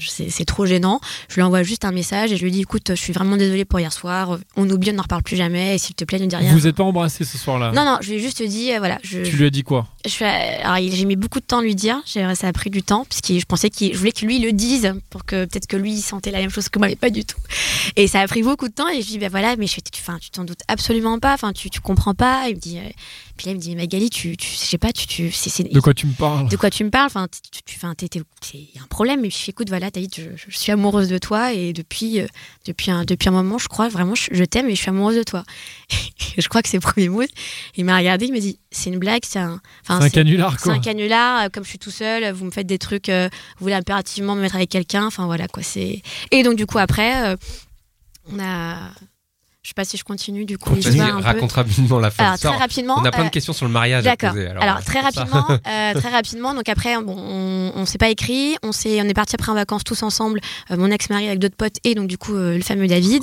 c'est 0.00 0.44
trop 0.44 0.64
gênant. 0.66 1.00
Je 1.28 1.34
lui 1.36 1.42
envoie 1.42 1.62
juste 1.62 1.84
un 1.84 1.92
message 1.92 2.32
et 2.32 2.36
je 2.36 2.44
lui 2.44 2.50
dis, 2.50 2.60
écoute, 2.60 2.88
je 2.90 2.94
suis 3.00 3.12
vraiment 3.12 3.36
désolée 3.36 3.64
pour 3.64 3.80
hier 3.80 3.92
soir. 3.92 4.38
On 4.56 4.68
oublie, 4.70 4.90
on 4.90 4.94
n'en 4.94 5.02
reparle 5.02 5.22
plus 5.22 5.36
jamais. 5.36 5.74
Et 5.74 5.78
s'il 5.78 5.94
te 5.96 6.04
plaît, 6.04 6.18
ne 6.18 6.26
dis 6.26 6.36
rien. 6.36 6.52
Vous 6.52 6.66
êtes 6.66 6.76
pas 6.76 6.84
embrassés 6.84 7.24
ce 7.24 7.36
soir-là 7.36 7.72
Non, 7.72 7.84
non, 7.84 7.98
je 8.00 8.10
lui 8.10 8.16
ai 8.16 8.20
juste 8.20 8.42
dit, 8.42 8.72
euh, 8.72 8.78
voilà, 8.78 8.98
je, 9.02 9.20
Tu 9.22 9.36
lui 9.36 9.46
as 9.46 9.50
dit 9.50 9.62
quoi? 9.64 9.86
J'ai 10.06 11.04
mis 11.04 11.16
beaucoup 11.16 11.40
de 11.40 11.44
temps 11.44 11.58
à 11.58 11.62
lui 11.62 11.74
dire. 11.74 12.00
Ça 12.06 12.48
a 12.48 12.52
pris 12.52 12.70
du 12.70 12.82
temps 12.82 13.04
parce 13.08 13.20
que 13.20 13.38
je 13.38 13.44
pensais 13.44 13.70
qu'il, 13.70 13.92
je 13.92 13.98
voulais 13.98 14.12
que 14.12 14.24
lui 14.24 14.38
le 14.38 14.52
dise 14.52 14.94
pour 15.10 15.24
que 15.24 15.44
peut-être 15.44 15.66
que 15.66 15.76
lui 15.76 15.92
il 15.92 16.00
sentait 16.02 16.30
la 16.30 16.38
même 16.38 16.50
chose 16.50 16.59
que 16.68 16.78
moi, 16.78 16.88
mais 16.88 16.96
pas 16.96 17.10
du 17.10 17.24
tout. 17.24 17.38
Et 17.96 18.06
ça 18.06 18.20
a 18.20 18.26
pris 18.28 18.42
beaucoup 18.42 18.68
de 18.68 18.74
temps. 18.74 18.88
Et 18.88 19.02
je 19.02 19.06
dis, 19.06 19.18
ben 19.18 19.30
voilà, 19.30 19.56
mais 19.56 19.66
je 19.66 19.74
fais, 19.74 19.80
tu, 19.80 20.00
enfin, 20.00 20.18
tu 20.20 20.30
t'en 20.30 20.44
doutes 20.44 20.60
absolument 20.68 21.18
pas. 21.18 21.32
Enfin, 21.34 21.52
tu, 21.52 21.70
tu 21.70 21.80
comprends 21.80 22.14
pas. 22.14 22.48
Il 22.48 22.56
me 22.56 22.60
dit, 22.60 22.78
euh, 22.78 22.88
puis 23.36 23.46
là 23.46 23.52
il 23.52 23.56
me 23.56 23.60
dit, 23.60 23.74
Magali, 23.74 24.10
tu, 24.10 24.36
tu, 24.36 24.48
je 24.48 24.56
sais 24.56 24.78
pas, 24.78 24.92
tu, 24.92 25.06
tu, 25.06 25.30
c'est, 25.32 25.48
c'est- 25.50 25.72
De 25.72 25.80
quoi 25.80 25.94
tu 25.94 26.06
me 26.06 26.12
parles? 26.12 26.48
De 26.48 26.56
quoi 26.56 26.70
tu 26.70 26.84
me 26.84 26.90
parles? 26.90 27.06
Enfin, 27.06 27.26
tu, 27.50 27.62
tu, 27.64 27.76
enfin, 27.76 27.94
il 28.02 28.60
y 28.74 28.78
a 28.78 28.82
un 28.82 28.86
problème. 28.86 29.24
Et 29.24 29.30
je 29.30 29.36
fais, 29.36 29.50
écoute, 29.50 29.68
voilà, 29.68 29.90
Taïd, 29.90 30.12
je, 30.14 30.22
je 30.48 30.56
suis 30.58 30.72
amoureuse 30.72 31.08
de 31.08 31.18
toi 31.18 31.52
et 31.52 31.72
depuis, 31.72 32.20
euh, 32.20 32.26
depuis 32.66 32.90
un, 32.90 33.04
depuis 33.04 33.28
un 33.28 33.32
moment, 33.32 33.58
je 33.58 33.68
crois 33.68 33.88
vraiment, 33.88 34.14
je, 34.14 34.28
je 34.32 34.44
t'aime 34.44 34.68
et 34.68 34.74
je 34.74 34.80
suis 34.80 34.90
amoureuse 34.90 35.16
de 35.16 35.22
toi. 35.22 35.44
je 36.38 36.48
crois 36.48 36.62
que 36.62 36.68
c'est 36.68 36.76
le 36.76 36.80
premier 36.82 37.08
mot. 37.08 37.22
Il 37.76 37.84
m'a 37.84 37.96
regardé, 37.96 38.26
il 38.26 38.32
m'a 38.32 38.40
dit, 38.40 38.58
c'est 38.70 38.90
une 38.90 38.98
blague, 38.98 39.22
c'est 39.26 39.38
un, 39.38 39.60
enfin, 39.82 39.98
C'est 40.00 40.06
un 40.06 40.10
canular 40.10 40.52
c'est 40.58 40.64
quoi. 40.64 40.72
un 40.74 40.78
canular, 40.80 41.42
euh, 41.44 41.48
comme 41.52 41.64
je 41.64 41.70
suis 41.70 41.78
tout 41.78 41.90
seul, 41.90 42.30
vous 42.32 42.44
me 42.44 42.50
faites 42.50 42.66
des 42.66 42.78
trucs, 42.78 43.08
euh, 43.08 43.28
vous 43.58 43.64
voulez 43.64 43.74
impérativement 43.74 44.34
me 44.34 44.40
mettre 44.42 44.54
avec 44.56 44.68
quelqu'un, 44.70 45.06
enfin 45.06 45.26
voilà 45.26 45.48
quoi, 45.48 45.62
c'est. 45.62 46.02
Et 46.30 46.42
donc 46.42 46.49
du 46.54 46.66
coup 46.66 46.78
après, 46.78 47.26
euh, 47.32 47.36
on 48.32 48.38
a. 48.40 48.76
Je 49.62 49.68
sais 49.68 49.74
pas 49.74 49.84
si 49.84 49.98
je 49.98 50.04
continue 50.04 50.46
du 50.46 50.56
coup 50.56 50.70
Continue, 50.70 50.96
peu. 51.04 51.18
raconte 51.18 51.52
rapidement 51.52 51.98
la 51.98 52.10
fin 52.10 52.24
Alors 52.24 52.38
très 52.38 52.56
rapidement. 52.56 52.94
On 52.98 53.04
a 53.04 53.10
plein 53.10 53.24
euh, 53.24 53.26
de 53.26 53.30
questions 53.30 53.52
sur 53.52 53.66
le 53.66 53.72
mariage 53.72 54.04
D'accord. 54.04 54.30
Alors, 54.34 54.62
Alors, 54.62 54.82
très 54.82 55.00
rapidement, 55.00 55.46
euh, 55.50 55.92
très 56.00 56.08
rapidement. 56.08 56.54
Donc 56.54 56.66
après, 56.70 56.96
bon, 57.02 57.14
on, 57.14 57.72
on 57.76 57.84
s'est 57.84 57.98
pas 57.98 58.08
écrit. 58.08 58.56
On 58.62 58.72
s'est, 58.72 59.02
on 59.02 59.04
est 59.04 59.12
parti 59.12 59.36
après 59.36 59.52
en 59.52 59.54
vacances 59.54 59.84
tous 59.84 60.02
ensemble. 60.02 60.40
euh, 60.70 60.78
mon 60.78 60.90
ex-mari 60.90 61.26
avec 61.26 61.40
d'autres 61.40 61.56
potes 61.56 61.76
et 61.84 61.94
donc 61.94 62.06
du 62.08 62.16
coup 62.16 62.34
euh, 62.34 62.56
le 62.56 62.62
fameux 62.62 62.86
David. 62.86 63.22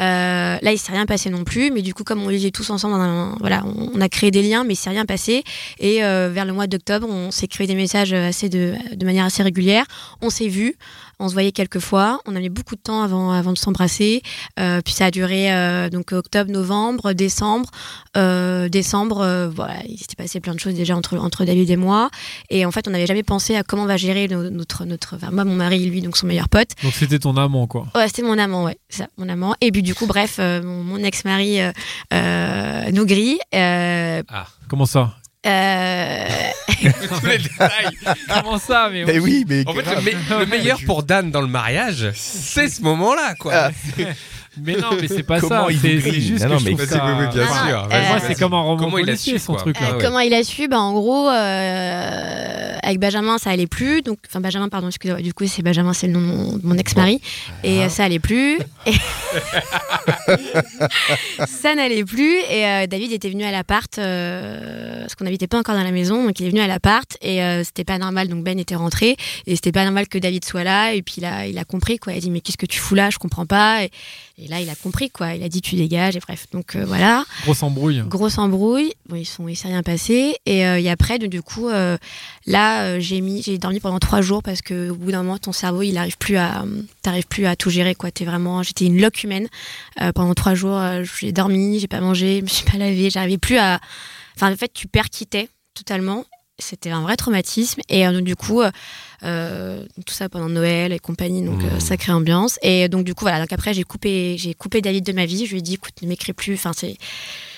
Euh, 0.00 0.56
là, 0.62 0.72
il 0.72 0.78
s'est 0.78 0.92
rien 0.92 1.04
passé 1.04 1.30
non 1.30 1.42
plus. 1.42 1.72
Mais 1.72 1.82
du 1.82 1.94
coup, 1.94 2.04
comme 2.04 2.22
on 2.22 2.28
vivait 2.28 2.52
tous 2.52 2.70
ensemble, 2.70 2.94
dans 2.94 3.00
un- 3.00 3.36
voilà, 3.40 3.64
on, 3.66 3.90
on 3.92 4.00
a 4.00 4.08
créé 4.08 4.30
des 4.30 4.42
liens, 4.42 4.62
mais 4.62 4.74
il 4.74 4.76
s'est 4.76 4.88
rien 4.90 5.04
passé. 5.04 5.42
Et 5.80 6.04
euh, 6.04 6.30
vers 6.32 6.44
le 6.44 6.52
mois 6.52 6.68
d'octobre, 6.68 7.08
on 7.10 7.32
s'est 7.32 7.48
créé 7.48 7.66
des 7.66 7.74
messages 7.74 8.12
assez 8.12 8.48
de, 8.48 8.74
de 8.94 9.04
manière 9.04 9.24
assez 9.24 9.42
régulière. 9.42 9.84
On 10.20 10.30
s'est 10.30 10.48
vus. 10.48 10.76
On 11.22 11.28
se 11.28 11.34
voyait 11.34 11.52
quelques 11.52 11.78
fois. 11.78 12.20
On 12.26 12.34
a 12.36 12.40
mis 12.40 12.48
beaucoup 12.48 12.74
de 12.74 12.80
temps 12.80 13.02
avant, 13.02 13.30
avant 13.30 13.52
de 13.52 13.58
s'embrasser. 13.58 14.22
Euh, 14.58 14.80
puis 14.84 14.92
ça 14.92 15.06
a 15.06 15.10
duré 15.10 15.52
euh, 15.52 15.88
donc 15.88 16.12
octobre, 16.12 16.50
novembre, 16.50 17.12
décembre. 17.12 17.70
Euh, 18.16 18.68
décembre, 18.68 19.48
voilà, 19.54 19.74
il 19.88 19.98
s'était 19.98 20.16
passé 20.16 20.40
plein 20.40 20.54
de 20.54 20.60
choses 20.60 20.74
déjà 20.74 20.96
entre, 20.96 21.16
entre 21.16 21.44
David 21.44 21.70
et 21.70 21.76
moi. 21.76 22.10
Et 22.50 22.66
en 22.66 22.72
fait, 22.72 22.88
on 22.88 22.90
n'avait 22.90 23.06
jamais 23.06 23.22
pensé 23.22 23.54
à 23.56 23.62
comment 23.62 23.84
on 23.84 23.86
va 23.86 23.96
gérer 23.96 24.26
no- 24.28 24.50
notre, 24.50 24.84
notre, 24.84 25.14
enfin, 25.16 25.30
moi, 25.30 25.44
mon 25.44 25.54
mari, 25.54 25.86
lui, 25.86 26.02
donc 26.02 26.16
son 26.16 26.26
meilleur 26.26 26.48
pote. 26.48 26.70
Donc 26.82 26.92
c'était 26.92 27.18
ton 27.20 27.36
amant 27.36 27.66
quoi. 27.66 27.86
Ouais, 27.94 28.08
c'était 28.08 28.22
mon 28.22 28.38
amant, 28.38 28.64
ouais, 28.64 28.76
ça, 28.88 29.06
mon 29.16 29.28
amant. 29.28 29.54
Et 29.60 29.70
puis 29.70 29.82
du 29.82 29.94
coup, 29.94 30.06
bref, 30.06 30.38
mon, 30.38 30.82
mon 30.82 30.98
ex-mari 30.98 31.60
nous 32.12 33.06
grille. 33.06 33.38
Euh, 33.54 34.22
Comment 34.68 34.86
ça? 34.86 35.14
Euh, 35.46 36.26
Tous 37.20 37.26
les 37.26 37.38
détails. 37.38 37.96
Comment 38.28 38.58
ça 38.58 38.88
mais 38.90 39.04
Mais 39.04 39.18
oui, 39.18 39.44
mais 39.48 39.64
En 39.66 39.72
fait, 39.74 39.82
grave. 39.82 40.04
le, 40.04 40.12
me- 40.36 40.40
le 40.40 40.46
meilleur 40.46 40.78
pour 40.86 41.02
Dan 41.02 41.30
dans 41.30 41.40
le 41.40 41.46
mariage, 41.48 42.10
c'est 42.14 42.68
ce 42.68 42.82
moment-là, 42.82 43.34
quoi. 43.36 43.52
Ah. 43.54 43.70
Mais 44.60 44.74
non, 44.76 44.88
mais 45.00 45.08
c'est 45.08 45.22
pas 45.22 45.40
Comment 45.40 45.66
ça. 45.66 45.72
il 45.72 45.78
C'est 45.78 45.98
juste 46.20 46.42
Non, 46.44 46.48
que 46.48 46.52
non, 46.52 46.58
je 46.58 46.66
trouve 46.66 46.80
c'est- 46.80 46.86
ça. 46.86 47.04
oui, 47.06 47.12
oui, 47.26 47.34
bien 47.34 47.46
Ah, 47.50 47.68
sûr. 47.68 47.88
euh, 47.90 48.08
Moi, 48.08 48.18
c'est 48.26 48.38
comme 48.38 48.52
un 48.54 48.60
roman 48.60 48.82
Comment 48.84 48.98
il 48.98 49.08
a 49.10 49.16
su, 49.16 49.38
son 49.38 49.54
truc 49.54 49.80
là. 49.80 49.86
Ah 49.90 49.96
ouais. 49.96 50.04
Comment 50.04 50.20
il 50.20 50.34
a 50.34 50.44
su 50.44 50.68
bah, 50.68 50.78
En 50.80 50.92
gros, 50.92 51.28
euh, 51.30 52.76
avec 52.82 52.98
Benjamin, 53.00 53.38
ça 53.38 53.50
allait 53.50 53.66
plus. 53.66 54.02
Donc, 54.02 54.18
enfin, 54.28 54.40
Benjamin, 54.40 54.68
pardon, 54.68 54.88
excusez-moi. 54.88 55.22
Du 55.22 55.32
coup, 55.32 55.46
c'est 55.46 55.62
Benjamin, 55.62 55.92
c'est 55.94 56.06
le 56.06 56.12
nom 56.14 56.20
de 56.20 56.26
mon, 56.26 56.56
de 56.58 56.66
mon 56.66 56.76
ex-mari. 56.76 57.20
Et 57.64 57.80
euh, 57.82 57.88
ça 57.88 58.04
allait 58.04 58.18
plus. 58.18 58.58
Et- 58.86 58.92
ça 61.46 61.74
n'allait 61.74 62.04
plus. 62.04 62.36
Et 62.50 62.66
euh, 62.66 62.86
David 62.86 63.12
était 63.12 63.30
venu 63.30 63.44
à 63.44 63.50
l'appart, 63.50 63.98
euh, 63.98 65.00
parce 65.00 65.14
qu'on 65.14 65.24
n'habitait 65.24 65.46
pas 65.46 65.58
encore 65.58 65.74
dans 65.74 65.82
la 65.82 65.90
maison. 65.92 66.24
Donc, 66.24 66.38
il 66.40 66.46
est 66.46 66.50
venu 66.50 66.60
à 66.60 66.66
l'appart. 66.66 67.16
Et 67.22 67.42
euh, 67.42 67.64
c'était 67.64 67.84
pas 67.84 67.98
normal. 67.98 68.28
Donc, 68.28 68.44
Ben 68.44 68.58
était 68.58 68.74
rentré. 68.74 69.16
Et 69.46 69.56
c'était 69.56 69.72
pas 69.72 69.84
normal 69.84 70.08
que 70.08 70.18
David 70.18 70.44
soit 70.44 70.64
là. 70.64 70.94
Et 70.94 71.02
puis, 71.02 71.14
il 71.18 71.24
a, 71.24 71.46
il 71.46 71.58
a 71.58 71.64
compris, 71.64 71.98
quoi. 71.98 72.12
Il 72.12 72.18
a 72.18 72.20
dit, 72.20 72.30
mais 72.30 72.40
qu'est-ce 72.40 72.58
que 72.58 72.66
tu 72.66 72.78
fous 72.78 72.94
là? 72.94 73.10
Je 73.10 73.18
comprends 73.18 73.46
pas. 73.46 73.84
Et, 73.84 73.90
et 74.42 74.48
là, 74.48 74.60
il 74.60 74.68
a 74.68 74.74
compris, 74.74 75.10
quoi. 75.10 75.34
Il 75.34 75.42
a 75.42 75.48
dit, 75.48 75.60
tu 75.60 75.76
dégages. 75.76 76.16
Et 76.16 76.20
bref. 76.20 76.46
Donc, 76.52 76.74
euh, 76.74 76.84
voilà. 76.84 77.24
Grosse 77.44 77.62
embrouille. 77.62 78.02
Grosse 78.06 78.38
embrouille, 78.38 78.92
bon, 79.08 79.16
ils 79.16 79.24
sont, 79.24 79.46
il 79.46 79.56
s'est 79.56 79.68
rien 79.68 79.82
passé. 79.82 80.36
Et, 80.46 80.66
euh, 80.66 80.80
et 80.80 80.90
après, 80.90 81.18
donc, 81.18 81.30
du 81.30 81.42
coup, 81.42 81.68
euh, 81.68 81.96
là, 82.46 82.98
j'ai 82.98 83.20
mis, 83.20 83.42
j'ai 83.42 83.58
dormi 83.58 83.78
pendant 83.80 83.98
trois 83.98 84.20
jours 84.20 84.42
parce 84.42 84.62
que 84.62 84.90
au 84.90 84.96
bout 84.96 85.12
d'un 85.12 85.22
moment, 85.22 85.38
ton 85.38 85.52
cerveau, 85.52 85.82
il 85.82 85.96
arrive 85.96 86.18
plus 86.18 86.36
à, 86.36 86.64
t'arrives 87.02 87.26
plus 87.26 87.46
à 87.46 87.56
tout 87.56 87.70
gérer, 87.70 87.94
quoi. 87.94 88.10
T'es 88.10 88.24
vraiment, 88.24 88.62
j'étais 88.62 88.86
une 88.86 89.00
loque 89.00 89.22
humaine 89.22 89.48
pendant 90.14 90.34
trois 90.34 90.54
jours. 90.54 90.80
j'ai 91.20 91.32
dormi, 91.32 91.78
j'ai 91.78 91.88
pas 91.88 92.00
mangé, 92.00 92.38
je 92.38 92.42
me 92.42 92.48
suis 92.48 92.64
pas 92.64 92.78
lavé, 92.78 93.10
j'arrivais 93.10 93.38
plus 93.38 93.58
à, 93.58 93.80
enfin, 94.36 94.52
en 94.52 94.56
fait, 94.56 94.72
tu 94.72 94.88
perds 94.88 95.10
qui 95.10 95.26
t'es 95.26 95.48
totalement. 95.74 96.24
C'était 96.58 96.90
un 96.90 97.00
vrai 97.02 97.16
traumatisme. 97.16 97.80
Et 97.88 98.06
euh, 98.06 98.12
donc, 98.12 98.24
du 98.24 98.36
coup, 98.36 98.60
euh, 98.60 98.70
euh, 99.24 99.84
tout 100.06 100.14
ça 100.14 100.28
pendant 100.28 100.48
Noël 100.48 100.92
et 100.92 100.98
compagnie, 100.98 101.42
donc 101.42 101.62
euh, 101.62 101.76
Mmh. 101.76 101.80
sacrée 101.80 102.12
ambiance. 102.12 102.58
Et 102.62 102.88
donc, 102.88 103.04
du 103.04 103.14
coup, 103.14 103.24
voilà. 103.24 103.40
Donc 103.40 103.52
après, 103.52 103.72
j'ai 103.74 103.84
coupé, 103.84 104.36
j'ai 104.38 104.54
coupé 104.54 104.80
David 104.80 105.04
de 105.04 105.12
ma 105.12 105.26
vie. 105.26 105.46
Je 105.46 105.52
lui 105.52 105.58
ai 105.58 105.62
dit, 105.62 105.74
écoute, 105.74 105.94
ne 106.02 106.08
m'écris 106.08 106.32
plus. 106.34 106.54
Enfin, 106.54 106.72
c'est 106.76 106.96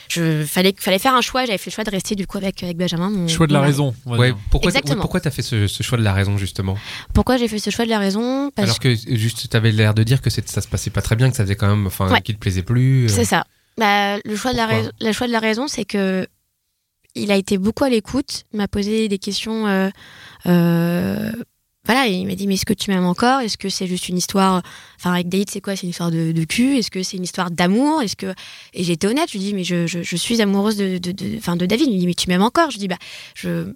je 0.08 0.44
fallait 0.44 0.74
fallait 0.78 0.98
faire 0.98 1.14
un 1.14 1.22
choix. 1.22 1.44
J'avais 1.46 1.58
fait 1.58 1.70
le 1.70 1.74
choix 1.74 1.82
de 1.84 1.90
rester 1.90 2.14
du 2.14 2.26
coup 2.26 2.36
avec 2.36 2.62
avec 2.62 2.76
Benjamin. 2.76 3.10
Mon, 3.10 3.26
Choix 3.26 3.46
de 3.46 3.52
la 3.54 3.60
mon 3.60 3.64
raison. 3.66 3.94
Ouais, 4.06 4.32
pourquoi 4.50 4.70
t'as- 4.70 4.78
Exactement. 4.78 5.00
pourquoi 5.00 5.20
t'as 5.20 5.30
fait 5.30 5.42
ce, 5.42 5.66
ce 5.66 5.82
choix 5.82 5.96
de 5.98 6.02
la 6.04 6.12
raison 6.12 6.36
justement? 6.36 6.76
Pourquoi 7.14 7.36
j'ai 7.38 7.48
fait 7.48 7.58
ce 7.58 7.70
choix 7.70 7.86
de 7.86 7.90
la 7.90 7.98
raison? 7.98 8.50
Parce 8.54 8.66
Alors 8.68 8.78
que 8.80 8.94
juste 8.94 9.48
t'avais 9.48 9.72
l'air 9.72 9.94
de 9.94 10.02
dire 10.02 10.20
que 10.20 10.28
ça 10.30 10.42
se 10.60 10.68
passait 10.68 10.90
pas 10.90 11.00
très 11.02 11.16
bien, 11.16 11.30
que 11.30 11.36
ça 11.36 11.42
faisait 11.44 11.56
quand 11.56 11.68
même, 11.68 11.86
enfin, 11.86 12.10
Ouais. 12.12 12.20
qu'il 12.20 12.34
te 12.34 12.40
plaisait 12.40 12.62
plus. 12.62 13.06
euh. 13.06 13.08
C'est 13.08 13.24
ça. 13.24 13.44
Bah, 13.78 14.18
le 14.24 14.36
choix 14.36 14.52
de 14.52 14.58
la 14.58 14.66
raison, 14.66 14.90
le 15.00 15.12
choix 15.12 15.26
de 15.26 15.32
la 15.32 15.40
raison, 15.40 15.66
c'est 15.68 15.86
que 15.86 16.28
il 17.14 17.30
a 17.32 17.36
été 17.36 17.58
beaucoup 17.58 17.84
à 17.84 17.88
l'écoute. 17.88 18.44
Il 18.52 18.58
m'a 18.58 18.68
posé 18.68 19.08
des 19.08 19.18
questions. 19.18 19.66
euh, 19.66 19.90
euh, 20.46 21.32
voilà, 21.86 22.06
il 22.06 22.26
m'a 22.26 22.34
dit 22.34 22.46
mais 22.46 22.54
est-ce 22.54 22.64
que 22.64 22.72
tu 22.72 22.90
m'aimes 22.90 23.04
encore? 23.04 23.40
Est-ce 23.40 23.58
que 23.58 23.68
c'est 23.68 23.86
juste 23.86 24.08
une 24.08 24.16
histoire 24.16 24.62
Enfin, 24.98 25.12
avec 25.12 25.28
David, 25.28 25.50
c'est 25.50 25.60
quoi? 25.60 25.76
C'est 25.76 25.82
une 25.82 25.90
histoire 25.90 26.10
de, 26.10 26.44
cul? 26.44 26.78
Est-ce 26.78 26.90
que 26.90 27.02
c'est 27.02 27.18
une 27.18 27.24
histoire 27.24 27.50
d'amour? 27.50 28.00
Est-ce 28.00 28.16
que 28.16 28.32
Et 28.72 28.84
j'étais 28.84 29.06
honnête. 29.06 29.28
Je 29.28 29.34
lui 29.34 29.40
dis 29.40 29.54
mais 29.54 29.64
je, 29.64 30.16
suis 30.16 30.40
amoureuse 30.40 30.78
de, 30.78 30.96
de, 30.96 31.12
de, 31.12 31.66
David. 31.66 31.88
Il 31.88 31.94
me 31.94 31.98
dit 31.98 32.06
mais 32.06 32.14
tu 32.14 32.28
m'aimes 32.30 32.42
encore? 32.42 32.70
Je 32.70 32.78
dis 32.78 32.88
bah 32.88 32.96
je 33.34 33.66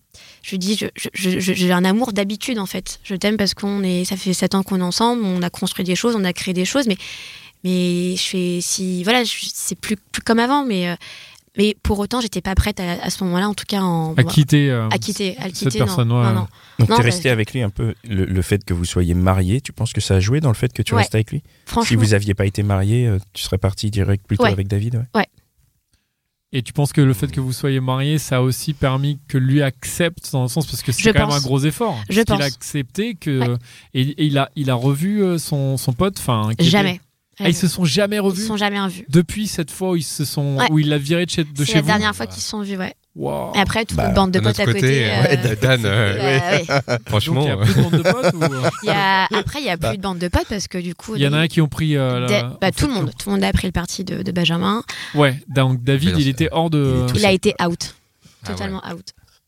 je 0.43 0.51
lui 0.53 0.59
dis 0.59 0.81
j'ai 1.13 1.73
un 1.73 1.85
amour 1.85 2.15
d'habitude 2.15 2.59
en 2.59 2.67
fait. 2.67 2.99
Je 3.05 3.15
t'aime 3.15 3.37
parce 3.37 3.53
qu'on 3.53 3.83
est 3.83 4.07
ça 4.07 4.17
fait 4.17 4.33
sept 4.33 4.55
ans 4.55 4.63
qu'on 4.63 4.81
est 4.81 4.83
ensemble. 4.83 5.23
On 5.23 5.43
a 5.43 5.51
construit 5.51 5.85
des 5.85 5.95
choses, 5.95 6.17
on 6.17 6.25
a 6.25 6.33
créé 6.33 6.55
des 6.55 6.65
choses, 6.65 6.87
mais 6.87 6.97
mais 7.63 8.15
je 8.17 8.23
fais 8.23 8.59
si 8.63 9.03
voilà 9.05 9.23
c'est 9.25 9.75
plus, 9.75 9.97
plus 9.97 10.23
comme 10.23 10.39
avant 10.39 10.65
mais 10.65 10.89
euh, 10.89 10.95
mais 11.59 11.77
pour 11.83 11.99
autant 11.99 12.21
j'étais 12.21 12.41
pas 12.41 12.55
prête 12.55 12.81
à, 12.81 12.93
à 13.03 13.11
ce 13.11 13.23
moment-là 13.25 13.49
en 13.49 13.55
tout 13.55 13.65
cas 13.67 13.83
en, 13.83 14.15
À 14.15 14.25
quitter. 14.25 14.71
euh, 14.71 14.89
à 14.89 14.99
quitter 14.99 15.37
à 15.39 15.43
cette 15.45 15.55
quitter 15.55 15.79
non. 15.81 15.85
personne, 15.87 16.13
ouais, 16.13 16.23
non, 16.25 16.33
non. 16.33 16.47
Donc 16.79 16.89
t'es 16.89 16.97
bah, 16.97 17.03
resté 17.03 17.29
avec 17.31 17.53
lui 17.53 17.61
un 17.63 17.71
peu. 17.71 17.95
Le, 18.09 18.25
le 18.25 18.43
fait 18.43 18.65
que 18.65 18.73
vous 18.73 18.85
soyez 18.85 19.13
mariés, 19.15 19.61
tu 19.61 19.73
penses 19.73 19.93
que 19.93 20.01
ça 20.01 20.15
a 20.15 20.21
joué 20.21 20.41
dans 20.41 20.49
le 20.49 20.55
fait 20.55 20.73
que 20.73 20.83
tu 20.83 20.95
Ouais. 20.95 21.01
restes 21.03 21.15
avec 21.15 21.31
lui? 21.33 21.39
Si 21.41 21.73
franchement 21.73 21.99
vous 22.01 22.15
aviez 22.15 22.35
pas 22.35 22.47
été 22.47 22.63
mariés, 22.63 23.07
euh, 23.07 23.19
tu 23.35 23.43
serais 23.43 23.59
parti 23.59 23.91
direct 23.91 24.27
plutôt 24.27 24.45
Ouais. 24.45 24.53
avec 24.53 24.69
David 24.69 25.05
ouais 25.15 25.27
Et 26.53 26.63
tu 26.63 26.73
penses 26.73 26.93
que 26.95 27.01
le 27.03 27.13
fait 27.13 27.31
que 27.31 27.41
vous 27.41 27.53
soyez 27.53 27.81
mariés, 27.81 28.19
ça 28.19 28.37
a 28.37 28.41
aussi 28.41 28.73
permis 28.73 29.19
que 29.29 29.37
lui 29.37 29.61
accepte 29.61 30.33
dans 30.33 30.43
le 30.43 30.49
sens 30.49 30.67
parce 30.67 30.83
que 30.83 30.93
c'est 30.93 31.13
quand 31.13 31.19
même 31.19 31.29
pense. 31.29 31.37
un 31.39 31.43
gros 31.43 31.59
effort. 31.61 31.99
Je 32.09 32.15
Parce 32.17 32.25
qu'il 32.25 32.35
a 32.35 32.37
pense. 32.39 32.47
accepté 32.47 33.15
que 33.17 33.41
Ouais. 33.51 33.57
et, 33.95 34.01
et 34.03 34.25
il 34.25 34.39
a 34.39 34.49
il 34.57 34.71
a 34.71 34.75
revu 34.75 35.23
euh, 35.23 35.37
son, 35.39 35.77
son 35.77 35.93
pote. 35.93 36.17
Enfin, 36.19 36.47
qui 36.49 36.53
était- 36.55 36.65
jamais 36.65 37.01
Ah, 37.41 37.49
ils 37.49 37.55
se 37.55 37.69
sont 37.69 37.85
jamais 37.85 38.17
ils 38.17 38.21
revus 38.21 38.41
se 38.43 38.47
sont 38.49 38.57
jamais 38.57 38.81
revus 38.81 39.05
depuis 39.09 39.47
cette 39.47 39.71
fois 39.71 39.91
où 39.93 39.97
ils 39.97 40.03
se 40.03 40.25
sont 40.25 40.57
Ouais. 40.59 40.67
où 40.71 40.79
il 40.79 40.89
l'a 40.89 40.99
viré 40.99 41.25
de 41.25 41.31
chez 41.31 41.45
de 41.45 41.51
c'est 41.59 41.65
chez 41.67 41.75
la 41.75 41.81
vous. 41.83 41.87
dernière 41.87 42.15
fois 42.17 42.27
qu'ils 42.27 42.43
se 42.43 42.49
sont 42.49 42.63
vus 42.63 42.77
ouais 42.77 42.95
Wow. 43.17 43.53
et 43.57 43.59
après 43.59 43.85
toute 43.85 43.97
Bah, 43.97 44.05
notre 44.05 44.15
bande 44.15 44.31
de 44.31 44.39
potes 44.39 44.61
à 44.61 44.65
côté, 44.65 44.81
côté 44.81 45.11
euh, 45.11 45.23
ouais, 45.23 45.57
Dan, 45.61 45.81
euh, 45.85 46.19
bah, 46.67 46.85
ouais. 46.87 46.99
franchement. 47.09 47.45
Donc, 47.45 47.45
il 47.47 47.49
y 47.49 47.53
a 47.53 47.57
plus 47.57 47.75
de 47.75 47.83
bande 47.83 47.93
de 47.93 48.03
potes 48.03 48.35
ou, 48.35 48.69
Il 48.85 48.87
y 48.87 48.91
a- 48.91 49.25
après 49.37 49.59
il 49.61 49.65
y 49.67 49.71
a 49.71 49.77
plus 49.77 49.97
de 49.97 50.03
bande 50.03 50.19
de 50.19 50.29
potes 50.29 50.47
parce 50.49 50.69
que 50.69 50.79
du 50.79 50.95
coup 50.95 51.17
Il 51.17 51.23
y 51.23 51.27
en 51.27 51.33
a 51.33 51.39
un 51.39 51.49
qui 51.49 51.61
ont 51.61 51.67
pris. 51.69 51.97
euh, 51.97 52.21
la- 52.29 52.43
bah, 52.61 52.69
en 52.69 52.71
tout 52.71 52.87
le 52.87 52.93
monde 52.95 53.11
tout 53.19 53.29
le 53.31 53.35
monde 53.35 53.45
a 53.45 53.53
pris 53.53 53.67
le 53.67 53.73
parti 53.73 54.05
de, 54.05 54.23
de 54.23 54.33
Benjamin 54.33 54.83
Ouais, 55.15 55.37
donc 55.49 55.83
David, 55.83 56.15
il 56.19 56.29
était 56.29 56.49
hors 56.53 56.71
de. 56.71 57.07
Il 57.17 57.27
a 57.27 57.33
été 57.33 57.55
out 57.65 57.95
Ah 58.45 58.51
ouais. 58.51 58.55
totalement 58.55 58.83
out 58.89 59.07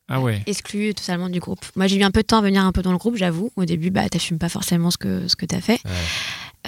Ah 0.08 0.20
ouais. 0.20 0.42
exclu 0.46 0.92
totalement 0.92 1.28
du 1.28 1.38
groupe 1.38 1.64
moi 1.76 1.86
j'ai 1.86 1.96
eu 1.96 2.02
un 2.02 2.10
peu 2.10 2.22
de 2.22 2.26
temps 2.26 2.38
à 2.38 2.42
venir 2.42 2.64
un 2.64 2.72
peu 2.72 2.82
dans 2.82 2.90
le 2.92 2.98
groupe 2.98 3.14
j'avoue 3.16 3.52
au 3.54 3.64
début 3.64 3.90
bah 3.90 4.08
t'assumes 4.08 4.38
pas 4.38 4.48
forcément 4.48 4.90
ce 4.90 4.98
que 4.98 5.28
ce 5.28 5.36
que 5.36 5.46
t'as 5.46 5.60
fait 5.60 5.80
Ouais. 5.84 5.90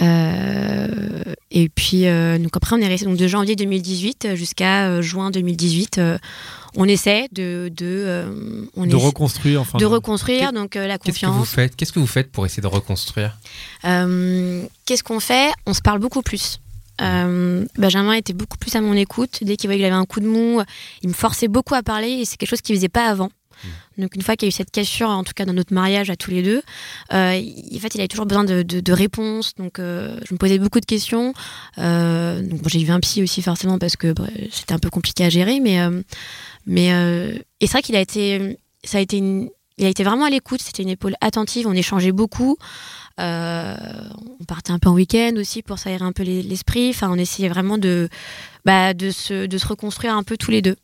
Et 0.01 1.69
puis, 1.69 2.07
euh, 2.07 2.39
donc 2.39 2.57
après, 2.57 2.75
on 2.77 2.79
est 2.81 2.89
resté 2.89 3.05
donc, 3.07 3.17
de 3.19 3.29
janvier 3.29 3.57
2018 3.57 4.35
jusqu'à 4.35 4.87
euh, 4.89 5.03
juin 5.03 5.31
2018. 5.31 5.99
euh, 5.99 6.19
on 6.75 6.87
essaie 6.87 7.29
de, 7.33 7.69
de, 7.77 7.85
euh, 7.85 8.65
on 8.77 8.87
De 8.87 8.97
essaie 8.97 9.07
reconstruire, 9.07 9.61
enfin. 9.61 9.77
de 9.79 9.85
reconstruire 9.85 10.55
donc 10.55 10.77
euh, 10.77 10.87
la 10.87 10.97
Qu'est-ce 10.97 11.21
que 11.21 11.27
vous 11.27 11.33
confiance. 11.33 11.49
faites 11.55 11.77
Qu'est-ce 11.77 11.93
que 11.93 11.99
vous 12.01 12.07
faites 12.07 12.33
pour 12.33 12.47
essayer 12.47 12.63
de 12.63 12.67
reconstruire? 12.67 13.37
Euh, 13.85 14.63
Qu'est-ce 14.87 15.03
qu'on 15.05 15.21
fait? 15.21 15.51
On 15.67 15.75
se 15.75 15.83
parle 15.83 15.99
beaucoup 15.99 16.23
plus. 16.23 16.61
Euh, 17.03 17.67
Benjamin 17.77 18.15
était 18.15 18.33
beaucoup 18.33 18.57
plus 18.57 18.75
à 18.75 18.81
mon 18.81 18.95
écoute. 18.95 19.41
Dès 19.43 19.57
qu'il 19.57 19.69
voyait 19.69 19.81
que 19.81 19.87
j'avais 19.87 19.97
un 20.01 20.07
coup 20.07 20.21
de 20.21 20.27
mou, 20.27 20.63
il 21.03 21.09
me 21.11 21.15
forçait 21.15 21.49
beaucoup 21.49 21.75
à 21.75 21.83
parler 21.83 22.09
et 22.09 22.25
c'est 22.25 22.39
quelque 22.39 22.49
chose 22.49 22.63
qu'il 22.63 22.75
faisait 22.75 22.89
pas 22.89 23.07
avant. 23.07 23.31
Donc 23.99 24.17
une 24.17 24.23
fois 24.23 24.37
qu'il 24.37 24.47
y 24.47 24.49
a 24.49 24.51
eu 24.51 24.53
cette 24.53 24.71
cassure, 24.71 25.09
en 25.09 25.25
tout 25.25 25.33
cas 25.35 25.45
dans 25.45 25.53
notre 25.53 25.75
mariage 25.75 26.11
à 26.11 26.17
tous 26.17 26.31
les 26.31 26.43
deux, 26.43 26.63
euh, 27.13 27.41
en 27.41 27.79
fait 27.79 27.95
il 27.95 28.01
avait 28.01 28.09
toujours 28.09 28.27
besoin 28.27 28.45
de, 28.45 28.93
réponses. 28.93 29.55
Donc 29.57 29.79
euh, 29.79 30.19
je 30.27 30.35
me 30.35 30.39
posais 30.39 30.59
beaucoup 30.59 30.81
de 30.81 30.87
questions. 30.87 31.35
Euh, 31.79 32.43
donc 32.43 32.69
j'ai 32.69 32.81
eu 32.81 32.91
un 32.91 33.01
psy 33.01 33.23
aussi 33.23 33.43
forcément 33.43 33.79
parce 33.79 33.97
que 33.97 34.13
bref, 34.13 34.33
c'était 34.51 34.75
un 34.75 34.79
peu 34.79 34.91
compliqué 34.91 35.25
à 35.25 35.29
gérer, 35.29 35.61
mais 35.61 35.79
mais 36.67 36.89
et 37.61 37.67
c'est 37.67 37.73
vrai 37.73 37.83
qu'il 37.83 37.97
a 37.97 38.01
été, 38.01 38.59
ça 38.85 38.99
a 38.99 39.01
été 39.01 39.51
il 39.79 39.87
a 39.87 39.89
été 39.89 40.05
vraiment 40.05 40.27
à 40.27 40.31
l'écoute. 40.31 40.61
C'était 40.61 40.83
une 40.83 40.91
épaule 40.91 41.15
attentive. 41.21 41.67
On 41.67 41.73
échangeait 41.73 42.13
beaucoup. 42.13 42.57
On 43.19 44.45
partait 44.47 44.73
un 44.73 44.79
peu 44.79 44.89
en 44.89 44.95
week-end 44.95 45.33
aussi 45.37 45.63
pour 45.63 45.79
s'aérer 45.79 46.05
un 46.05 46.13
peu 46.13 46.23
les- 46.23 46.43
l'esprit. 46.43 46.91
Enfin, 46.91 47.11
on 47.11 47.17
essayait 47.17 47.49
vraiment 47.49 47.79
de, 47.79 48.09
bah, 48.65 48.95
de, 48.95 49.11
se, 49.11 49.47
de 49.47 49.59
se 49.59 49.67
reconstruire 49.67 50.15
un 50.15 50.23
peu 50.23 50.37
tous 50.37 50.51
les 50.51 50.63
deux. 50.63 50.77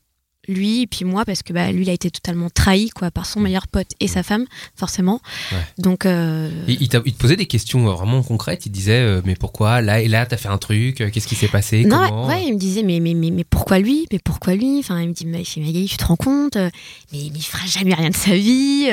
Lui 0.49 0.83
et 0.83 0.87
puis 0.87 1.05
moi, 1.05 1.25
parce 1.25 1.43
que 1.43 1.53
bah, 1.53 1.71
lui, 1.71 1.83
il 1.83 1.91
a 1.91 1.93
été 1.93 2.11
totalement 2.11 2.49
trahi 2.51 2.89
quoi, 2.91 3.11
par 3.11 3.27
son 3.27 3.39
meilleur 3.41 3.69
pote 3.69 3.89
et 4.01 4.09
sa 4.09 4.23
femme, 4.23 4.47
forcément. 4.75 5.21
Ouais. 5.53 5.59
Donc, 5.79 6.07
euh, 6.07 6.51
il, 6.67 6.81
il 6.83 6.89
t'a- 6.89 7.03
il 7.05 7.13
te 7.13 7.19
posait 7.19 7.37
des 7.37 7.47
questions 7.47 7.89
euh, 7.89 7.93
vraiment 7.93 8.23
concrètes. 8.23 8.65
Il 8.67 8.73
disait 8.73 8.93
euh, 9.01 9.21
mais 9.25 9.35
pourquoi? 9.37 9.81
Là 9.83 10.01
et 10.01 10.09
là 10.09 10.25
t'as 10.27 10.37
fait 10.37 10.49
un 10.49 10.59
truc 10.59 11.01
euh, 11.01 11.11
Qu'est-ce 11.11 11.29
qui 11.29 11.35
s'est 11.35 11.49
passé? 11.49 11.85
Non, 11.85 11.99
Comment? 12.09 12.27
ouais, 12.29 12.47
il 12.47 12.55
me 12.55 12.59
disait 12.59 12.83
mais, 12.83 12.99
mais, 13.01 13.15
mais, 13.15 13.31
mais 13.31 13.45
pourquoi 13.45 13.79
lui? 13.79 14.07
Mais 14.13 14.19
pourquoi 14.19 14.55
lui? 14.55 14.79
Enfin, 14.79 15.01
il 15.01 15.09
me 15.09 15.13
dit 15.15 15.27
mais, 15.27 15.43
Magali, 15.59 15.87
tu 15.87 15.97
te 15.97 16.05
rends 16.05 16.17
compte 16.17 16.57
mais, 16.57 16.71
mais 17.13 17.21
il 17.37 17.43
fera 17.43 17.67
jamais 17.67 17.95
rien 17.95 18.11
de 18.11 18.17
sa 18.17 18.35
vie. 18.35 18.89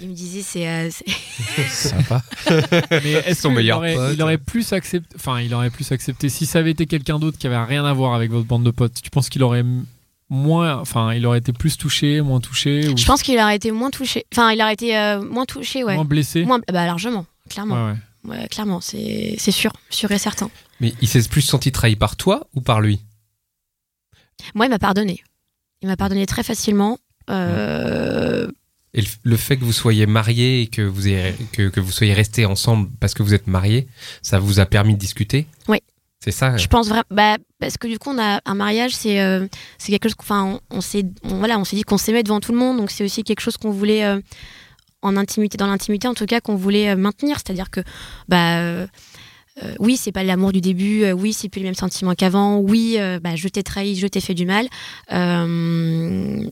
Il 0.00 0.08
me 0.08 0.14
disait 0.14 0.42
c'est 0.42 0.68
euh, 0.68 0.88
c'est- 0.90 1.68
Sympa. 1.90 2.22
Mais 2.90 3.12
est-ce 3.26 3.42
Son 3.42 3.50
meilleur 3.50 3.78
aurait, 3.78 3.94
pote. 3.94 4.10
il 4.14 4.22
aurait 4.22 4.38
plus 4.38 4.72
accepté, 4.72 5.08
enfin, 5.16 5.40
il 5.40 5.52
aurait 5.54 5.70
plus 5.70 5.90
accepté 5.92 6.28
si 6.28 6.46
ça 6.46 6.58
avait 6.60 6.70
été 6.72 6.86
quelqu'un 6.86 7.18
d'autre 7.18 7.38
qui 7.38 7.46
avait 7.46 7.62
rien 7.62 7.84
à 7.84 7.92
voir 7.92 8.14
avec 8.14 8.30
votre 8.30 8.46
bande 8.46 8.64
de 8.64 8.70
potes. 8.70 8.94
Tu 9.02 9.10
penses 9.10 9.28
qu'il 9.28 9.42
aurait 9.42 9.64
moins, 10.30 10.78
enfin, 10.78 11.12
il 11.12 11.26
aurait 11.26 11.38
été 11.38 11.52
plus 11.52 11.76
touché, 11.76 12.20
moins 12.22 12.40
touché, 12.40 12.88
ou 12.88 12.96
Je 12.96 13.04
pense 13.04 13.22
qu'il 13.22 13.38
aurait 13.38 13.56
été 13.56 13.70
moins 13.72 13.90
touché. 13.90 14.24
Enfin, 14.32 14.52
il 14.52 14.62
aurait 14.62 14.72
été 14.74 14.96
euh, 14.96 15.20
moins 15.22 15.44
touché, 15.44 15.84
ouais. 15.84 15.96
moins 15.96 16.04
blessé 16.04 16.44
Moins, 16.44 16.60
bah 16.72 16.86
largement, 16.86 17.26
clairement. 17.48 17.86
Ouais, 17.86 17.92
ouais. 17.92 17.98
Ouais, 18.22 18.48
clairement, 18.48 18.80
c'est 18.80 19.34
c'est 19.38 19.50
sûr, 19.50 19.72
sûr 19.88 20.10
et 20.12 20.18
certain. 20.18 20.50
Mais 20.80 20.94
il 21.00 21.08
s'est 21.08 21.22
plus 21.28 21.40
senti 21.42 21.72
trahi 21.72 21.96
par 21.96 22.16
toi 22.16 22.46
ou 22.54 22.60
par 22.60 22.80
lui? 22.80 23.00
Moi, 24.54 24.66
il 24.66 24.68
m'a 24.68 24.78
pardonné. 24.78 25.22
Il 25.82 25.88
m'a 25.88 25.96
pardonné 25.96 26.26
très 26.26 26.42
facilement. 26.42 26.98
Euh, 27.30 28.46
Et 28.92 29.00
le, 29.00 29.06
le 29.22 29.36
fait 29.36 29.56
que 29.56 29.64
vous 29.64 29.72
soyez 29.72 30.04
mariés 30.06 30.62
et 30.62 30.66
que 30.66 30.82
vous, 30.82 31.08
ayez, 31.08 31.34
que, 31.52 31.68
que 31.68 31.80
vous 31.80 31.92
soyez 31.92 32.12
restés 32.12 32.44
ensemble 32.44 32.90
parce 33.00 33.14
que 33.14 33.22
vous 33.22 33.32
êtes 33.34 33.46
mariés, 33.46 33.86
ça 34.20 34.38
vous 34.38 34.60
a 34.60 34.66
permis 34.66 34.94
de 34.94 34.98
discuter? 34.98 35.46
Oui. 35.68 35.78
C'est 36.22 36.32
ça 36.32 36.56
Je 36.56 36.66
pense 36.66 36.88
vraiment, 36.88 37.04
bah, 37.10 37.38
parce 37.60 37.78
que 37.78 37.86
du 37.88 37.98
coup, 37.98 38.10
on 38.10 38.18
a 38.18 38.40
un 38.44 38.54
mariage, 38.54 38.94
c'est 38.94 39.20
euh, 39.20 39.46
c'est 39.78 39.90
quelque 39.92 40.04
chose. 40.04 40.14
qu'on- 40.14 40.22
Enfin, 40.24 40.60
on, 40.70 40.76
on 40.76 40.80
s'est, 40.82 41.04
on- 41.24 41.38
voilà, 41.38 41.58
on 41.58 41.64
s'est 41.64 41.76
dit 41.76 41.82
qu'on 41.82 41.96
s'aimait 41.98 42.22
devant 42.22 42.40
tout 42.40 42.52
le 42.52 42.58
monde, 42.58 42.76
donc 42.76 42.90
c'est 42.90 43.04
aussi 43.04 43.22
quelque 43.24 43.40
chose 43.40 43.56
qu'on 43.56 43.70
voulait 43.70 44.04
euh, 44.04 44.20
en 45.02 45.16
intimité, 45.16 45.56
dans 45.56 45.66
l'intimité, 45.66 46.08
en 46.08 46.14
tout 46.14 46.26
cas, 46.26 46.40
qu'on 46.40 46.56
voulait 46.56 46.90
euh, 46.90 46.96
maintenir. 46.96 47.36
C'est-à-dire 47.38 47.70
que, 47.70 47.80
bah. 48.28 48.58
euh, 48.60 48.86
euh, 49.64 49.74
oui, 49.78 49.96
c'est 49.96 50.12
pas 50.12 50.22
l'amour 50.22 50.52
du 50.52 50.60
début. 50.60 51.02
euh, 51.04 51.12
oui, 51.12 51.32
c'est 51.32 51.48
plus 51.48 51.60
les 51.60 51.64
mêmes 51.66 51.74
sentiments 51.74 52.14
qu'avant. 52.14 52.58
Oui, 52.58 52.96
euh, 52.98 53.18
bah, 53.18 53.34
je 53.36 53.48
t'ai 53.48 53.62
trahi, 53.62 53.96
je 53.96 54.06
t'ai 54.06 54.20
fait 54.20 54.34
du 54.34 54.46
mal. 54.46 54.68
Euh, 55.12 56.44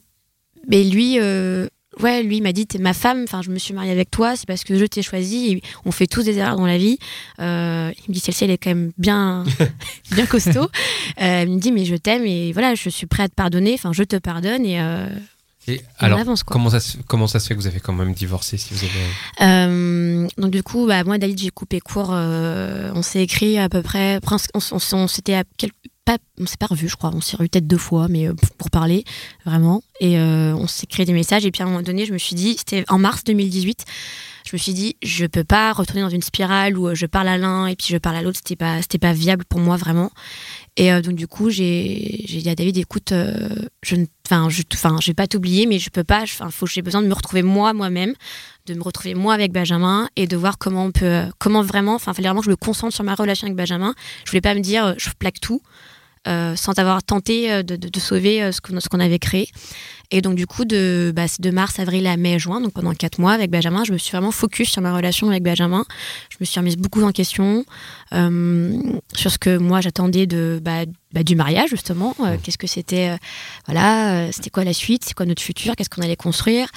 mais 0.66 0.85
lui, 0.85 1.18
euh, 1.20 1.68
ouais, 2.03 2.23
lui 2.23 2.39
il 2.39 2.43
m'a 2.43 2.53
dit 2.53 2.67
t'es 2.67 2.79
ma 2.79 2.93
femme. 2.95 3.23
Enfin, 3.25 3.43
je 3.43 3.51
me 3.51 3.59
suis 3.59 3.75
mariée 3.75 3.93
avec 3.93 4.11
toi, 4.11 4.37
c'est 4.37 4.47
parce 4.47 4.65
que 4.65 4.77
je 4.79 4.85
t'ai 4.85 5.03
choisi. 5.03 5.63
On 5.85 5.91
fait 5.91 6.07
tous 6.07 6.23
des 6.25 6.39
erreurs 6.39 6.57
dans 6.57 6.67
la 6.67 6.79
vie. 6.79 6.99
Euh, 7.41 7.91
il 7.99 8.11
me 8.11 8.15
dit 8.15 8.21
celle-ci 8.21 8.45
elle 8.45 8.51
est 8.51 8.59
quand 8.59 8.71
même 8.71 8.93
bien, 8.99 9.45
bien 10.13 10.27
costaud. 10.27 10.69
Euh, 11.21 11.45
il 11.47 11.55
me 11.55 11.59
dit 11.61 11.73
mais 11.73 11.85
je 11.85 11.97
t'aime 11.97 12.25
et 12.27 12.53
voilà, 12.53 12.75
je 12.75 12.89
suis 12.91 13.07
prêt 13.07 13.23
à 13.25 13.29
te 13.29 13.35
pardonner. 13.35 13.75
Enfin, 13.75 13.93
je 13.93 14.03
te 14.05 14.17
pardonne 14.17 14.65
et, 14.65 14.81
euh, 14.81 15.07
Et 15.67 15.75
et 15.75 15.81
alors, 15.99 16.19
on 16.19 16.23
avance 16.23 16.43
quoi. 16.45 16.55
comment 16.55 16.71
ça, 16.71 16.81
se, 16.81 16.97
comment 17.07 17.27
ça 17.27 17.41
se 17.41 17.49
fait 17.49 17.55
que 17.55 17.61
vous 17.61 17.67
avez 17.67 17.81
quand 17.81 17.93
même 17.93 18.15
divorcé 18.15 18.57
si 18.57 18.73
vous 18.73 18.81
avez... 18.85 19.49
Euh, 19.53 20.27
donc 20.39 20.51
du 20.51 20.63
coup, 20.63 20.87
bah, 20.87 21.05
moi, 21.05 21.19
David, 21.19 21.39
j'ai 21.39 21.51
coupé 21.51 21.81
court. 21.81 22.11
on 22.11 23.03
s'est 23.03 23.23
écrit 23.23 23.59
à 23.59 23.69
peu 23.69 23.83
près. 23.83 24.19
On, 24.55 24.61
on- 24.97 25.07
s'était 25.09 25.35
à 25.35 25.45
quel- 25.59 25.71
pas, 26.09 26.18
on 26.40 26.47
s'est 26.47 26.57
pas 26.57 26.66
revu, 26.66 26.88
je 26.88 26.97
crois. 26.97 27.11
On 27.14 27.21
s'est 27.21 27.37
revu 27.37 27.51
peut-être 27.51 27.66
deux 27.66 27.77
fois, 27.77 28.09
mais 28.09 28.29
euh, 28.29 28.35
pour- 28.57 28.71
parler 28.71 29.05
vraiment. 29.44 29.83
Et 30.01 30.18
euh, 30.18 30.55
on 30.55 30.66
s'est 30.66 30.87
créé 30.87 31.05
des 31.07 31.12
messages. 31.12 31.44
Et 31.44 31.51
puis 31.51 31.62
à 31.62 31.66
un 31.66 31.68
moment 31.68 31.83
donné, 31.83 32.07
je 32.07 32.12
me 32.12 32.18
suis 32.18 32.35
dit, 32.35 32.57
c'était 32.59 32.85
en 32.88 32.99
mars 32.99 33.25
2018. 33.25 33.85
Je 34.47 34.55
me 34.55 34.59
suis 34.59 34.73
dit, 34.73 34.97
je 35.03 35.27
peux 35.27 35.44
pas 35.44 35.73
retourner 35.73 36.01
dans 36.01 36.09
une 36.09 36.23
spirale 36.23 36.79
où 36.79 36.88
euh, 36.88 36.94
je 36.94 37.05
parle 37.07 37.29
à 37.29 37.37
l'un 37.37 37.66
et 37.66 37.77
puis 37.77 37.88
je 37.90 37.99
parle 37.99 38.16
à 38.16 38.23
l'autre. 38.23 38.38
C'était 38.38 38.57
pas, 38.57 38.81
c'était 38.81 38.99
pas 38.99 39.12
viable 39.12 39.44
pour 39.47 39.61
moi 39.61 39.77
vraiment. 39.77 40.11
Et 40.77 40.92
donc 41.03 41.14
du 41.14 41.27
coup, 41.27 41.51
j'ai, 41.51 42.25
dit 42.29 42.49
à 42.49 42.55
David, 42.55 42.77
écoute, 42.79 43.12
je, 43.12 43.97
ne- 43.97 44.07
enfin, 44.27 44.49
je, 44.49 44.62
enfin, 44.75 44.97
je 45.03 45.09
vais 45.09 45.14
pas 45.14 45.27
t'oublier, 45.27 45.66
mais 45.66 45.79
je 45.81 45.90
peux 45.90 46.05
pas. 46.05 46.23
Enfin, 46.23 46.51
faut, 46.51 46.66
j'ai 46.66 46.83
besoin 46.83 47.03
de 47.03 47.09
me 47.09 47.14
retrouver 47.14 47.42
moi, 47.42 47.73
moi-même 47.73 48.14
de 48.66 48.75
me 48.75 48.83
retrouver 48.83 49.14
moi 49.14 49.33
avec 49.35 49.51
Benjamin 49.51 50.09
et 50.16 50.27
de 50.27 50.37
voir 50.37 50.59
comment 50.59 50.85
on 50.85 50.92
peut 50.92 51.23
comment 51.38 51.62
vraiment 51.62 51.94
enfin 51.94 52.12
fallait 52.12 52.29
vraiment 52.29 52.40
que 52.40 52.47
je 52.47 52.51
me 52.51 52.57
concentre 52.57 52.94
sur 52.94 53.03
ma 53.03 53.14
relation 53.14 53.47
avec 53.47 53.57
Benjamin 53.57 53.94
je 54.27 54.31
voulais 54.31 54.42
pas 54.42 54.55
me 54.55 54.61
dire 54.61 54.94
je 54.99 55.09
plaque 55.18 55.40
tout 55.40 55.62
euh, 56.29 56.55
sans 56.55 56.79
avoir 56.79 57.03
tenté 57.03 57.51
euh, 57.51 57.62
de, 57.64 57.75
de- 57.77 57.88
de 57.88 58.01
sauver 58.01 58.43
euh, 58.43 58.53
ce 58.53 58.61
qu'on 58.61 58.79
ce 58.79 58.88
qu'on 58.88 59.01
avait 59.01 59.19
créé. 59.19 59.49
Et 60.11 60.23
donc 60.23 60.37
du 60.37 60.47
coup, 60.47 60.64
de, 60.64 61.12
bah, 61.14 61.27
de 61.38 61.51
mars, 61.51 61.79
avril 61.79 62.07
à 62.07 62.17
mai, 62.17 62.38
juin, 62.38 62.61
donc 62.62 62.73
pendant 62.73 62.95
quatre 62.95 63.19
mois 63.19 63.33
avec 63.33 63.51
Benjamin, 63.51 63.85
je 63.85 63.93
me 63.93 63.99
suis 63.99 64.12
vraiment 64.12 64.31
focus 64.31 64.71
sur 64.71 64.81
ma 64.81 64.95
relation 64.95 65.29
avec 65.29 65.43
Benjamin. 65.43 65.85
Je 66.31 66.37
me 66.41 66.47
suis 66.47 66.59
remise 66.59 66.77
beaucoup 66.79 67.03
en 67.03 67.12
question 67.12 67.64
euh, 68.14 68.81
sur 69.14 69.31
ce 69.31 69.38
que 69.38 69.59
moi 69.59 69.81
j'attendais 69.83 70.27
de 70.27 70.61
bah, 70.62 70.85
bah, 71.12 71.23
du 71.25 71.37
mariage 71.37 71.71
justement. 71.71 72.14
Euh, 72.21 72.37
Qu'est-ce 72.43 72.57
que 72.59 72.67
c'était, 72.67 73.17
voilà, 73.67 74.33
c'était 74.33 74.51
quoi 74.51 74.64
la 74.64 74.73
suite, 74.73 75.05
c'est 75.05 75.14
quoi 75.14 75.27
notre 75.27 75.43
futur, 75.43 75.77
qu'est-ce 75.77 75.91
qu'on 75.91 76.03
allait 76.03 76.17
construire. 76.17 76.69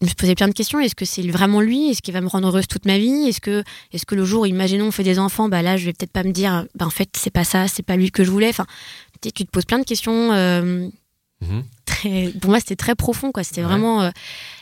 Je 0.00 0.06
me 0.06 0.12
posais 0.14 0.34
plein 0.36 0.46
de 0.48 0.52
questions. 0.52 0.78
Est-ce 0.78 0.94
que 0.94 1.04
c'est 1.04 1.22
vraiment 1.28 1.60
lui? 1.60 1.90
Est-ce 1.90 2.02
qu'il 2.02 2.14
va 2.14 2.20
me 2.20 2.28
rendre 2.28 2.48
heureuse 2.48 2.68
toute 2.68 2.86
ma 2.86 2.98
vie? 2.98 3.26
Est-ce 3.28 3.40
que, 3.40 3.64
est-ce 3.92 4.06
que 4.06 4.14
le 4.14 4.24
jour, 4.24 4.46
imaginons, 4.46 4.86
on 4.86 4.90
fait 4.92 5.02
des 5.02 5.18
enfants, 5.18 5.48
bah 5.48 5.60
là, 5.62 5.76
je 5.76 5.86
vais 5.86 5.92
peut-être 5.92 6.12
pas 6.12 6.22
me 6.22 6.30
dire, 6.32 6.66
bah 6.76 6.86
en 6.86 6.90
fait, 6.90 7.08
c'est 7.16 7.30
pas 7.32 7.44
ça, 7.44 7.66
c'est 7.66 7.82
pas 7.82 7.96
lui 7.96 8.10
que 8.12 8.22
je 8.22 8.30
voulais. 8.30 8.48
Enfin, 8.48 8.66
tu 9.20 9.32
te 9.32 9.50
poses 9.50 9.64
plein 9.64 9.78
de 9.80 9.84
questions. 9.84 10.32
euh, 10.32 10.88
Mhm. 11.40 11.62
Très, 12.00 12.28
pour 12.40 12.50
moi, 12.50 12.60
c'était 12.60 12.76
très 12.76 12.94
profond, 12.94 13.32
quoi. 13.32 13.42
C'était 13.44 13.60
Ouais. 13.62 13.66
vraiment. 13.68 14.02
euh, 14.02 14.10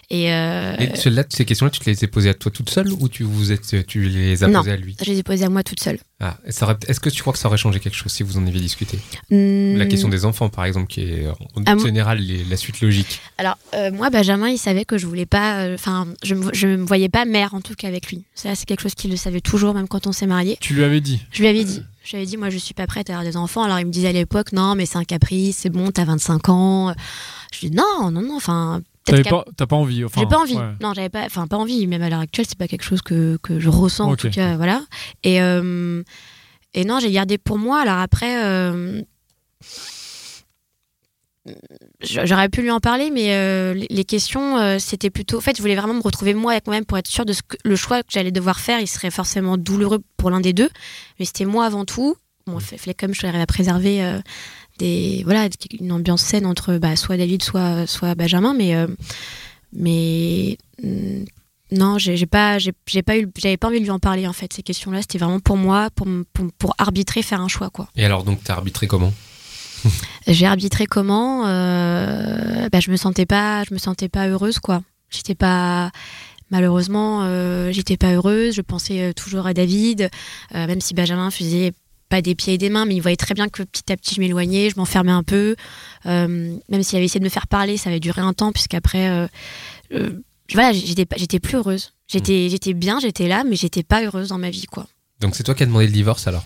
et, 0.09 0.33
euh, 0.33 0.77
Et 0.79 0.95
celles-là, 0.95 1.25
ces 1.29 1.45
questions-là, 1.45 1.71
tu 1.71 1.81
te 1.81 1.91
les 1.91 2.05
as 2.05 2.07
posées 2.07 2.29
à 2.31 2.35
toi 2.35 2.53
toute 2.53 2.71
seule 2.71 2.93
ou 2.93 3.09
tu, 3.09 3.25
vous 3.25 3.51
êtes, 3.51 3.85
tu 3.89 4.03
les 4.09 4.45
as 4.45 4.47
Non. 4.47 4.61
posées 4.61 4.71
à 4.71 4.77
lui 4.77 4.97
je 5.05 5.11
les 5.11 5.19
ai 5.19 5.23
posées 5.25 5.45
à 5.45 5.49
moi 5.49 5.65
toute 5.65 5.81
seule. 5.81 5.99
Ah, 6.21 6.39
Est-ce 6.47 7.01
que 7.01 7.11
tu 7.11 7.21
crois 7.23 7.33
que 7.33 7.41
ça 7.41 7.49
aurait 7.49 7.59
changé 7.59 7.81
quelque 7.81 7.97
chose 7.97 8.13
si 8.13 8.23
vous 8.23 8.39
en 8.39 8.47
aviez 8.47 8.61
discuté? 8.61 8.99
Hmm, 9.31 9.77
La 9.77 9.87
question 9.87 10.09
des 10.09 10.25
enfants, 10.25 10.49
par 10.49 10.65
exemple, 10.65 10.87
qui 10.87 11.01
est 11.03 11.27
en 11.29 11.35
Ah, 11.67 11.77
général 11.77 12.19
les- 12.21 12.45
la 12.45 12.57
suite 12.57 12.81
logique. 12.81 13.21
Alors, 13.37 13.59
euh, 13.75 13.91
moi, 13.91 14.11
Benjamin, 14.11 14.49
il 14.49 14.59
savait 14.59 14.85
que 14.85 14.97
je 14.97 15.07
voulais 15.09 15.27
pas. 15.27 15.63
euh, 15.65 15.75
Enfin, 15.75 16.07
je, 16.23 16.35
me- 16.37 16.55
je 16.55 16.69
me 16.69 16.85
voyais 16.87 17.09
pas 17.09 17.25
mère, 17.25 17.55
en 17.55 17.61
tout 17.61 17.75
cas, 17.75 17.89
avec 17.89 18.07
lui. 18.11 18.23
Ça, 18.37 18.55
c'est 18.55 18.65
quelque 18.65 18.83
chose 18.83 18.95
qu'il 18.95 19.11
le 19.11 19.17
savait 19.17 19.41
toujours, 19.41 19.75
même 19.75 19.89
quand 19.89 20.07
on 20.07 20.13
s'est 20.13 20.27
mariés. 20.29 20.57
Tu 20.61 20.73
lui 20.75 20.85
avais 20.85 21.01
dit? 21.01 21.21
Je 21.33 21.41
lui 21.43 21.49
avais 21.49 21.65
dit. 21.65 21.83
Je 22.07 22.13
lui 22.13 22.19
avais 22.19 22.27
dit, 22.27 22.37
moi, 22.37 22.51
je 22.51 22.59
suis 22.59 22.73
pas 22.73 22.87
prête 22.87 23.11
à 23.11 23.15
avoir 23.15 23.25
des 23.29 23.37
enfants. 23.37 23.65
Alors, 23.65 23.81
il 23.81 23.87
me 23.87 23.91
disait 23.91 24.07
à 24.09 24.13
l'époque, 24.13 24.53
non, 24.53 24.77
mais 24.77 24.87
c'est 24.87 24.97
un 24.97 25.03
caprice, 25.05 25.57
c'est 25.57 25.71
bon, 25.71 25.91
t'as 25.91 26.05
25 26.05 26.49
ans. 26.51 26.95
Je 27.53 27.61
lui 27.63 27.71
dis, 27.71 27.77
non, 27.77 28.13
non, 28.13 28.23
non, 28.23 28.37
enfin. 28.37 28.81
Qu'à- 29.05 29.23
pas, 29.25 29.45
t'as 29.57 29.67
pas 29.67 29.75
envie. 29.77 30.05
Enfin, 30.05 30.21
J'ai 30.21 30.27
pas 30.29 30.39
envie. 30.39 30.55
ouais. 30.57 30.75
Non, 30.81 30.93
j'avais 30.95 31.09
pas. 31.09 31.25
Enfin, 31.25 31.49
pas 31.49 31.57
envie. 31.57 31.85
Même 31.89 32.03
à 32.03 32.09
l'heure 32.11 32.21
actuelle, 32.21 32.47
c'est 32.49 32.59
pas 32.59 32.69
quelque 32.69 32.85
chose 32.85 33.03
que, 33.03 33.39
que 33.43 33.59
je 33.59 33.69
ressens. 33.69 34.09
En 34.11 34.15
tout 34.17 34.31
cas, 34.31 34.57
voilà. 34.57 34.83
Et 35.25 35.41
euh, 35.43 36.03
et 36.75 36.85
non, 36.85 37.01
j'ai 37.01 37.11
gardé 37.11 37.39
pour 37.39 37.59
moi. 37.59 37.81
Alors 37.81 37.99
après, 37.99 38.45
euh, 38.45 39.03
j'aurais 42.01 42.49
pu 42.49 42.63
lui 42.63 42.71
en 42.71 42.81
parler, 42.81 43.11
mais 43.11 43.35
euh, 43.35 43.75
les- 43.91 44.05
questions, 44.05 44.59
euh, 44.59 44.79
c'était 44.79 45.11
plutôt. 45.11 45.39
En 45.39 45.41
fait, 45.41 45.57
je 45.57 45.63
voulais 45.63 45.75
vraiment 45.77 45.95
me 45.95 46.03
retrouver 46.03 46.35
moi 46.35 46.53
avec 46.53 46.67
moi-même 46.67 46.85
pour 46.85 46.97
être 46.99 47.09
sûre 47.09 47.25
de 47.25 47.33
ce 47.33 47.43
que 47.43 47.57
le 47.65 47.77
choix 47.77 48.03
que 48.03 48.09
j'allais 48.11 48.31
devoir 48.33 48.61
faire. 48.61 48.81
Il 48.81 48.87
serait 48.89 49.11
forcément 49.11 49.57
douloureux 49.57 50.01
pour 50.17 50.31
l'un 50.31 50.41
des 50.41 50.53
deux, 50.53 50.71
mais 51.19 51.25
c'était 51.25 51.45
moi 51.45 51.65
avant 51.67 51.85
tout. 51.85 52.17
Bon, 52.47 52.59
il 52.61 52.79
fallait 52.79 52.95
comme 52.95 53.15
je 53.15 53.27
arrive 53.27 53.41
à 53.41 53.47
préserver. 53.47 54.05
euh, 54.05 54.19
des 54.79 55.23
voilà 55.25 55.49
une 55.81 55.91
ambiance 55.91 56.21
saine 56.21 56.45
entre 56.45 56.77
bah, 56.77 56.97
soit 56.97 57.17
David 57.17 57.43
soit 57.43 57.87
soit 57.87 58.15
Benjamin 58.15 58.53
mais 58.53 58.75
mais 59.73 60.59
mm, 60.83 61.25
non 61.73 61.99
j'ai 61.99 62.27
pas 62.27 62.59
j'ai 62.59 62.73
pas 63.03 63.17
eu 63.19 63.27
j'avais 63.39 63.57
pas 63.57 63.69
envie 63.69 63.79
de 63.79 63.85
lui 63.85 63.91
en 63.91 63.99
parler 63.99 64.27
en 64.27 64.33
fait 64.33 64.53
ces 64.53 64.63
questions 64.63 64.91
là 64.91 65.01
c'était 65.01 65.19
vraiment 65.19 65.41
pour 65.41 65.57
moi 65.57 65.89
pour, 65.95 66.07
pour 66.33 66.47
pour 66.59 66.75
arbitrer 66.79 67.23
faire 67.23 67.41
un 67.41 67.49
choix 67.49 67.71
quoi 67.71 67.89
Et 67.97 68.05
alors, 68.05 68.23
donc, 68.23 68.41
t'as 68.45 68.53
arbitré 68.55 68.87
comment? 68.87 69.13
j'ai 70.27 70.47
arbitré 70.47 70.87
comment 70.87 71.47
euh, 71.47 72.69
bah, 72.71 72.81
je 72.81 72.91
me 72.91 72.97
sentais 72.97 73.27
pas 73.27 73.65
je 73.65 73.75
me 73.75 73.79
sentais 73.79 74.09
pas 74.09 74.29
heureuse 74.29 74.59
quoi. 74.59 74.83
J'étais 75.11 75.35
pas 75.35 75.91
malheureusement 76.51 77.23
euh, 77.25 77.73
j'étais 77.73 77.97
pas 77.97 78.13
heureuse. 78.15 78.55
Je 78.55 78.63
pensais 78.63 79.01
euh, 79.03 79.13
toujours 79.13 79.47
à 79.47 79.55
David 79.55 80.11
euh, 80.55 80.67
même 80.67 80.81
si 80.81 80.95
Benjamin 80.95 81.31
faisait 81.31 81.73
pas 82.09 82.23
des 82.23 82.35
pieds 82.35 82.55
et 82.55 82.59
des 82.59 82.71
mains 82.71 82.85
mais 82.85 82.95
il 82.95 83.01
voyait 83.01 83.17
très 83.17 83.35
bien 83.35 83.49
que 83.49 83.63
petit 83.63 83.93
à 83.93 83.97
petit 83.97 84.15
je 84.15 84.21
m'éloignais 84.21 84.71
je 84.71 84.77
m'enfermais 84.77 85.13
un 85.13 85.23
peu. 85.23 85.57
Euh, 86.07 86.57
même 86.69 86.83
s'il 86.83 86.97
avait 86.97 87.07
essayé 87.07 87.21
de 87.21 87.25
me 87.25 87.31
faire 87.31 87.47
parler 87.47 87.77
ça 87.77 87.91
avait 87.91 88.01
duré 88.01 88.21
un 88.23 88.33
temps 88.33 88.53
puisqu'après 88.53 89.29
voilà 90.55 90.73
j'étais 90.73 91.07
j'étais 91.17 91.41
plus 91.41 91.57
heureuse. 91.57 91.93
J'étais 92.09 92.49
j'étais 92.49 92.75
bien 92.75 93.01
j'étais 93.01 93.29
là 93.29 93.45
mais 93.45 93.57
j'étais 93.57 93.83
pas 93.83 94.05
heureuse 94.05 94.29
dans 94.29 94.39
ma 94.39 94.51
vie 94.51 94.67
quoi. 94.67 94.87
Donc, 95.21 95.35
c'est 95.35 95.43
toi 95.43 95.55
qui 95.55 95.63
as 95.63 95.67
demandé 95.67 95.87
le 95.87 95.93
divorce 95.93 96.27
alors? 96.27 96.45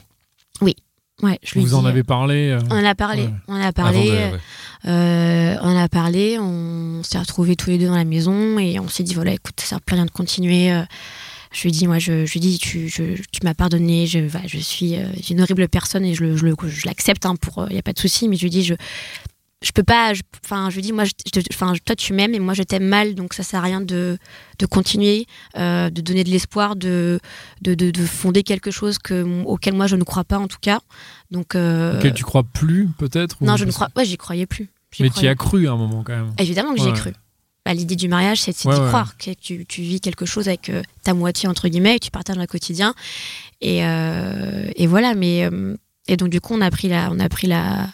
Ouais 1.23 1.39
je 1.43 1.55
lui 1.55 1.61
Vous 1.65 1.75
en 1.75 1.85
avez 1.85 2.03
parlé. 2.03 2.51
euh, 2.51 2.61
on 2.71 2.77
en 2.79 2.85
a 2.85 2.95
parlé 2.95 3.23
Ouais. 3.25 3.31
on 3.49 3.61
a 3.61 3.73
parlé 3.73 3.99
Avant 4.11 4.31
de- 4.31 4.35
ouais. 4.35 4.41
Euh, 4.87 5.57
on 5.63 5.77
a 5.77 5.89
parlé, 5.89 6.39
on 6.39 7.03
s'est 7.03 7.19
retrouvés 7.19 7.55
tous 7.57 7.69
les 7.71 7.77
deux 7.79 7.87
dans 7.89 7.97
la 7.97 8.05
maison 8.05 8.59
et 8.59 8.79
on 8.81 8.89
s'est 8.89 9.03
dit 9.03 9.15
voilà, 9.15 9.33
écoute, 9.33 9.55
ça 9.61 9.67
sert 9.67 9.81
plus 9.83 9.95
à 9.95 9.97
rien 9.97 10.07
de 10.07 10.11
continuer. 10.11 10.73
Euh, 10.73 10.83
Je 11.53 11.63
lui 11.65 11.73
dis, 11.73 11.89
moi, 11.89 11.99
je, 11.99 12.25
je 12.27 12.33
lui 12.35 12.39
dis, 12.39 12.59
tu, 12.61 12.89
je- 12.89 13.21
tu 13.33 13.41
m'as 13.43 13.55
pardonné, 13.55 14.07
je, 14.07 14.21
je 14.47 14.59
suis 14.59 14.95
une 15.31 15.41
horrible 15.41 15.67
personne 15.69 16.05
et 16.05 16.15
je, 16.15 16.23
le- 16.23 16.37
je, 16.37 16.45
le- 16.47 16.55
je 16.69 16.87
l'accepte, 16.87 17.27
hein, 17.27 17.35
pour, 17.35 17.67
il 17.69 17.75
y 17.75 17.79
a 17.79 17.83
pas 17.83 17.93
de 17.93 17.99
souci, 17.99 18.29
mais 18.29 18.37
je 18.37 18.43
lui 18.43 18.51
dis, 18.51 18.63
je, 18.63 18.75
je 19.63 19.73
peux 19.73 19.83
pas, 19.83 20.15
je- 20.15 20.23
enfin, 20.45 20.71
je 20.71 20.77
lui 20.77 20.83
dis, 20.83 20.93
moi, 20.93 21.05
je, 21.05 21.13
enfin, 21.53 21.75
toi, 21.85 21.95
tu 21.95 22.15
m'aimes 22.15 22.35
et 22.35 22.39
moi, 22.39 22.55
je 22.55 22.63
t'aime 22.63 22.87
mal, 22.87 23.15
donc 23.15 23.35
ça 23.35 23.43
sert 23.43 23.61
à 23.61 23.63
rien 23.65 23.81
de, 23.83 24.17
de 24.59 24.67
continuer, 24.67 25.27
euh, 25.59 25.91
de 25.91 26.01
donner 26.01 26.25
de 26.25 26.31
l'espoir, 26.31 26.77
de, 26.77 27.21
de, 27.61 27.75
de, 27.75 27.91
de 27.91 28.05
fonder 28.07 28.43
quelque 28.43 28.71
chose 28.71 28.99
que, 28.99 29.23
auquel 29.45 29.75
moi, 29.75 29.87
je 29.87 29.97
ne 29.97 30.03
crois 30.05 30.25
pas, 30.25 30.39
en 30.39 30.49
tout 30.49 30.59
cas. 30.61 30.81
Donc, 31.31 31.55
euh, 31.55 31.99
auquel 31.99 32.15
tu 32.15 32.25
crois 32.25 32.43
plus, 32.43 32.89
peut-être 32.99 33.37
non, 33.43 33.57
je 33.57 33.65
ne 33.67 33.71
crois, 33.73 33.89
ouais, 33.97 34.05
j'y 34.07 34.17
croyais 34.17 34.47
plus. 34.47 34.71
Mais 34.99 35.11
tu 35.11 35.25
y 35.25 35.29
as 35.29 35.35
cru 35.35 35.69
à 35.69 35.73
un 35.73 35.77
moment 35.77 36.03
quand 36.05 36.17
même. 36.17 36.33
Évidemment 36.39 36.73
que 36.75 36.81
j'y 36.81 36.89
ai 36.89 36.93
Ouais. 36.93 36.97
cru. 36.99 37.13
Bah, 37.67 37.75
L'idée 37.75 37.95
du 37.97 38.09
mariage, 38.09 38.41
c'est 38.41 38.65
Ouais, 38.67 38.75
d'y 38.75 38.81
ouais. 38.81 38.87
croire, 38.89 39.19
que 39.19 39.33
tu, 39.35 39.67
tu 39.67 39.83
vis 39.83 40.01
quelque 40.01 40.25
chose 40.25 40.49
avec 40.49 40.71
euh, 40.71 40.83
ta 41.05 41.13
moitié, 41.13 41.49
entre 41.51 41.69
guillemets, 41.69 41.97
et 41.97 42.01
tu 42.01 42.11
partages 42.11 42.39
le 42.39 42.47
quotidien. 42.47 42.95
Et, 43.61 43.85
euh, 43.85 44.71
et 44.75 44.87
voilà, 44.87 45.15
mais. 45.15 45.49
et 46.09 46.17
donc, 46.17 46.31
du 46.31 46.41
coup, 46.41 46.55
on 46.55 46.63
a 46.63 46.71
pris 46.71 46.89
la, 46.89 47.11
on 47.13 47.21
a 47.21 47.29
pris 47.29 47.47
la, 47.47 47.89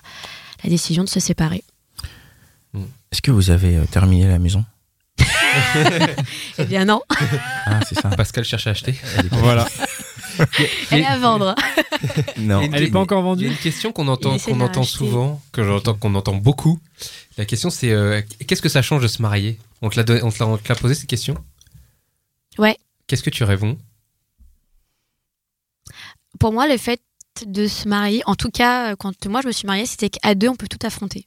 la 0.67 0.71
décision 0.71 1.05
de 1.05 1.09
se 1.09 1.21
séparer. 1.21 1.63
Est-ce 3.13 3.23
que 3.23 3.31
vous 3.31 3.51
avez 3.51 3.77
euh, 3.77 3.85
terminé 3.87 4.27
la 4.27 4.39
maison? 4.39 4.65
Eh 6.59 6.65
bien, 6.67 6.85
non, 6.85 7.01
Ah, 7.65 7.81
c'est 7.89 7.95
ça. 7.95 8.11
Pascal 8.11 8.45
cherche 8.45 8.67
à 8.67 8.71
acheter. 8.71 8.95
Voilà. 9.31 9.67
elle 10.91 11.01
est 11.01 11.05
à 11.07 11.19
vendre. 11.19 11.55
non. 12.39 12.61
Elle 12.73 12.83
est 12.83 12.91
pas 12.91 12.99
encore 12.99 13.19
Il 13.19 13.23
y 13.23 13.25
a 13.25 13.29
vendue 13.31 13.47
une 13.47 13.57
question 13.57 13.93
qu'on 13.93 14.09
entend, 14.09 14.39
qu'on 14.39 14.61
entend 14.61 14.83
souvent, 14.83 15.41
que 15.53 15.63
j'entends, 15.65 15.95
qu'on 15.95 16.15
entend 16.15 16.35
beaucoup. 16.35 16.79
La 17.39 17.45
question, 17.47 17.71
c'est 17.71 17.91
euh, 17.93 18.21
qu'est-ce 18.47 18.61
que 18.61 18.69
ça 18.69 18.83
change 18.83 19.03
de 19.03 19.09
se 19.09 19.23
marier? 19.23 19.59
On 19.83 19.89
te 19.89 19.97
l'a 19.97 20.03
donné- 20.05 20.23
on 20.23 20.31
te 20.31 20.39
l'a 20.41 20.47
on 20.47 20.59
te 20.59 20.69
l'a 20.69 20.75
posé 20.75 20.95
cette 20.95 21.09
question? 21.09 21.37
Ouais. 22.59 22.77
Qu'est-ce 23.07 23.23
que 23.23 23.31
tu 23.31 23.45
réponds? 23.45 23.79
Pour 26.39 26.53
moi, 26.53 26.69
le 26.69 26.77
fait 26.77 27.01
de 27.47 27.67
se 27.67 27.89
marier, 27.89 28.23
en 28.27 28.35
tout 28.35 28.51
cas, 28.51 28.93
euh, 28.93 28.97
quand 28.97 29.27
moi 29.27 29.41
je 29.43 29.49
me 29.49 29.53
suis 29.53 29.67
mariée, 29.67 29.87
c'était 29.87 30.11
qu'à 30.11 30.35
deux, 30.35 30.49
on 30.49 30.57
peut 30.57 30.69
tout 30.69 30.79
affronter. 30.87 31.27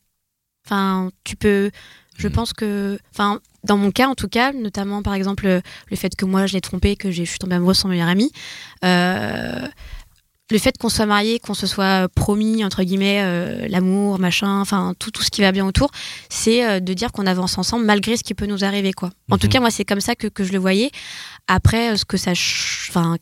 Enfin, 0.65 1.11
tu 1.23 1.35
peux. 1.35 1.71
Je 2.17 2.27
Mhm. 2.27 2.33
pense 2.33 2.53
que. 2.53 2.99
Enfin, 3.11 3.39
dans 3.63 3.77
mon 3.77 3.91
cas, 3.91 4.07
en 4.07 4.15
tout 4.15 4.27
cas, 4.27 4.51
notamment 4.53 5.01
par 5.03 5.13
exemple, 5.13 5.45
le, 5.45 5.61
le 5.89 5.95
fait 5.97 6.15
que 6.15 6.25
moi 6.25 6.45
je 6.47 6.53
l'ai 6.53 6.61
trompé, 6.61 6.95
que 6.95 7.11
j'ai- 7.11 7.25
je 7.25 7.29
suis 7.29 7.39
tombée 7.39 7.55
amoureuse 7.55 7.77
de 7.77 7.81
son 7.81 7.87
meilleur 7.89 8.07
ami. 8.09 8.31
euh, 8.83 9.67
le 10.51 10.57
fait 10.57 10.77
qu'on 10.79 10.89
soit 10.89 11.05
marié, 11.05 11.37
qu'on 11.39 11.53
se 11.53 11.67
soit 11.67 12.07
promis, 12.15 12.63
entre 12.65 12.81
guillemets, 12.83 13.19
euh, 13.21 13.67
l'amour, 13.69 14.17
machin, 14.19 14.59
enfin, 14.61 14.93
tout, 14.97 15.11
tout 15.11 15.21
ce 15.21 15.29
qui 15.29 15.41
va 15.41 15.51
bien 15.51 15.65
autour, 15.65 15.91
c'est 16.29 16.65
euh, 16.67 16.79
de 16.79 16.93
dire 16.93 17.11
qu'on 17.11 17.27
avance 17.27 17.57
ensemble 17.57 17.85
malgré 17.85 18.17
ce 18.17 18.23
qui 18.23 18.33
peut 18.33 18.47
nous 18.47 18.63
arriver, 18.63 18.91
quoi. 18.93 19.11
En 19.29 19.37
tout 19.37 19.45
Mhm. 19.47 19.53
cas, 19.53 19.59
moi, 19.59 19.69
c'est 19.71 19.85
comme 19.85 20.01
ça 20.01 20.15
que, 20.15 20.27
que 20.27 20.43
je 20.43 20.51
le 20.51 20.57
voyais. 20.59 20.89
Après, 21.47 21.91
euh, 21.93 21.97
ce 21.97 22.05
que 22.05 22.17
ça, 22.17 22.31
enfin, 22.31 23.17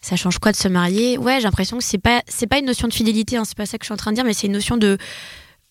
ça 0.00 0.16
change 0.16 0.38
quoi 0.38 0.52
de 0.52 0.56
se 0.56 0.68
marier? 0.68 1.18
Ouais, 1.18 1.36
j'ai 1.36 1.42
l'impression 1.44 1.76
que 1.78 1.84
c'est 1.84 1.98
pas, 1.98 2.22
c'est 2.28 2.46
pas 2.46 2.58
une 2.58 2.66
notion 2.66 2.88
de 2.88 2.94
fidélité, 2.94 3.36
hein, 3.36 3.44
c'est 3.44 3.56
pas 3.56 3.66
ça 3.66 3.76
que 3.78 3.84
je 3.84 3.88
suis 3.88 3.94
en 3.94 3.98
train 3.98 4.10
de 4.12 4.16
dire, 4.16 4.24
mais 4.24 4.32
c'est 4.34 4.46
une 4.46 4.52
notion 4.54 4.76
de, 4.78 4.96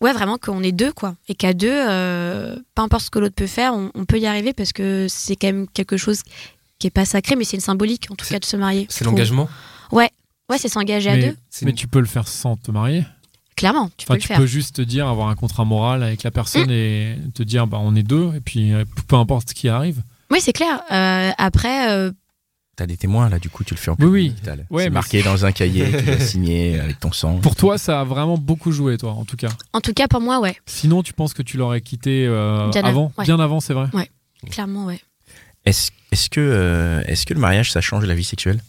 ouais, 0.01 0.13
vraiment 0.13 0.37
qu'on 0.37 0.61
est 0.61 0.71
deux, 0.71 0.91
quoi, 0.91 1.15
et 1.27 1.33
qu'à 1.33 1.53
deux, 1.53 1.69
euh, 1.71 2.55
peu 2.75 2.81
importe 2.83 3.05
ce 3.05 3.09
que 3.09 3.17
l'autre 3.19 3.35
peut 3.35 3.47
faire, 3.47 3.73
on, 3.73 3.89
on 3.95 4.05
peut 4.05 4.19
y 4.19 4.27
arriver 4.27 4.53
parce 4.53 4.73
que 4.73 5.07
c'est 5.09 5.35
quand 5.35 5.47
même 5.47 5.67
quelque 5.73 5.97
chose 5.97 6.21
qui 6.77 6.85
est 6.87 6.91
pas 6.91 7.05
sacré, 7.05 7.35
mais 7.35 7.45
c'est 7.45 7.57
une 7.57 7.61
symbolique, 7.61 8.07
en 8.11 8.15
tout 8.15 8.27
cas, 8.27 8.37
de 8.39 8.45
se 8.45 8.57
marier. 8.57 8.85
C'est 8.89 9.05
l'engagement? 9.05 9.49
Ouais, 9.91 10.09
c'est 10.57 10.67
s'engager 10.69 11.09
à 11.09 11.17
deux, 11.17 11.35
mais 11.63 11.71
une- 11.71 11.75
tu 11.75 11.87
peux 11.87 11.99
le 11.99 12.05
faire 12.05 12.27
sans 12.27 12.55
te 12.57 12.69
marier. 12.71 13.03
clairement, 13.55 13.89
tu 13.97 14.05
peux 14.05 14.13
Enfin, 14.13 14.15
le 14.15 14.21
tu 14.21 14.27
faire. 14.27 14.37
peux 14.37 14.45
juste 14.45 14.75
te 14.77 14.81
dire, 14.81 15.07
avoir 15.07 15.29
un 15.29 15.35
contrat 15.35 15.65
moral 15.65 16.03
avec 16.03 16.23
la 16.23 16.31
personne 16.31 16.69
et 16.71 17.17
te 17.33 17.43
dire, 17.43 17.67
bah, 17.67 17.77
on 17.81 17.95
est 17.95 18.03
deux, 18.03 18.31
et 18.35 18.39
puis 18.39 18.73
euh, 18.73 18.83
peu 19.07 19.15
importe 19.15 19.49
ce 19.49 19.53
qui 19.53 19.69
arrive. 19.69 20.01
Oui, 20.31 20.39
c'est 20.41 20.53
clair. 20.53 20.81
Euh, 20.91 21.31
après, 21.37 21.91
euh, 21.91 22.11
T'as 22.75 22.87
des 22.87 22.97
témoins 22.97 23.29
là, 23.29 23.37
du 23.37 23.51
coup, 23.51 23.63
tu 23.63 23.75
le 23.75 23.79
fais 23.79 23.91
en 23.91 23.95
Oui, 23.99 24.29
public. 24.29 24.35
oui. 24.47 24.51
Ouais, 24.71 24.83
c'est 24.85 24.89
mais 24.89 24.93
marqué 24.95 25.21
dans 25.21 25.45
un 25.45 25.51
cahier, 25.51 25.95
tu 25.95 26.05
l'as 26.05 26.19
signé 26.19 26.79
avec 26.79 26.99
ton 26.99 27.11
sang. 27.11 27.37
Pour 27.37 27.55
toi, 27.55 27.77
ça 27.77 28.01
a 28.01 28.03
vraiment 28.03 28.35
beaucoup 28.37 28.71
joué, 28.71 28.97
toi, 28.97 29.11
en 29.11 29.25
tout 29.25 29.37
cas. 29.37 29.49
en 29.73 29.79
tout 29.81 29.93
cas, 29.93 30.07
pour 30.07 30.21
moi, 30.21 30.39
ouais, 30.39 30.55
Sinon, 30.65 31.03
tu 31.03 31.13
penses 31.13 31.35
que 31.35 31.43
tu 31.43 31.57
l'aurais 31.57 31.81
quitté 31.81 32.25
euh, 32.27 32.69
Bien 32.69 32.83
avant? 32.83 33.11
ouais. 33.19 33.25
Bien 33.25 33.39
avant, 33.39 33.59
c'est 33.59 33.73
vrai 33.75 33.87
clairement, 34.49 34.85
ouais. 34.87 34.99
Est-ce 35.65 35.91
est-ce 36.11 36.29
que, 36.29 36.41
euh, 36.41 37.01
est-ce 37.05 37.25
que 37.27 37.33
le 37.33 37.39
mariage, 37.39 37.71
ça 37.71 37.79
change 37.79 38.03
la 38.05 38.13
vie 38.15 38.23
sexuelle? 38.25 38.59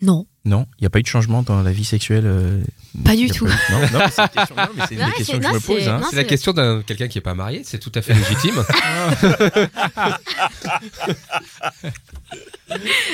Non. 0.00 0.26
Non, 0.44 0.66
il 0.78 0.82
n'y 0.82 0.86
a 0.86 0.90
pas 0.90 1.00
eu 1.00 1.02
de 1.02 1.08
changement 1.08 1.42
dans 1.42 1.60
la 1.62 1.72
vie 1.72 1.84
sexuelle 1.84 2.22
euh, 2.24 2.62
Pas 3.04 3.16
du 3.16 3.28
tout. 3.28 3.46
eu- 3.46 3.50
Non, 3.70 3.80
non, 3.92 3.98
mais 3.98 4.10
c'est 4.10 4.22
une 4.22 4.28
question, 4.28 4.54
non, 4.56 4.62
mais 4.76 4.82
c'est 4.88 4.94
une 4.94 5.00
Non, 5.00 5.06
des 5.08 5.12
questions 5.12 5.34
c'est- 5.34 5.40
que 5.40 5.48
je 5.48 5.52
me 5.54 5.60
pose. 5.60 5.78
c'est- 5.82 5.88
hein. 5.88 6.00
C'est 6.10 6.16
la 6.16 6.24
question 6.24 6.52
d'un 6.52 6.82
quelqu'un 6.82 7.08
qui 7.08 7.18
est 7.18 7.22
pas 7.22 7.34
marié, 7.34 7.62
c'est 7.64 7.78
tout 7.78 7.92
à 7.94 8.00
fait 8.00 8.14
légitime. 8.14 8.62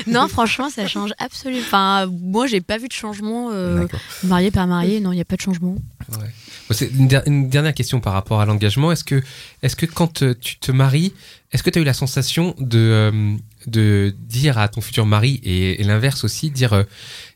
Non, 0.06 0.28
franchement, 0.28 0.68
ça 0.70 0.86
change 0.86 1.12
absolument. 1.18 1.62
Enfin, 1.64 2.06
moi, 2.06 2.46
j'ai 2.46 2.60
pas 2.60 2.78
vu 2.78 2.88
de 2.88 2.92
changement. 2.92 3.50
euh, 3.52 3.86
marié, 4.24 4.50
pas 4.50 4.66
marié, 4.66 5.00
non, 5.00 5.12
il 5.12 5.16
n'y 5.16 5.20
a 5.20 5.24
pas 5.24 5.36
de 5.36 5.40
changement. 5.40 5.76
Ouais. 6.12 6.18
Bon, 6.68 6.74
c'est 6.74 6.90
une, 6.90 7.08
der- 7.08 7.22
une 7.26 7.48
dernière 7.48 7.74
question 7.74 8.00
par 8.00 8.12
rapport 8.12 8.40
à 8.40 8.46
l'engagement. 8.46 8.90
Est-ce 8.92 9.04
que, 9.04 9.22
est-ce 9.62 9.76
que 9.76 9.86
quand 9.86 10.22
euh, 10.22 10.34
tu 10.40 10.56
te 10.58 10.72
maries, 10.72 11.14
est-ce 11.52 11.62
que 11.62 11.70
tu 11.70 11.78
as 11.78 11.82
eu 11.82 11.84
la 11.84 11.94
sensation 11.94 12.54
de, 12.58 12.78
euh, 12.78 13.36
de 13.68 14.14
dire 14.18 14.58
à 14.58 14.68
ton 14.68 14.80
futur 14.80 15.06
mari 15.06 15.40
et, 15.44 15.82
l'inverse 15.84 16.24
aussi, 16.24 16.50
dire, 16.50 16.72
euh, 16.72 16.82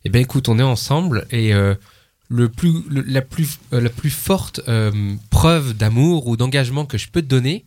eh 0.05 0.09
ben 0.11 0.21
écoute, 0.21 0.49
on 0.49 0.59
est 0.59 0.63
ensemble 0.63 1.27
et 1.31 1.55
euh, 1.55 1.75
le 2.29 2.49
plus, 2.49 2.83
le- 2.91 3.03
la 3.03 3.23
plus, 3.23 3.59
euh, 3.73 3.81
la 3.81 3.91
plus 3.91 4.11
forte 4.11 4.61
euh, 4.69 5.15
preuve 5.31 5.75
d'amour 5.75 6.27
ou 6.27 6.37
d'engagement 6.37 6.85
que 6.87 6.99
je 6.99 7.09
peux 7.09 7.23
te 7.23 7.27
donner. 7.27 7.65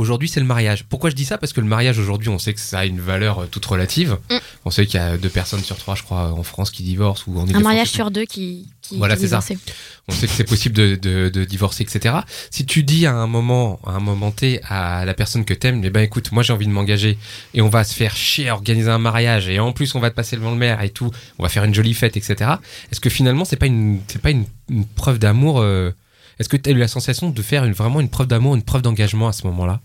Aujourd'hui, 0.00 0.30
c'est 0.30 0.40
le 0.40 0.46
mariage. 0.46 0.84
Pourquoi 0.88 1.10
je 1.10 1.14
dis 1.14 1.26
ça? 1.26 1.36
Parce 1.36 1.52
que 1.52 1.60
le 1.60 1.66
mariage 1.66 1.98
aujourd'hui, 1.98 2.30
on 2.30 2.38
sait 2.38 2.54
que 2.54 2.60
ça 2.60 2.78
a 2.78 2.86
une 2.86 3.00
valeur 3.00 3.40
euh, 3.40 3.46
toute 3.46 3.66
relative. 3.66 4.16
Mm. 4.30 4.36
On 4.64 4.70
sait 4.70 4.86
qu'il 4.86 4.98
y 4.98 5.02
a 5.02 5.18
deux 5.18 5.28
personnes 5.28 5.62
sur 5.62 5.76
trois, 5.76 5.94
je 5.94 6.02
crois, 6.04 6.32
en 6.32 6.42
France 6.42 6.70
qui 6.70 6.82
divorcent 6.82 7.24
ou 7.26 7.38
en 7.38 7.46
Un 7.46 7.60
mariage 7.60 7.90
sur 7.90 8.10
deux 8.10 8.24
qui, 8.24 8.66
qui, 8.80 8.96
Voilà, 8.96 9.18
c'est 9.18 9.28
ça. 9.28 9.40
On 10.08 10.12
sait 10.12 10.26
que 10.26 10.32
c'est 10.32 10.44
possible 10.44 10.74
de, 10.74 10.94
de, 10.94 11.28
de 11.28 11.44
divorcer, 11.44 11.82
etc. 11.82 12.14
Si 12.50 12.64
tu 12.64 12.82
dis 12.82 13.04
à 13.04 13.12
un 13.12 13.26
moment, 13.26 13.78
à 13.86 13.90
un 13.90 14.00
moment 14.00 14.30
T, 14.30 14.62
à 14.64 15.04
la 15.04 15.12
personne 15.12 15.44
que 15.44 15.52
t'aimes, 15.52 15.82
eh 15.84 15.90
ben 15.90 16.00
écoute, 16.00 16.32
moi 16.32 16.42
j'ai 16.42 16.54
envie 16.54 16.66
de 16.66 16.72
m'engager 16.72 17.18
et 17.52 17.60
on 17.60 17.68
va 17.68 17.84
se 17.84 17.92
faire 17.92 18.16
chier 18.16 18.48
à 18.48 18.54
organiser 18.54 18.88
un 18.90 18.98
mariage 18.98 19.50
et 19.50 19.60
en 19.60 19.72
plus 19.72 19.94
on 19.94 20.00
va 20.00 20.08
te 20.08 20.14
passer 20.14 20.34
devant 20.34 20.50
le 20.50 20.56
maire 20.56 20.80
et 20.80 20.88
tout, 20.88 21.10
on 21.38 21.42
va 21.42 21.50
faire 21.50 21.64
une 21.64 21.74
jolie 21.74 21.92
fête, 21.92 22.16
etc. 22.16 22.52
Est-ce 22.90 23.00
que 23.00 23.10
finalement 23.10 23.44
c'est 23.44 23.56
pas 23.56 23.66
une, 23.66 24.00
c'est 24.08 24.22
pas 24.22 24.30
une, 24.30 24.46
une 24.70 24.86
preuve 24.86 25.18
d'amour 25.18 25.60
euh, 25.60 25.90
Est-ce 26.38 26.48
que 26.48 26.56
tu 26.56 26.70
as 26.70 26.72
eu 26.72 26.78
la 26.78 26.88
sensation 26.88 27.28
de 27.28 27.42
faire 27.42 27.66
une, 27.66 27.74
vraiment 27.74 28.00
une 28.00 28.08
preuve 28.08 28.28
d'amour, 28.28 28.54
une 28.54 28.62
preuve 28.62 28.80
d'engagement 28.80 29.28
à 29.28 29.34
ce 29.34 29.46
moment-là? 29.46 29.82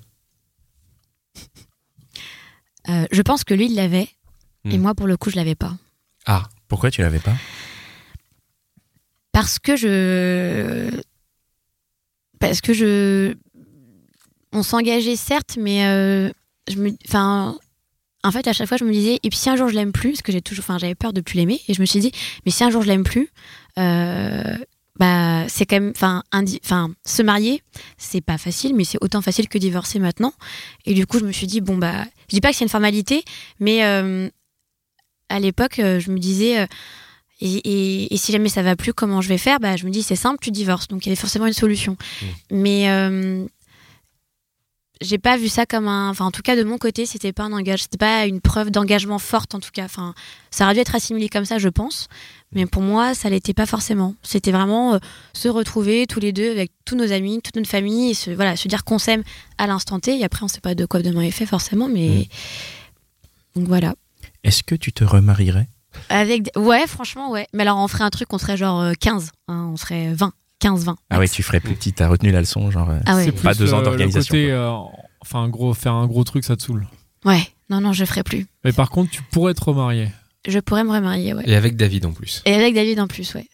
Euh, 2.90 3.06
je 3.12 3.22
pense 3.22 3.44
que 3.44 3.54
lui, 3.54 3.66
il 3.68 3.76
l'avait. 3.76 4.10
Et 4.66 4.78
Hmm. 4.78 4.82
moi, 4.82 4.96
pour 4.96 5.08
le 5.08 5.16
coup, 5.18 5.30
je 5.30 5.36
l'avais 5.36 5.56
pas. 5.56 5.74
Ah, 6.26 6.44
Pourquoi 6.68 6.90
tu 6.92 7.02
l'avais 7.02 7.20
pas? 7.20 7.36
Parce 9.32 9.60
que 9.60 9.76
je. 9.76 10.90
Parce 12.40 12.62
que 12.62 12.74
je. 12.74 13.36
On 14.54 14.64
s'engageait, 14.64 15.16
certes, 15.16 15.58
mais. 15.60 15.86
euh, 15.86 16.30
je 16.70 16.78
me... 16.78 16.92
Enfin. 17.08 17.58
En 18.24 18.32
fait, 18.32 18.48
à 18.48 18.54
chaque 18.54 18.68
fois, 18.68 18.78
je 18.78 18.86
me 18.86 18.92
disais, 18.92 19.20
et 19.22 19.30
puis 19.30 19.38
si 19.38 19.52
un 19.52 19.56
jour 19.56 19.68
je 19.68 19.76
l'aime 19.76 19.92
plus, 19.92 20.14
parce 20.14 20.24
que 20.24 20.32
j'ai 20.32 20.42
toujours, 20.42 20.64
enfin, 20.68 20.80
j'avais 20.80 20.96
peur 20.96 21.14
de 21.14 21.22
plus 21.22 21.38
l'aimer, 21.38 21.62
et 21.68 21.76
je 21.76 21.82
me 21.82 21.86
suis 21.86 22.00
dit, 22.00 22.12
mais 22.44 22.52
si 22.52 22.64
un 22.64 22.72
jour 22.72 22.82
je 22.82 22.88
l'aime 22.88 23.04
plus, 23.04 23.30
euh, 23.78 24.58
bah, 24.98 25.46
c'est 25.50 25.66
quand 25.66 25.80
même, 25.80 25.94
enfin, 25.96 26.24
se 27.06 27.22
marier, 27.22 27.62
c'est 27.98 28.22
pas 28.22 28.38
facile, 28.38 28.76
mais 28.76 28.84
c'est 28.86 28.98
autant 29.02 29.22
facile 29.22 29.48
que 29.50 29.58
divorcer 29.58 30.00
maintenant. 30.00 30.34
Et 30.86 30.94
du 30.94 31.06
coup, 31.06 31.20
je 31.20 31.26
me 31.26 31.32
suis 31.32 31.48
dit, 31.48 31.62
bon, 31.62 31.78
bah, 31.78 32.06
je 32.30 32.36
dis 32.36 32.42
pas 32.42 32.52
que 32.52 32.56
c'est 32.58 32.66
une 32.66 32.70
formalité, 32.70 33.24
mais 33.60 33.84
euh, 33.86 34.30
à 35.30 35.40
l'époque, 35.40 35.80
euh, 35.80 36.00
je 36.00 36.12
me 36.12 36.18
disais, 36.20 36.60
euh, 36.60 36.66
et, 37.42 37.56
et- 37.58 38.14
et 38.14 38.18
si 38.18 38.32
jamais 38.32 38.48
ça 38.48 38.62
va 38.64 38.76
plus, 38.78 38.94
comment 38.94 39.20
je 39.22 39.28
vais 39.28 39.38
faire? 39.38 39.60
Bah, 39.60 39.76
je 39.76 39.86
me 39.86 39.92
dis, 39.92 40.02
c'est 40.04 40.16
simple, 40.16 40.38
tu 40.42 40.52
divorces. 40.52 40.88
Donc, 40.88 41.06
il 41.06 41.10
y 41.10 41.12
avait 41.12 41.20
forcément 41.20 41.48
une 41.48 41.54
solution. 41.54 41.98
Mais 42.50 42.90
euh, 42.90 43.46
j'ai 45.02 45.18
pas 45.18 45.36
vu 45.36 45.50
ça 45.50 45.66
comme 45.66 45.90
un. 45.90 46.10
Enfin, 46.10 46.26
en 46.26 46.32
tout 46.32 46.42
cas, 46.42 46.56
de 46.56 46.64
mon 46.64 46.78
côté, 46.78 47.06
c'était 47.06 47.34
pas 47.34 47.44
un 47.44 47.52
engagement, 47.52 47.84
c'était 47.84 47.98
pas 47.98 48.26
une 48.28 48.40
preuve 48.40 48.72
d'engagement 48.72 49.20
forte, 49.20 49.54
en 49.54 49.60
tout 49.60 49.72
cas. 49.74 49.84
Enfin, 49.84 50.14
ça 50.52 50.64
aurait 50.64 50.74
dû 50.76 50.80
être 50.80 50.96
assimilé 50.96 51.28
comme 51.28 51.44
ça, 51.44 51.58
je 51.58 51.68
pense. 51.68 52.08
Mais 52.56 52.66
pour 52.66 52.82
moi, 52.82 53.14
ça 53.14 53.30
l'était 53.30 53.54
pas 53.54 53.66
forcément. 53.66 54.16
C'était 54.24 54.52
vraiment 54.52 54.96
euh, 54.96 55.00
se 55.34 55.48
retrouver 55.50 56.08
tous 56.08 56.20
les 56.20 56.32
deux 56.34 56.50
avec 56.52 56.72
tous 56.86 56.96
nos 56.96 57.12
amis, 57.12 57.42
toute 57.44 57.56
notre 57.58 57.70
famille, 57.70 58.12
et 58.12 58.14
se, 58.14 58.32
voilà, 58.32 58.56
se 58.56 58.68
dire 58.68 58.84
qu'on 58.84 58.98
s'aime 58.98 59.24
à 59.58 59.68
l'instant 59.68 60.00
T. 60.00 60.18
Et 60.20 60.24
après, 60.24 60.44
on 60.44 60.48
sait 60.48 60.62
pas 60.62 60.74
de 60.74 60.86
quoi 60.86 61.02
demain 61.02 61.22
est 61.22 61.32
fait, 61.32 61.46
forcément. 61.46 61.88
Mais. 61.88 62.28
Donc 63.56 63.68
voilà. 63.68 63.96
Est-ce 64.44 64.64
que 64.64 64.76
tu 64.76 64.92
te 64.94 65.04
remarierais? 65.04 65.68
Avec 66.10 66.44
des- 66.44 66.60
Ouais, 66.60 66.88
franchement, 66.88 67.32
ouais. 67.32 67.48
Mais 67.54 67.62
alors, 67.64 67.78
on 67.78 67.88
ferait 67.88 68.04
un 68.04 68.10
truc, 68.10 68.32
on 68.34 68.38
serait 68.38 68.58
genre 68.58 68.82
euh, 68.82 68.94
15. 69.00 69.32
hein, 69.48 69.70
on 69.72 69.78
serait 69.78 70.14
20. 70.14 70.34
15, 70.60 70.86
20. 70.86 70.96
Ah 71.10 71.20
ouais, 71.20 71.28
tu 71.28 71.44
ferais 71.44 71.60
plus 71.60 71.76
petit, 71.76 71.92
t'as 71.94 72.08
retenu 72.08 72.32
la 72.32 72.40
leçon, 72.40 72.72
genre. 72.72 72.90
euh, 72.90 73.00
Ah 73.06 73.16
ouais. 73.18 73.26
C'est 73.26 73.32
Pas 73.34 73.50
plus 73.54 73.60
deux 73.60 73.74
ans 73.74 73.82
d'organisation, 73.82 74.36
euh, 74.36 74.72
enfin, 75.20 75.48
gros, 75.50 75.74
faire 75.74 75.94
un 75.94 76.08
gros 76.08 76.24
truc, 76.24 76.46
ça 76.46 76.56
te 76.56 76.64
saoule. 76.64 76.88
Ouais. 77.26 77.42
Non, 77.70 77.82
non, 77.82 77.92
je 77.94 78.06
ferais 78.06 78.24
plus. 78.24 78.48
Mais 78.64 78.72
par 78.72 78.90
contre, 78.90 79.12
tu 79.12 79.22
pourrais 79.24 79.54
te 79.54 79.64
remarier. 79.64 80.10
Je 80.48 80.60
pourrais 80.60 80.84
me 80.84 80.92
remarier, 80.92 81.34
ouais. 81.34 81.44
et 81.46 81.56
avec 81.56 81.76
David 81.76 82.06
en 82.06 82.12
plus. 82.14 82.42
Et 82.46 82.54
avec 82.54 82.74
David 82.76 83.00
en 83.00 83.08
plus, 83.08 83.34
ouais. 83.36 83.48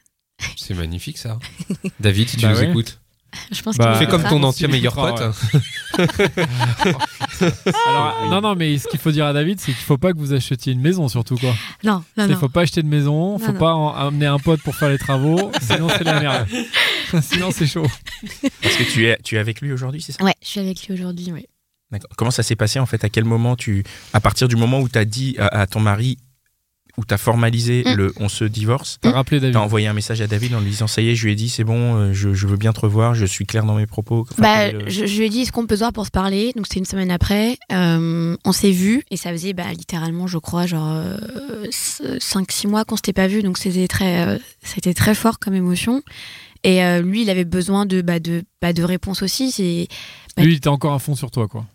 C'est 0.58 0.74
magnifique 0.74 1.18
ça. 1.18 1.38
David, 2.00 2.28
si 2.30 2.38
tu 2.38 2.44
Bah 2.46 2.54
nous 2.54 2.60
ouais. 2.60 2.70
écoutes, 2.70 3.00
Je 3.52 3.62
pense 3.62 3.78
Bah, 3.78 3.89
qu'il 3.89 4.00
fais 4.00 4.06
me 4.08 4.12
comme 4.12 4.24
ton 4.30 4.44
ancien 4.44 4.68
meilleur 4.68 4.94
pote. 4.96 5.22
Alors, 7.88 8.28
non, 8.30 8.42
non, 8.42 8.56
mais 8.56 8.78
ce 8.78 8.88
qu'il 8.88 9.00
faut 9.00 9.12
dire 9.12 9.26
à 9.26 9.34
David, 9.34 9.60
c'est 9.60 9.68
qu'il 9.72 9.76
faut 9.84 9.98
pas 9.98 10.14
que 10.14 10.18
vous 10.18 10.34
achetiez 10.34 10.74
une 10.74 10.82
maison, 10.82 11.08
surtout 11.08 11.38
quoi. 11.38 11.54
Non, 11.84 12.04
non, 12.18 12.26
Il 12.26 12.32
non. 12.32 12.38
faut 12.38 12.50
pas 12.50 12.62
acheter 12.62 12.82
de 12.84 12.88
maison, 12.88 13.38
faut 13.39 13.52
non. 13.54 13.60
pas 13.60 13.74
en- 13.74 13.94
amener 13.94 14.26
un 14.26 14.39
pote 14.39 14.62
pour 14.62 14.76
faire 14.76 14.89
les 14.89 14.98
travaux, 14.98 15.52
sinon 15.62 15.88
c'est 15.89 16.04
la 16.04 16.20
merde. 16.20 16.48
sinon 17.22 17.52
c'est 17.52 17.68
chaud. 17.68 17.88
Parce 18.62 18.76
que 18.76 18.84
tu 18.92 19.08
es, 19.08 19.18
tu 19.24 19.36
es 19.36 19.39
avec 19.39 19.62
lui 19.62 19.72
aujourd'hui, 19.72 20.02
c'est 20.02 20.12
ça? 20.14 20.24
Ouais, 20.24 20.36
je 20.42 20.48
suis 20.48 20.60
avec 20.60 20.86
lui 20.88 20.94
aujourd'hui. 20.94 21.32
D'accord. 21.92 22.10
Comment 22.18 22.32
ça 22.32 22.44
s'est 22.44 22.56
passé 22.56 22.80
en 22.80 22.86
fait? 22.86 23.04
À 23.04 23.10
quel 23.10 23.26
moment 23.26 23.56
tu. 23.56 23.84
À 24.14 24.20
partir 24.22 24.48
du 24.48 24.56
moment 24.56 24.80
où 24.80 24.88
tu 24.89 24.98
as 24.98 25.06
dit 25.06 25.36
à, 25.38 25.48
à 25.62 25.68
ton 25.68 25.80
mari, 25.82 26.18
où 26.98 27.06
tu 27.06 27.14
as 27.14 27.18
formalisé 27.18 27.84
Mm. 27.86 27.94
le 27.96 28.14
on 28.18 28.30
se 28.30 28.44
divorce, 28.44 28.98
T'as 29.02 29.12
rappelé 29.12 29.39
David 29.39 29.54
tu 29.54 29.58
as 29.58 29.62
envoyé 29.62 29.88
un 29.88 29.94
message 29.94 30.22
à 30.22 30.28
David 30.28 30.54
en 30.56 30.60
lui 30.60 30.70
disant 30.72 30.88
ça 30.88 31.02
y 31.02 31.10
est, 31.10 31.16
je 31.16 31.26
lui 31.26 31.32
ai 31.34 31.36
dit 31.36 31.50
c'est 31.50 31.64
bon, 31.64 31.96
euh, 31.96 32.14
je, 32.14 32.34
je 32.34 32.48
veux 32.48 32.58
bien 32.58 32.74
te 32.74 32.80
revoir, 32.82 33.16
je 33.16 33.26
suis 33.26 33.46
clair 33.46 33.64
dans 33.66 33.76
mes 33.76 33.88
propos. 33.88 34.26
Enfin, 34.32 34.42
Bah, 34.42 34.72
le- 34.72 34.89
je, 34.89 35.06
je 35.06 35.18
lui 35.18 35.26
ai 35.26 35.30
dit 35.30 35.42
est-ce 35.42 35.52
qu'on 35.52 35.66
peut 35.68 35.76
se 35.76 35.80
voir 35.80 35.94
pour 35.94 36.06
se 36.06 36.12
parler? 36.12 36.52
Donc 36.56 36.68
c'était 36.68 36.80
une 36.80 36.86
semaine 36.86 37.12
après. 37.12 37.58
Euh, 37.72 38.36
on 38.46 38.52
s'est 38.52 38.72
vu 38.72 39.04
et 39.12 39.18
ça 39.18 39.32
faisait 39.32 39.54
bah, 39.54 39.72
littéralement, 39.74 40.28
je 40.28 40.38
crois, 40.38 40.66
genre 40.68 41.04
5-6 41.70 42.68
mois 42.68 42.86
qu'on 42.86 42.96
s'était 42.96 43.14
pas 43.14 43.28
vu. 43.28 43.42
Donc 43.44 43.58
c'était 43.58 43.88
très, 43.88 44.28
euh, 44.28 44.38
c'était 44.64 44.94
très 44.94 45.16
fort 45.16 45.39
comme 45.39 45.54
émotion. 45.54 46.02
Et 46.64 46.84
euh, 46.84 47.02
lui, 47.02 47.24
il 47.24 47.30
avait 47.30 47.46
besoin 47.46 47.86
de, 47.86 48.02
bah, 48.02 48.20
de, 48.20 48.44
bah, 48.62 48.74
de 48.74 48.84
réponses 48.84 49.24
aussi. 49.24 49.52
C'est 49.52 49.88
Lui, 50.38 50.52
il 50.54 50.58
était 50.58 50.68
encore 50.68 50.94
à 50.94 51.00
fond 51.00 51.16
sur 51.16 51.32
toi, 51.32 51.48
quoi. 51.48 51.66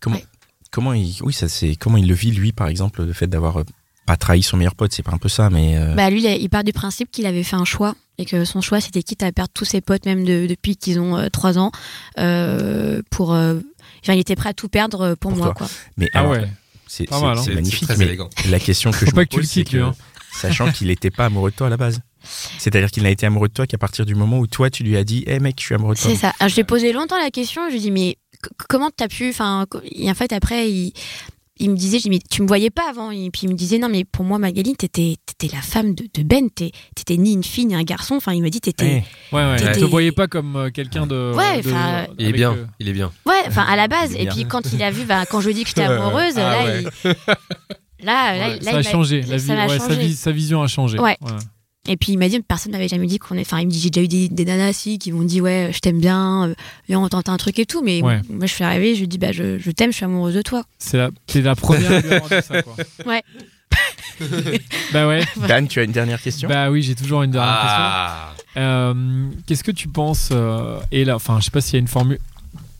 Comment, 0.00 0.16
Ouais. 0.16 0.24
comment 0.70 0.92
il, 0.94 1.14
oui, 1.22 1.32
ça 1.32 1.48
c'est 1.48 1.76
comment 1.76 1.96
il 1.98 2.08
le 2.08 2.14
vit 2.14 2.30
lui, 2.32 2.52
par 2.52 2.68
exemple, 2.68 3.04
le 3.04 3.12
fait 3.12 3.26
d'avoir 3.28 3.58
euh, 3.60 3.64
pas 4.06 4.16
trahi 4.16 4.42
son 4.42 4.56
meilleur 4.56 4.74
pote, 4.74 4.92
c'est 4.92 5.02
pas 5.02 5.12
un 5.12 5.18
peu 5.18 5.28
ça, 5.28 5.48
mais 5.50 5.76
euh, 5.78 5.94
Bah 5.94 6.10
lui, 6.10 6.24
il 6.26 6.48
part 6.48 6.64
du 6.64 6.72
principe 6.72 7.10
qu'il 7.10 7.26
avait 7.26 7.42
fait 7.44 7.56
un 7.56 7.64
choix 7.64 7.94
et 8.18 8.24
que 8.24 8.44
son 8.44 8.60
choix, 8.60 8.80
c'était 8.80 9.02
quitte 9.02 9.22
à 9.22 9.32
perdre 9.32 9.50
tous 9.54 9.64
ses 9.64 9.80
potes, 9.80 10.04
même 10.06 10.24
de- 10.24 10.46
depuis 10.48 10.76
qu'ils 10.76 10.98
ont 11.00 11.16
euh, 11.16 11.28
3 11.28 11.58
ans, 11.58 11.70
euh, 12.18 13.00
pour... 13.10 13.32
euh, 13.32 13.54
enfin, 14.02 14.14
il 14.14 14.18
était 14.20 14.36
prêt 14.36 14.50
à 14.50 14.54
tout 14.54 14.68
perdre 14.68 15.14
pour, 15.14 15.30
Pour 15.32 15.38
moi, 15.38 15.46
toi. 15.48 15.54
quoi. 15.54 15.68
mais 15.96 16.08
Ah 16.14 16.20
alors, 16.20 16.32
ouais. 16.32 16.48
c'est 16.86 17.10
hein. 17.12 17.34
c'est 17.42 17.54
magnifique. 17.54 17.80
c'est 17.80 17.86
très 17.86 17.96
mais 17.96 18.04
élégant. 18.06 18.28
la 18.50 18.58
question 18.60 18.90
que 18.90 19.06
je 19.06 19.10
pas 19.12 19.20
me 19.20 19.24
que 19.24 19.30
tu 19.30 19.36
le 19.36 19.42
pose, 19.42 19.48
c'est 19.50 19.60
quittes, 19.64 19.72
lui, 19.72 19.80
hein. 19.82 19.94
sachant 20.32 20.70
qu'il 20.72 20.88
n'était 20.88 21.10
pas 21.10 21.26
amoureux 21.26 21.50
de 21.50 21.56
toi 21.56 21.68
à 21.68 21.70
la 21.70 21.76
base. 21.76 22.00
C'est-à-dire 22.58 22.90
qu'il 22.90 23.02
n'a 23.02 23.10
été 23.10 23.26
amoureux 23.26 23.48
de 23.48 23.52
toi 23.52 23.66
qu'à 23.66 23.78
partir 23.78 24.06
du 24.06 24.14
moment 24.14 24.38
où 24.38 24.46
toi 24.46 24.70
tu 24.70 24.84
lui 24.84 24.96
as 24.96 25.02
dit, 25.04 25.24
hé 25.26 25.40
mec, 25.40 25.56
je 25.58 25.64
suis 25.64 25.74
amoureux 25.74 25.94
de 25.96 26.00
toi. 26.00 26.10
C'est 26.10 26.16
ça. 26.16 26.32
Alors, 26.38 26.48
je 26.50 26.54
lui 26.54 26.60
ai 26.60 26.64
posé 26.64 26.92
longtemps 26.92 27.18
la 27.20 27.30
question. 27.30 27.62
Je 27.66 27.72
lui 27.72 27.78
ai 27.78 27.80
dit, 27.80 27.90
mais 27.90 28.16
comment 28.68 28.90
t'as 28.94 29.08
pu. 29.08 29.30
Enfin, 29.30 29.66
et 29.90 30.08
en 30.10 30.14
fait, 30.14 30.32
après, 30.32 30.70
il, 30.70 30.92
il 31.62 31.70
me 31.70 31.76
disait, 31.76 31.98
je 31.98 32.08
lui 32.08 32.16
ai 32.16 32.18
dit, 32.18 32.24
mais 32.24 32.28
tu 32.30 32.42
me 32.42 32.46
voyais 32.46 32.70
pas 32.70 32.88
avant. 32.90 33.10
Et 33.10 33.30
puis 33.30 33.42
il 33.44 33.48
me 33.48 33.54
disait, 33.54 33.78
non, 33.78 33.88
mais 33.88 34.04
pour 34.04 34.24
moi, 34.24 34.38
Magali, 34.38 34.74
t'étais 34.76 35.12
étais 35.30 35.54
la 35.54 35.62
femme 35.62 35.94
de, 35.94 36.04
de 36.12 36.22
Ben. 36.22 36.48
T'étais 36.50 37.16
ni 37.16 37.32
une 37.32 37.44
fille 37.44 37.66
ni 37.66 37.74
un 37.74 37.82
garçon. 37.82 38.16
Enfin, 38.16 38.32
il 38.32 38.42
m'a 38.42 38.50
dit, 38.50 38.60
t'étais. 38.60 39.02
Ouais, 39.32 39.42
ouais. 39.44 39.56
Te 39.72 39.84
voyais 39.84 40.12
pas 40.12 40.26
comme 40.26 40.56
euh, 40.56 40.70
quelqu'un 40.70 41.06
de. 41.06 41.32
Ouais, 41.34 41.62
de- 41.62 41.68
enfin, 41.70 42.06
Il 42.18 42.26
est 42.26 42.32
bien, 42.32 42.52
euh, 42.52 42.66
il 42.80 42.88
est 42.88 42.92
bien. 42.92 43.10
Ouais, 43.26 43.42
enfin, 43.46 43.62
à 43.62 43.76
la 43.76 43.88
base. 43.88 44.14
Et 44.16 44.26
puis 44.26 44.44
quand 44.44 44.62
il 44.72 44.82
a 44.82 44.90
vu, 44.90 45.04
bah, 45.04 45.24
quand 45.26 45.40
je 45.40 45.46
lui 45.46 45.52
ai 45.52 45.54
dit 45.54 45.62
que 45.62 45.68
j'étais 45.68 45.82
amoureuse, 45.84 46.34
Ah 46.36 46.40
là, 46.40 46.64
ouais. 46.64 46.82
il- 47.04 48.04
là, 48.04 48.36
là, 48.36 48.48
ouais, 48.48 48.58
là, 48.60 48.70
ça 48.72 48.76
a 48.78 48.82
changé. 48.82 49.22
La 49.22 49.36
vie, 49.36 49.46
ça 49.46 49.54
m'a 49.54 49.66
ouais, 49.66 49.78
sa, 49.78 49.88
changé. 49.88 50.00
vie- 50.00 50.14
sa 50.14 50.32
vision 50.32 50.62
a 50.62 50.66
changé. 50.66 50.98
Ouais. 50.98 51.16
Et 51.88 51.96
puis 51.96 52.12
il 52.12 52.18
m'a 52.18 52.28
dit, 52.28 52.40
personne 52.40 52.70
m'avait 52.72 52.86
jamais 52.86 53.06
dit 53.08 53.18
qu'on 53.18 53.36
est. 53.36 53.40
Enfin, 53.40 53.58
il 53.58 53.66
me 53.66 53.70
dit, 53.72 53.80
j'ai 53.80 53.90
déjà 53.90 54.04
eu 54.04 54.08
des, 54.08 54.28
des 54.28 54.44
nanas 54.44 54.72
si 54.72 54.98
qui 55.00 55.10
m'ont 55.10 55.24
dit, 55.24 55.40
ouais, 55.40 55.70
je 55.74 55.80
t'aime 55.80 55.98
bien, 55.98 56.48
euh, 56.50 56.54
viens, 56.88 57.00
on 57.00 57.08
tente 57.08 57.28
un 57.28 57.36
truc 57.36 57.58
et 57.58 57.66
tout. 57.66 57.82
Mais 57.82 58.00
Ouais. 58.02 58.20
moi, 58.30 58.46
je 58.46 58.52
suis 58.54 58.62
arrivée, 58.62 58.94
je 58.94 58.98
lui 59.00 59.04
ai 59.04 59.08
dit, 59.08 59.18
bah, 59.18 59.32
je, 59.32 59.58
je 59.58 59.70
t'aime, 59.72 59.90
je 59.90 59.96
suis 59.96 60.04
amoureuse 60.04 60.34
de 60.34 60.42
toi. 60.42 60.62
C'est 60.78 60.96
la, 60.96 61.10
t'es 61.26 61.40
la 61.40 61.56
première 61.56 61.90
à 61.90 62.00
lui 62.00 62.12
avoir 62.12 62.28
dit 62.40 62.46
ça, 62.46 62.62
quoi. 62.62 62.76
Ouais. 63.06 63.22
bah 64.92 65.08
ouais. 65.08 65.22
Dan, 65.48 65.66
tu 65.66 65.80
as 65.80 65.84
une 65.84 65.92
dernière 65.92 66.20
question? 66.22 66.48
Bah 66.48 66.70
oui, 66.70 66.82
j'ai 66.82 66.94
toujours 66.94 67.22
une 67.22 67.30
dernière 67.32 67.52
Ah, 67.60 68.34
question. 68.36 68.62
Euh, 68.62 68.94
Qu'est-ce 69.46 69.64
que 69.64 69.70
tu 69.72 69.88
penses 69.88 70.28
euh, 70.32 70.78
Et 70.92 71.04
là, 71.04 71.16
enfin, 71.16 71.38
je 71.40 71.46
sais 71.46 71.50
pas 71.50 71.60
s'il 71.60 71.74
y 71.74 71.76
a 71.76 71.80
une 71.80 71.88
formule. 71.88 72.18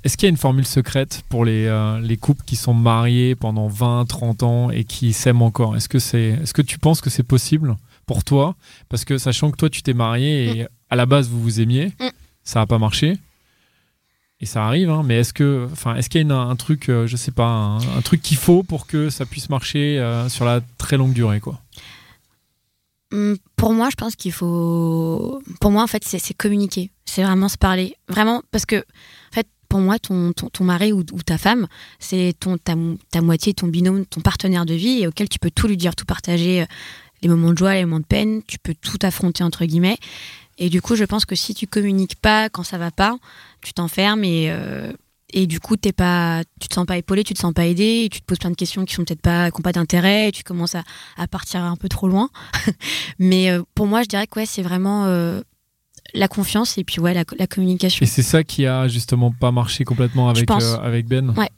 Est-ce 0.05 0.16
qu'il 0.16 0.26
y 0.26 0.28
a 0.28 0.30
une 0.30 0.36
formule 0.36 0.66
secrète 0.66 1.22
pour 1.28 1.44
les, 1.44 1.66
euh, 1.66 2.00
les 2.00 2.16
couples 2.16 2.42
qui 2.44 2.57
sont 2.57 2.74
mariés 2.74 3.34
pendant 3.36 3.68
20, 3.68 4.05
30 4.07 4.42
ans 4.42 4.70
et 4.70 4.84
qui 4.84 5.12
s'aiment 5.12 5.42
encore? 5.42 5.76
Est-ce 5.76 5.88
que, 5.88 5.98
c'est, 5.98 6.38
est-ce 6.42 6.53
que 6.53 6.62
tu 6.62 6.78
penses 6.78 7.00
que 7.00 7.09
c'est 7.11 7.22
possible? 7.22 7.76
Pour 8.07 8.24
toi 8.24 8.57
Parce 8.88 9.05
que 9.05 9.18
sachant 9.18 9.50
que 9.50 9.57
toi, 9.57 9.70
tu 9.70 9.82
t'es 9.82 9.94
marié 9.94 10.59
et 10.61 10.66
à 10.90 10.96
la 10.96 11.07
base, 11.07 11.28
vous 11.28 11.40
vous 11.42 11.61
aimiez, 11.61 11.92
Mm. 12.00 12.09
ça 12.44 12.61
n'a 12.61 12.66
pas 12.66 12.78
marché. 12.78 13.18
Et 14.40 14.46
ça 14.46 14.66
arrive, 14.66 14.90
hein, 14.90 15.03
mais 15.05 15.18
est-ce 15.20 15.32
que, 15.32 15.68
enfin, 15.70 15.94
est-ce 15.94 16.11
qu'il 16.11 16.20
y 16.20 16.22
a 16.22 16.26
une- 16.26 16.32
un 16.32 16.57
truc, 16.57 16.88
euh, 16.88 17.07
je 17.07 17.16
sais 17.16 17.30
pas, 17.30 17.46
un, 17.46 17.76
un 17.78 18.03
truc 18.03 18.20
qu'il 18.22 18.36
faut 18.36 18.64
pour 18.64 18.86
que 18.88 19.09
ça 19.09 19.24
puisse 19.24 19.48
marcher 19.48 20.00
euh, 20.00 20.28
sur 20.28 20.44
la 20.44 20.61
très 20.78 20.96
longue 20.96 21.12
durée, 21.12 21.38
quoi? 21.38 21.61
Hum, 23.12 23.36
Pour 23.57 23.72
moi, 23.72 23.88
je 23.90 23.94
pense 23.96 24.16
qu'il 24.16 24.32
faut. 24.32 25.40
Pour 25.61 25.70
moi, 25.70 25.82
en 25.82 25.86
fait, 25.86 26.03
c'est 26.05 26.34
communiquer. 26.34 26.90
C'est 27.05 27.22
vraiment 27.22 27.48
se 27.48 27.59
parler. 27.59 27.94
Vraiment, 28.09 28.42
parce 28.50 28.64
que, 28.66 28.76
en 28.76 29.34
fait, 29.34 29.46
pour 29.68 29.80
moi, 29.80 29.98
ton, 29.98 30.32
ton, 30.32 30.48
ton 30.48 30.64
mari 30.64 30.92
ou, 30.92 31.00
ou 31.12 31.22
ta 31.22 31.38
femme, 31.38 31.66
c'est 31.98 32.34
ton, 32.40 32.59
ta, 32.59 32.74
ta 33.11 33.20
moitié, 33.20 33.55
ton 33.55 33.68
binôme, 33.68 34.07
ton 34.07 34.20
partenaire 34.22 34.66
de 34.66 34.74
vie, 34.74 35.07
auquel 35.07 35.28
tu 35.28 35.38
peux 35.38 35.50
tout 35.50 35.68
lui 35.68 35.76
dire, 35.76 35.94
tout 35.94 36.05
partager, 36.05 36.62
euh, 36.62 36.66
les 37.22 37.28
moments 37.28 37.52
de 37.52 37.58
joie, 37.58 37.74
les 37.74 37.84
moments 37.84 38.00
de 38.00 38.04
peine, 38.06 38.42
tu 38.46 38.58
peux 38.58 38.74
tout 38.74 38.98
affronter, 39.02 39.44
entre 39.44 39.64
guillemets. 39.64 39.98
Et 40.58 40.68
du 40.68 40.82
coup, 40.82 40.96
je 40.96 41.04
pense 41.04 41.24
que 41.24 41.34
si 41.34 41.54
tu 41.54 41.66
communiques 41.66 42.16
pas 42.16 42.48
quand 42.50 42.62
ça 42.62 42.78
va 42.78 42.90
pas, 42.90 43.16
tu 43.62 43.72
t'enfermes 43.72 44.24
et. 44.24 44.46
euh, 44.50 44.92
et 45.34 45.46
du 45.46 45.60
coup, 45.60 45.78
t'es 45.78 45.92
pas, 45.92 46.42
tu 46.60 46.68
te 46.68 46.74
sens 46.74 46.84
pas 46.84 46.98
épaulé, 46.98 47.24
tu 47.24 47.32
te 47.32 47.38
sens 47.38 47.54
pas 47.54 47.64
aidé, 47.64 48.02
et 48.04 48.08
tu 48.10 48.20
te 48.20 48.26
poses 48.26 48.36
plein 48.36 48.50
de 48.50 48.54
questions 48.54 48.84
qui 48.84 48.92
sont 48.94 49.02
peut-être 49.02 49.22
pas, 49.22 49.50
qui 49.50 49.58
ont 49.58 49.62
pas 49.62 49.72
d'intérêt, 49.72 50.28
et 50.28 50.30
tu 50.32 50.42
commences 50.42 50.74
à, 50.74 50.82
à 51.16 51.26
partir 51.26 51.62
un 51.64 51.76
peu 51.76 51.88
trop 51.88 52.06
loin. 52.06 52.28
Mais 53.18 53.48
euh, 53.50 53.62
pour 53.74 53.86
moi, 53.86 54.02
je 54.02 54.08
dirais 54.08 54.26
que 54.26 54.38
ouais, 54.40 54.44
c'est 54.44 54.60
vraiment 54.60 55.06
euh, 55.06 55.40
la 56.12 56.28
confiance 56.28 56.76
et 56.76 56.84
puis 56.84 57.00
ouais, 57.00 57.14
la, 57.14 57.24
la 57.38 57.46
communication. 57.46 58.04
Et 58.04 58.06
c'est 58.06 58.22
ça 58.22 58.44
qui 58.44 58.66
a 58.66 58.88
justement 58.88 59.32
pas 59.32 59.52
marché 59.52 59.84
complètement 59.84 60.28
avec, 60.28 60.50
euh, 60.50 60.76
avec 60.82 61.06
Ben? 61.06 61.30
Ouais. 61.30 61.48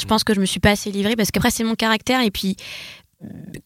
Je 0.00 0.06
pense 0.06 0.24
que 0.24 0.34
je 0.34 0.40
me 0.40 0.46
suis 0.46 0.60
pas 0.60 0.70
assez 0.70 0.90
livrée 0.90 1.14
parce 1.14 1.30
qu'après 1.30 1.50
c'est 1.52 1.62
mon 1.62 1.76
caractère 1.76 2.22
et 2.22 2.30
puis 2.32 2.56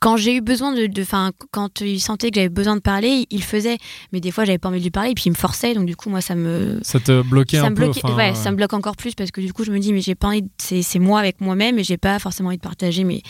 quand 0.01 0.17
j'ai 0.17 0.35
eu 0.35 0.41
besoin 0.41 0.73
de, 0.73 0.87
de, 0.87 1.05
fin, 1.05 1.31
quand 1.53 1.81
il 1.81 2.01
sentait 2.01 2.31
que 2.31 2.37
j'avais 2.37 2.49
besoin 2.49 2.75
de 2.75 2.81
parler, 2.81 3.27
il 3.31 3.43
faisait. 3.43 3.79
Mais 4.13 4.21
des 4.21 4.31
fois, 4.31 4.45
j'avais 4.45 4.59
pas 4.59 4.69
envie 4.69 4.79
de 4.79 4.85
lui 4.85 4.91
parler 4.91 5.11
et 5.11 5.15
puis 5.15 5.25
il 5.27 5.31
me 5.31 5.37
forçait. 5.37 5.75
Donc 5.75 5.87
du 5.87 5.95
coup, 5.95 6.11
moi, 6.11 6.21
ça 6.21 6.35
me, 6.35 6.81
Ça 6.83 6.99
te 6.99 7.23
bloquait 7.23 7.59
ça 7.59 7.67
un 7.67 7.71
me 7.71 7.75
bloquait, 7.75 8.05
ouais, 8.13 8.33
euh, 8.33 8.35
ça 8.35 8.51
me 8.51 8.57
bloque 8.57 8.73
encore 8.73 8.97
plus 8.97 9.15
parce 9.15 9.31
que 9.31 9.41
du 9.41 9.53
coup, 9.53 9.65
je 9.65 9.71
me 9.71 9.79
dis, 9.79 9.93
mais 9.93 10.01
j'ai 10.01 10.17
pas 10.17 10.29
envie, 10.29 10.45
c'est, 10.59 10.99
moi 10.99 11.21
avec 11.21 11.41
moi-même 11.41 11.79
et 11.79 11.85
j'ai 11.85 11.99
pas 11.99 12.19
forcément 12.19 12.49
envie 12.49 12.59
de 12.59 12.63
partager. 12.63 13.05
Mais 13.05 13.23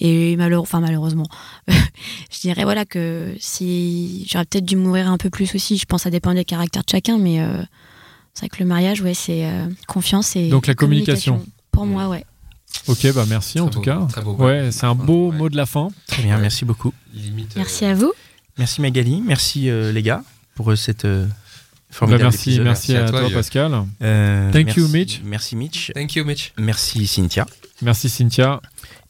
et 0.00 0.36
malheure, 0.36 0.62
enfin 0.62 0.80
malheureusement, 0.80 1.26
je 1.68 2.40
dirais 2.40 2.62
voilà 2.62 2.84
que 2.84 3.34
si 3.38 4.26
j'aurais 4.30 4.44
peut-être 4.44 4.64
dû 4.64 4.76
mourir 4.76 5.10
un 5.10 5.18
peu 5.18 5.28
plus 5.28 5.54
aussi. 5.54 5.76
Je 5.76 5.84
pense 5.84 6.00
que 6.00 6.04
ça 6.04 6.10
dépend 6.10 6.32
des 6.32 6.44
caractères 6.44 6.84
de 6.84 6.90
chacun, 6.90 7.18
mais 7.18 7.40
euh, 7.40 7.62
c'est 8.32 8.42
vrai 8.42 8.48
que 8.48 8.62
le 8.62 8.66
mariage, 8.66 9.02
ouais, 9.02 9.14
c'est 9.14 9.44
euh, 9.44 9.66
confiance 9.86 10.36
et 10.36 10.48
Donc 10.48 10.66
la 10.66 10.74
communication. 10.74 11.44
Pour 11.72 11.84
moi, 11.84 12.08
ouais. 12.08 12.24
Ok, 12.86 13.06
bah 13.14 13.24
merci 13.28 13.60
en 13.60 13.68
tout 13.68 13.80
cas. 13.80 14.06
très 14.08 14.22
beau. 14.22 14.34
Ouais, 14.34 14.70
c'est 14.72 14.86
un 14.86 14.94
beau 14.94 15.30
Ouais. 15.30 15.36
mot 15.36 15.48
de 15.48 15.56
la 15.56 15.66
fin. 15.66 15.88
Très 16.06 16.22
bien, 16.22 16.38
merci 16.38 16.64
beaucoup. 16.64 16.92
Limite, 17.12 17.54
Merci 17.56 17.84
euh, 17.84 17.90
à 17.90 17.94
vous. 17.94 18.12
Merci 18.56 18.80
Magali, 18.80 19.22
merci 19.24 19.68
euh, 19.68 19.92
les 19.92 20.02
gars 20.02 20.22
pour 20.54 20.70
euh, 20.70 20.76
cette 20.76 21.04
euh, 21.04 21.26
Bah, 21.26 21.34
formidable 21.90 22.22
merci, 22.24 22.48
épisode. 22.50 22.64
merci, 22.64 22.92
Merci 22.92 23.12
à 23.14 23.16
à, 23.16 23.20
toi. 23.20 23.30
Pascal. 23.30 23.84
Euh, 24.02 24.52
Thank 24.52 24.66
merci- 24.66 24.80
you, 24.80 24.88
Mitch. 24.88 25.20
Merci 25.24 25.56
Mitch. 25.56 25.92
Thank 25.94 26.14
you, 26.16 26.24
Mitch. 26.24 26.52
Merci 26.58 27.06
Cynthia. 27.06 27.46
Merci 27.82 28.08
Cynthia. 28.08 28.60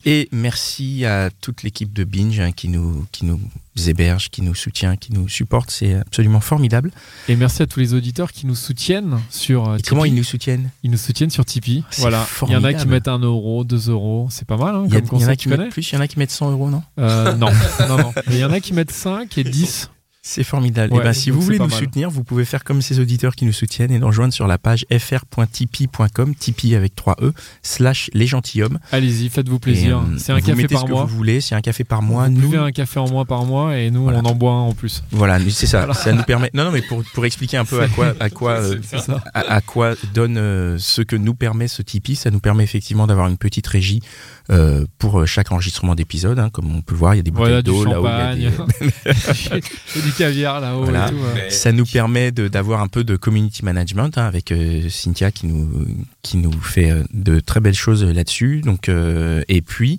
Et 0.05 0.29
merci 0.33 1.05
à 1.05 1.31
toute 1.41 1.63
l'équipe 1.63 1.93
de 1.93 2.05
Binge 2.05 2.39
hein, 2.41 2.53
qui, 2.53 2.69
nous, 2.69 3.05
qui 3.13 3.25
nous 3.25 3.41
héberge, 3.87 4.31
qui 4.31 4.43
nous 4.43 4.55
soutient, 4.55 4.97
qui 4.97 5.13
nous 5.13 5.29
supporte. 5.29 5.71
C'est 5.71 5.95
absolument 5.95 6.41
formidable. 6.41 6.91
Et 7.29 7.37
merci 7.37 7.63
à 7.63 7.67
tous 7.67 7.81
les 7.81 7.95
auditeurs 7.95 8.33
qui 8.33 8.47
nous 8.47 8.55
soutiennent 8.55 9.19
sur 9.31 9.69
euh, 9.69 9.77
Et 9.77 9.83
comment 9.83 10.03
Tipeee. 10.03 10.15
ils 10.15 10.19
nous 10.19 10.25
soutiennent 10.25 10.71
Ils 10.83 10.91
nous 10.91 10.97
soutiennent 10.99 11.31
sur 11.31 11.45
Tipeee. 11.45 11.85
Voilà. 11.99 12.27
Il 12.47 12.53
y 12.53 12.57
en 12.57 12.65
a 12.65 12.73
qui 12.75 12.87
mettent 12.87 13.09
1 13.09 13.19
euro, 13.19 13.65
2 13.65 13.91
euros. 13.91 14.29
C'est 14.31 14.47
pas 14.47 14.57
mal, 14.57 14.75
hein, 14.75 14.85
Il 14.89 14.95
y, 14.95 15.03
comme 15.03 15.21
y 15.21 15.25
en 15.25 15.29
a 15.29 15.37
qui 15.37 15.49
mettent 15.49 15.71
plus, 15.71 15.91
il 15.91 15.95
y 15.95 15.99
en 15.99 16.01
a 16.01 16.09
qui 16.09 16.19
mettent 16.19 16.31
100 16.31 16.53
euros, 16.53 16.71
non? 16.71 16.83
Euh, 16.99 17.35
Non, 17.35 17.51
non, 17.89 17.99
non. 17.99 18.13
Mais 18.29 18.35
il 18.37 18.39
y 18.41 18.45
en 18.45 18.53
a 18.53 18.61
qui 18.61 18.73
mettent 18.73 18.93
5 18.93 19.37
et 19.39 19.45
10. 19.45 19.91
C'est 20.31 20.45
formidable. 20.45 20.93
Ouais, 20.93 21.01
et 21.01 21.05
ben, 21.05 21.15
si 21.15 21.31
vous 21.31 21.41
voulez 21.41 21.59
nous 21.59 21.69
mal. 21.69 21.79
soutenir, 21.79 22.11
vous 22.11 22.23
pouvez 22.23 22.45
faire 22.45 22.63
comme 22.63 22.83
ces 22.83 23.01
auditeurs 23.01 23.35
qui 23.35 23.47
nous 23.47 23.53
soutiennent 23.55 23.91
et 23.91 23.99
nous 23.99 24.07
rejoindre 24.09 24.35
sur 24.35 24.47
la 24.47 24.59
page 24.59 24.85
fr.tipeee.com, 24.91 26.35
Tipeee 26.35 26.75
avec 26.75 26.95
3 26.95 27.17
E, 27.23 27.33
slash 27.63 28.11
les 28.13 28.27
gentilshommes. 28.27 28.79
Allez-y, 28.93 29.31
faites-vous 29.31 29.59
plaisir. 29.59 29.99
euh, 30.01 30.19
C'est 30.19 30.33
un 30.33 30.41
café 30.43 30.69
par 30.69 30.87
mois. 30.87 31.05
vous 31.07 31.17
voulez, 31.17 31.41
c'est 31.41 31.55
un 31.55 31.63
café 31.63 31.83
par 31.85 32.03
mois. 32.03 32.29
Nous, 32.29 32.55
un 32.57 32.73
café 32.73 33.01
en 33.01 33.09
mois 33.09 33.25
par 33.25 33.45
mois 33.47 33.79
et 33.79 33.91
nous, 33.91 34.03
Voilà. 34.03 34.19
on 34.19 34.27
en 34.27 34.35
boit 34.35 34.53
un 34.53 34.61
en 34.65 34.75
plus. 34.75 35.03
voilà, 35.13 35.39
c'est 35.49 35.65
ça. 35.67 35.79
Voilà. 35.79 35.95
Ça 35.95 36.13
nous 36.13 36.23
permet. 36.25 36.51
Non, 36.53 36.65
non, 36.65 36.73
mais 36.73 36.83
pour, 36.83 37.03
pour 37.15 37.25
expliquer 37.25 37.57
un 37.57 37.65
peu 37.65 37.81
à 37.81 37.89
quoi, 37.89 38.13
à 38.21 38.29
quoi, 38.29 38.53
euh, 38.61 38.77
à 39.33 39.61
quoi 39.63 39.95
donne 40.13 40.37
euh, 40.37 40.77
ce 40.79 41.01
que 41.01 41.17
nous 41.17 41.35
permet 41.35 41.69
ce 41.69 41.81
Tipeee. 41.81 42.17
Ça 42.17 42.31
nous 42.31 42.41
permet 42.41 42.65
effectivement 42.65 43.07
d'avoir 43.07 43.29
une 43.29 43.39
petite 43.39 43.67
régie 43.67 44.01
euh, 44.51 44.85
pour 44.99 45.21
euh, 45.21 45.27
chaque 45.27 45.53
enregistrement 45.53 45.95
d'épisode. 45.95 46.39
hein. 46.39 46.49
Comme 46.51 46.75
on 46.75 46.81
peut 46.81 46.95
voir, 46.95 47.15
il 47.15 47.19
y 47.19 47.21
a 47.21 47.23
des 47.23 47.31
bouteilles 47.31 47.49
Voilà, 47.49 47.63
d'eau 47.63 47.85
là 47.85 48.01
où 48.01 48.07
il 48.37 48.43
y 48.43 48.47
a 48.47 48.51
des- 48.51 50.01
du 50.03 50.13
caviar 50.17 50.61
là-haut 50.61 50.85
Voilà. 50.85 51.09
et 51.09 51.11
tout. 51.11 51.17
ouais. 51.17 51.51
Ça 51.51 51.73
nous 51.73 51.85
permet 51.85 52.33
d'avoir 52.33 52.81
un 52.81 52.89
peu 52.89 53.05
de 53.05 53.17
community 53.17 53.65
management 53.65 54.17
hein, 54.19 54.25
avec 54.27 54.53
euh, 54.53 54.89
Cynthia 54.89 55.31
qui 55.31 55.47
nous 55.47 55.69
qui 56.23 56.37
nous 56.39 56.53
fait 56.61 56.91
euh, 56.91 57.03
de 57.13 57.41
très 57.41 57.61
belles 57.61 57.75
choses 57.75 58.05
là-dessus. 58.05 58.61
Donc 58.65 58.89
euh, 58.89 59.43
et 59.49 59.61
puis 59.63 59.99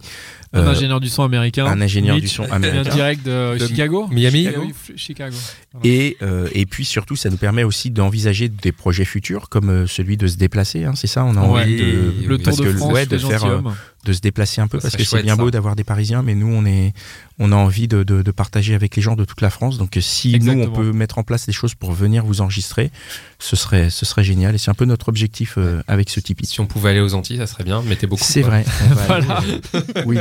Un 0.53 0.61
euh, 0.61 0.69
ingénieur 0.71 0.99
du 0.99 1.09
son 1.09 1.23
américain. 1.23 1.65
un 1.65 1.81
ingénieur 1.81 2.15
Mitch, 2.15 2.23
du 2.25 2.29
son 2.29 2.43
qui 2.43 2.47
vient 2.49 2.55
américain. 2.57 2.89
direct 2.95 3.25
de, 3.25 3.57
De 3.57 3.67
Chicago. 3.67 4.07
Miami. 4.11 4.45
Chicago. 4.45 4.67
Chicago. 4.95 5.35
Voilà. 5.73 5.87
Et, 5.95 6.17
euh, 6.23 6.47
et 6.53 6.65
puis 6.65 6.85
surtout, 6.85 7.15
ça 7.15 7.29
nous 7.29 7.37
permet 7.37 7.63
aussi 7.63 7.91
d'envisager 7.91 8.49
des 8.49 8.71
projets 8.71 9.05
futurs, 9.05 9.49
comme 9.49 9.85
celui 9.87 10.17
de 10.17 10.25
se 10.27 10.37
déplacer. 10.37 10.85
hein, 10.85 10.93
c'est 10.95 11.05
ça, 11.07 11.23
on 11.23 11.35
a 11.37 11.41
Ouais. 11.41 11.61
envie 11.61 11.77
de, 11.77 12.27
Le 12.27 12.37
Tour 12.39 12.57
de 12.57 12.63
que, 12.63 12.73
France, 12.73 12.93
ouais, 12.93 13.05
de 13.05 13.17
faire, 13.19 13.45
euh. 13.45 13.61
De 14.09 14.13
se 14.13 14.21
déplacer 14.21 14.59
un 14.59 14.67
peu, 14.67 14.79
Ça 14.79 14.83
parce 14.89 14.95
que 14.97 15.03
c'est 15.03 15.21
bien 15.21 15.35
ça. 15.35 15.41
beau 15.41 15.51
d'avoir 15.51 15.75
des 15.75 15.83
Parisiens, 15.83 16.23
mais 16.23 16.33
nous, 16.33 16.47
on 16.47 16.65
est, 16.65 16.93
on 17.37 17.51
a 17.51 17.55
envie 17.55 17.87
de, 17.87 18.01
de, 18.03 18.21
de 18.23 18.31
partager 18.31 18.73
avec 18.73 18.95
les 18.95 19.01
gens 19.01 19.15
de 19.15 19.23
toute 19.23 19.41
la 19.41 19.49
France. 19.51 19.77
Donc, 19.77 19.95
euh, 19.97 20.01
si 20.01 20.39
nous, 20.39 20.53
on 20.63 20.69
peut 20.71 20.91
mettre 20.91 21.19
en 21.19 21.23
place 21.23 21.45
des 21.45 21.51
choses 21.51 21.75
pour 21.75 21.91
venir 21.91 22.25
vous 22.25 22.41
enregistrer, 22.41 22.91
ce 23.37 23.55
serait, 23.55 23.89
ce 23.91 24.05
serait 24.05 24.23
génial. 24.23 24.55
Et 24.55 24.57
c'est 24.57 24.71
un 24.71 24.73
peu 24.73 24.85
notre 24.85 25.09
objectif 25.09 25.55
euh, 25.57 25.81
avec 25.87 26.09
ce 26.09 26.19
Tipeee. 26.19 26.47
Si 26.47 26.59
on 26.59 26.65
pouvait 26.65 26.89
aller 26.89 27.01
aux 27.01 27.13
Antilles, 27.13 27.37
ça 27.37 27.47
serait 27.47 27.63
bien. 27.63 27.81
Mettez 27.83 28.07
beaucoup. 28.07 28.23
C'est 28.25 28.41
vrai. 28.41 28.65
Voilà. 29.07 29.37
aller- 29.37 29.61
oui. 30.05 30.17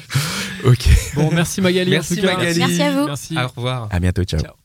ok. 0.64 0.88
Bon, 1.14 1.30
merci 1.32 1.60
Magali. 1.60 1.90
Merci 1.90 2.14
en 2.14 2.16
tout 2.16 2.22
cas. 2.22 2.36
Magali. 2.36 2.58
Merci 2.58 2.82
à 2.82 2.92
vous. 2.92 3.06
Merci. 3.06 3.36
Au 3.38 3.48
revoir. 3.56 3.88
À 3.90 4.00
bientôt. 4.00 4.24
ciao. 4.24 4.40
Ciao. 4.40 4.61